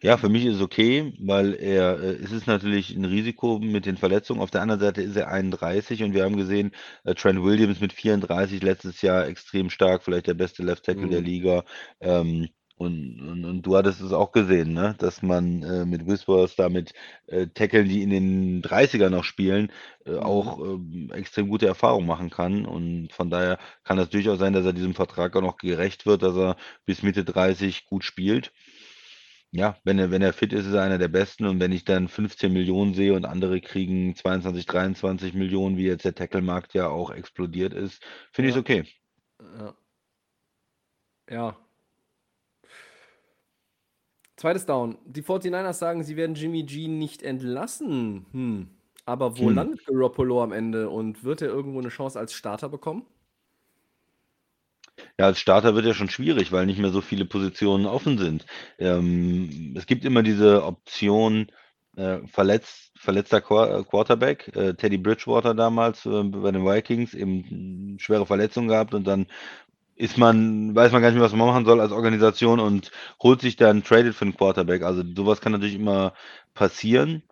[0.00, 3.84] Ja, für mich ist es okay, weil er äh, es ist natürlich ein Risiko mit
[3.84, 4.40] den Verletzungen.
[4.40, 6.70] Auf der anderen Seite ist er 31 und wir haben gesehen,
[7.02, 11.20] äh, Trent Williams mit 34 letztes Jahr extrem stark, vielleicht der beste Left Tackle der
[11.20, 11.24] Mhm.
[11.24, 11.64] Liga.
[12.00, 12.48] Ähm,
[12.78, 14.94] und, und, und du hattest es auch gesehen, ne?
[14.98, 16.92] dass man äh, mit Whispers da mit
[17.26, 19.72] äh, Tackeln, die in den 30er noch spielen,
[20.06, 20.18] äh, Mhm.
[20.20, 22.64] auch ähm, extrem gute Erfahrungen machen kann.
[22.66, 26.22] Und von daher kann das durchaus sein, dass er diesem Vertrag auch noch gerecht wird,
[26.22, 26.56] dass er
[26.86, 28.52] bis Mitte 30 gut spielt.
[29.50, 31.84] Ja, wenn er wenn er fit ist, ist er einer der Besten und wenn ich
[31.84, 36.88] dann 15 Millionen sehe und andere kriegen 22, 23 Millionen, wie jetzt der Tackle-Markt ja
[36.88, 38.02] auch explodiert ist,
[38.32, 38.60] finde ich es Ja.
[38.60, 38.84] okay.
[39.40, 39.74] Ja.
[41.30, 41.58] Ja.
[44.38, 44.98] Zweites Down.
[45.04, 48.24] Die 49ers sagen, sie werden Jimmy G nicht entlassen.
[48.32, 48.68] Hm.
[49.04, 49.56] Aber wo Hm.
[49.56, 53.04] landet Garoppolo am Ende und wird er irgendwo eine Chance als Starter bekommen?
[55.18, 58.46] Ja, als Starter wird ja schon schwierig, weil nicht mehr so viele Positionen offen sind.
[58.78, 61.50] Ähm, es gibt immer diese Option,
[61.96, 67.96] äh, verletzt, verletzter Qua- äh, Quarterback, äh, Teddy Bridgewater damals äh, bei den Vikings, eben
[67.98, 69.26] schwere Verletzung gehabt und dann
[69.98, 73.40] ist man, weiß man gar nicht mehr, was man machen soll als Organisation und holt
[73.40, 74.82] sich dann, tradet für einen Quarterback.
[74.84, 76.14] Also sowas kann natürlich immer
[76.54, 77.24] passieren.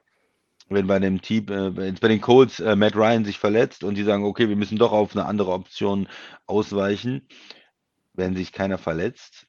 [0.68, 4.02] Wenn bei dem Team, äh, bei den Colts äh, Matt Ryan sich verletzt und die
[4.02, 6.09] sagen, okay, wir müssen doch auf eine andere Option
[6.47, 7.28] ausweichen,
[8.14, 9.47] wenn sich keiner verletzt,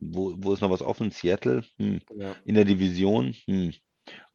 [0.00, 1.12] wo, wo ist noch was offen?
[1.12, 1.62] Seattle?
[1.76, 2.00] Hm.
[2.16, 2.34] Ja.
[2.44, 3.36] In der Division?
[3.46, 3.72] Hm.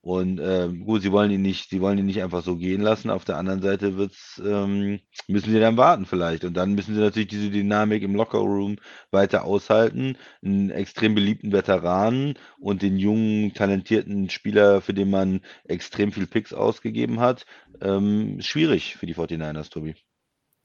[0.03, 3.09] Und ähm, gut, sie wollen ihn nicht, sie wollen ihn nicht einfach so gehen lassen.
[3.09, 4.99] Auf der anderen Seite wird's, ähm,
[5.29, 6.43] müssen sie dann warten vielleicht.
[6.43, 8.79] Und dann müssen sie natürlich diese Dynamik im Lockerroom
[9.11, 10.17] weiter aushalten.
[10.43, 16.53] Einen extrem beliebten Veteranen und den jungen, talentierten Spieler, für den man extrem viel Picks
[16.53, 17.45] ausgegeben hat.
[17.79, 19.95] Ähm, schwierig für die 49ers, Tobi.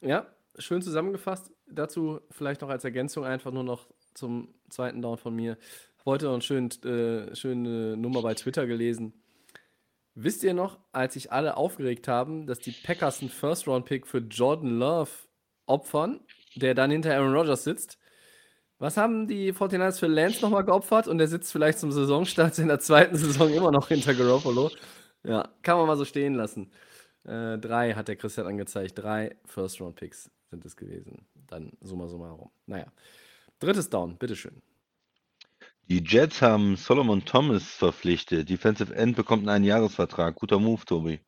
[0.01, 0.27] Ja,
[0.59, 1.53] schön zusammengefasst.
[1.71, 5.59] Dazu vielleicht noch als Ergänzung einfach nur noch zum zweiten Down von mir.
[6.05, 9.13] Heute noch eine schön, äh, schöne Nummer bei Twitter gelesen.
[10.21, 14.77] Wisst ihr noch, als sich alle aufgeregt haben, dass die Packers einen First-Round-Pick für Jordan
[14.77, 15.11] Love
[15.67, 16.19] opfern,
[16.57, 17.99] der dann hinter Aaron Rodgers sitzt?
[18.81, 22.67] Was haben die 49ers für Lance nochmal geopfert und der sitzt vielleicht zum Saisonstart in
[22.67, 24.73] der zweiten Saison immer noch hinter Garoppolo?
[25.23, 26.73] Ja, kann man mal so stehen lassen.
[27.25, 28.99] Äh, drei hat der Christian angezeigt.
[28.99, 31.29] Drei First-Round-Picks sind es gewesen.
[31.47, 32.51] Dann summa summarum.
[32.67, 32.87] Naja.
[33.61, 34.63] Drittes Down, bitteschön.
[35.91, 38.51] Die Jets haben Solomon Thomas verpflichtet.
[38.51, 40.35] Defensive End bekommt einen Einjahresvertrag.
[40.35, 41.21] Guter Move, Tobi.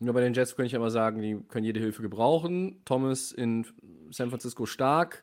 [0.00, 2.80] Ja, bei den Jets könnte ich immer sagen, die können jede Hilfe gebrauchen.
[2.86, 3.66] Thomas in
[4.08, 5.22] San Francisco stark.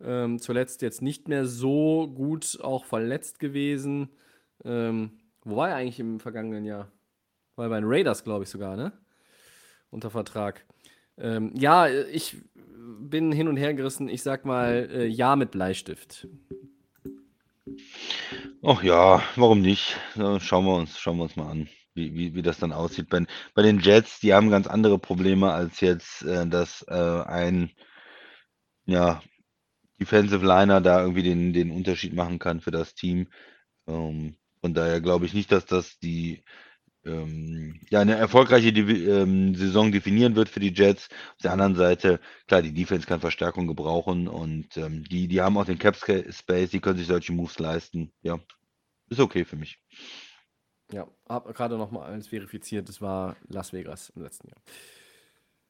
[0.00, 4.08] Ähm, zuletzt jetzt nicht mehr so gut, auch verletzt gewesen.
[4.64, 6.90] Ähm, wo war er eigentlich im vergangenen Jahr?
[7.54, 8.92] War er bei den Raiders, glaube ich sogar, ne?
[9.90, 10.66] Unter Vertrag.
[11.18, 12.36] Ähm, ja, ich
[12.98, 14.08] bin hin und her gerissen.
[14.08, 16.26] Ich sag mal, äh, ja mit Bleistift.
[18.66, 19.96] Ach ja, warum nicht?
[20.40, 23.08] Schauen wir uns, schauen wir uns mal an, wie, wie, wie das dann aussieht.
[23.10, 23.24] Bei,
[23.54, 27.70] bei den Jets, die haben ganz andere Probleme als jetzt, äh, dass äh, ein
[28.86, 29.22] ja,
[30.00, 33.28] Defensive Liner da irgendwie den, den Unterschied machen kann für das Team.
[33.88, 36.42] Ähm, von daher glaube ich nicht, dass das die
[37.04, 41.08] ähm, ja, eine erfolgreiche Divi ähm, Saison definieren wird für die Jets.
[41.36, 45.56] Auf der anderen Seite, klar, die Defense kann Verstärkung gebrauchen und ähm, die, die haben
[45.56, 48.12] auch den Cap Space, die können sich solche Moves leisten.
[48.22, 48.38] Ja,
[49.08, 49.78] ist okay für mich.
[50.92, 52.88] Ja, habe gerade noch mal alles verifiziert.
[52.88, 54.60] Das war Las Vegas im letzten Jahr.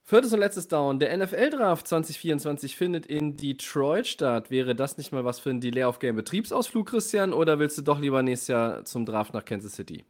[0.07, 0.99] Viertes und letztes Down.
[0.99, 4.51] Der NFL-Draft 2024 findet in Detroit statt.
[4.51, 7.33] Wäre das nicht mal was für ein Delay of Game Betriebsausflug, Christian?
[7.33, 10.05] Oder willst du doch lieber nächstes Jahr zum Draft nach Kansas City?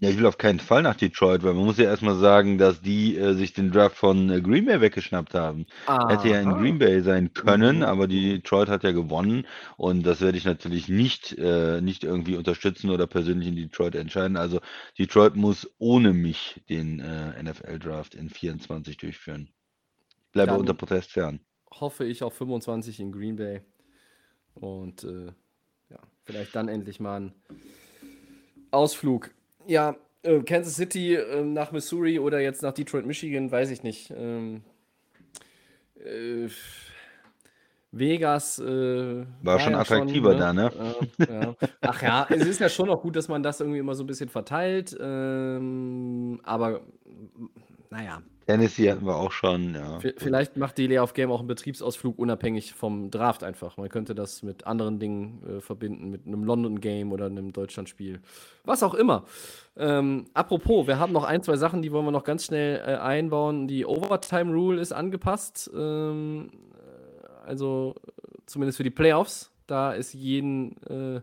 [0.00, 2.80] Ja, ich will auf keinen Fall nach Detroit, weil man muss ja erstmal sagen, dass
[2.82, 5.66] die äh, sich den Draft von äh, Green Bay weggeschnappt haben.
[5.86, 6.50] Hätte ja in.
[6.50, 7.82] Green Bay sein können, Mhm.
[7.84, 9.46] aber die Detroit hat ja gewonnen
[9.76, 14.36] und das werde ich natürlich nicht, äh, nicht irgendwie unterstützen oder persönlich in Detroit entscheiden.
[14.36, 14.60] Also
[14.98, 19.48] Detroit muss ohne mich den äh, NFL-Draft in 24 durchführen.
[20.32, 21.38] Bleibe Dann- unter Protest fern.
[21.70, 23.60] Hoffe ich auf 25 in Green Bay.
[24.54, 25.26] Und äh,
[25.88, 27.34] ja, vielleicht dann endlich mal ein
[28.70, 29.30] Ausflug.
[29.66, 34.12] Ja, äh, Kansas City äh, nach Missouri oder jetzt nach Detroit, Michigan, weiß ich nicht.
[34.16, 34.62] Ähm,
[35.96, 36.48] äh,
[37.92, 40.70] Vegas äh, War schon ja attraktiver da, ne?
[41.18, 41.54] Äh, ja.
[41.80, 44.06] Ach ja, es ist ja schon auch gut, dass man das irgendwie immer so ein
[44.06, 44.96] bisschen verteilt.
[45.00, 46.80] Ähm, aber
[47.90, 49.98] naja, Tennessee hatten wir auch schon, ja.
[50.16, 53.76] Vielleicht macht die Lay of Game auch einen Betriebsausflug unabhängig vom Draft einfach.
[53.76, 58.20] Man könnte das mit anderen Dingen äh, verbinden, mit einem London Game oder einem Deutschlandspiel.
[58.64, 59.24] Was auch immer.
[59.76, 62.96] Ähm, apropos, wir haben noch ein, zwei Sachen, die wollen wir noch ganz schnell äh,
[62.96, 63.66] einbauen.
[63.68, 65.70] Die Overtime Rule ist angepasst.
[65.74, 67.94] Ähm, äh, also
[68.46, 69.50] zumindest für die Playoffs.
[69.66, 71.22] Da ist jeden äh,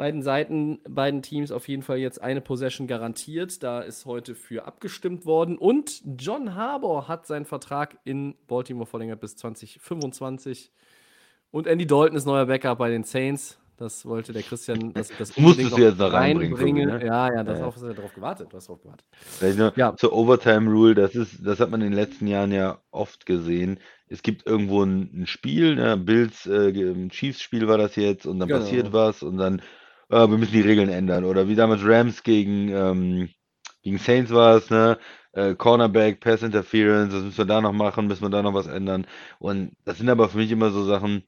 [0.00, 3.62] beiden Seiten, beiden Teams auf jeden Fall jetzt eine Possession garantiert.
[3.62, 5.58] Da ist heute für abgestimmt worden.
[5.58, 10.72] Und John Harbour hat seinen Vertrag in Baltimore verlängert bis 2025.
[11.50, 13.58] Und Andy Dalton ist neuer Backup bei den Saints.
[13.76, 14.94] Das wollte der Christian.
[14.94, 16.56] Das, das musstest du jetzt noch reinbringen.
[16.56, 16.88] reinbringen.
[16.88, 17.04] Ne?
[17.04, 17.66] Ja, ja, das ja.
[17.66, 18.50] Auf, darauf gewartet.
[18.50, 19.04] Du hast darauf gewartet.
[19.12, 19.94] Vielleicht ja.
[19.96, 23.78] Zur Overtime Rule, das ist, das hat man in den letzten Jahren ja oft gesehen.
[24.08, 25.98] Es gibt irgendwo ein, ein Spiel, ne?
[25.98, 28.60] Bills äh, Chiefs Spiel war das jetzt und dann genau.
[28.60, 29.60] passiert was und dann
[30.10, 31.24] äh, wir müssen die Regeln ändern.
[31.24, 33.30] Oder wie damals Rams gegen, ähm,
[33.82, 34.98] gegen Saints war es, ne?
[35.32, 38.66] Äh, Cornerback, Pass Interference, das müssen wir da noch machen, müssen wir da noch was
[38.66, 39.06] ändern.
[39.38, 41.22] Und das sind aber für mich immer so Sachen,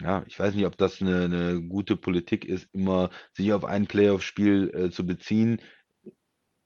[0.00, 3.86] ja, ich weiß nicht, ob das eine, eine gute Politik ist, immer sich auf ein
[3.86, 5.60] Playoff-Spiel äh, zu beziehen.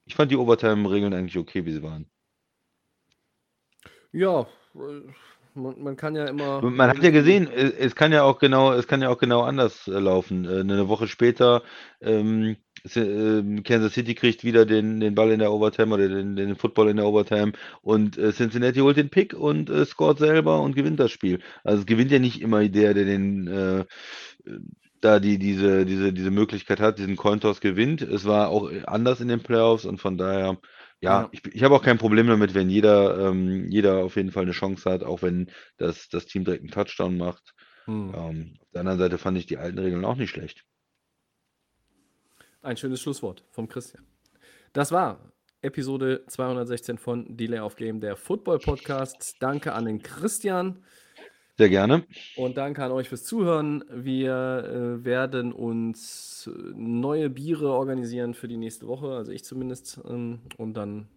[0.05, 2.09] Ich fand die Overtime-Regeln eigentlich okay, wie sie waren.
[4.13, 5.11] Ja, äh,
[5.55, 6.61] man, man, kann ja immer.
[6.61, 9.87] Man hat ja gesehen, es kann ja auch genau, es kann ja auch genau anders
[9.87, 10.45] äh, laufen.
[10.45, 11.63] Äh, eine Woche später,
[12.01, 12.57] ähm,
[12.95, 16.89] ähm, Kansas City kriegt wieder den, den Ball in der Overtime oder den, den Football
[16.89, 20.99] in der Overtime und äh, Cincinnati holt den Pick und äh, scoret selber und gewinnt
[20.99, 21.39] das Spiel.
[21.63, 23.85] Also es gewinnt ja nicht immer der, der den äh,
[25.01, 28.01] da die, diese, diese, diese Möglichkeit hat, diesen Cointoss gewinnt.
[28.01, 30.57] Es war auch anders in den Playoffs und von daher
[31.01, 31.29] ja, Ja.
[31.31, 34.51] ich ich habe auch kein Problem damit, wenn jeder ähm, jeder auf jeden Fall eine
[34.53, 37.53] Chance hat, auch wenn das das Team direkt einen Touchdown macht.
[37.87, 38.13] Mhm.
[38.15, 40.63] Ähm, auf der anderen Seite fand ich die alten Regeln auch nicht schlecht.
[42.61, 44.05] Ein schönes Schlusswort vom Christian.
[44.73, 45.31] Das war
[45.61, 49.37] Episode 216 von Delay of Game, der Football-Podcast.
[49.39, 50.83] Danke an den Christian.
[51.57, 52.03] Sehr gerne.
[52.35, 53.83] Und danke an euch fürs Zuhören.
[53.89, 60.01] Wir äh, werden uns neue Biere organisieren für die nächste Woche, also ich zumindest.
[60.07, 61.07] Ähm, und dann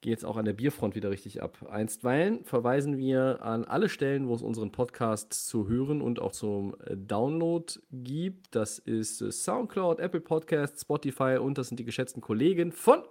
[0.00, 1.58] geht es auch an der Bierfront wieder richtig ab.
[1.70, 6.74] Einstweilen verweisen wir an alle Stellen, wo es unseren Podcast zu hören und auch zum
[6.84, 8.54] äh, Download gibt.
[8.54, 13.02] Das ist äh, Soundcloud, Apple Podcasts, Spotify und das sind die geschätzten Kollegen von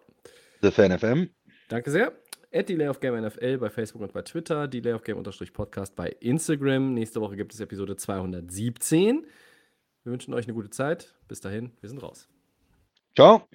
[0.62, 1.30] The Fan FM.
[1.68, 2.14] Danke sehr.
[2.52, 5.22] At Delay of Game NFL bei Facebook und bei Twitter, Delay of Game
[5.54, 6.94] Podcast bei Instagram.
[6.94, 9.26] Nächste Woche gibt es Episode 217.
[10.04, 11.14] Wir wünschen euch eine gute Zeit.
[11.28, 12.28] Bis dahin, wir sind raus.
[13.16, 13.48] Ciao.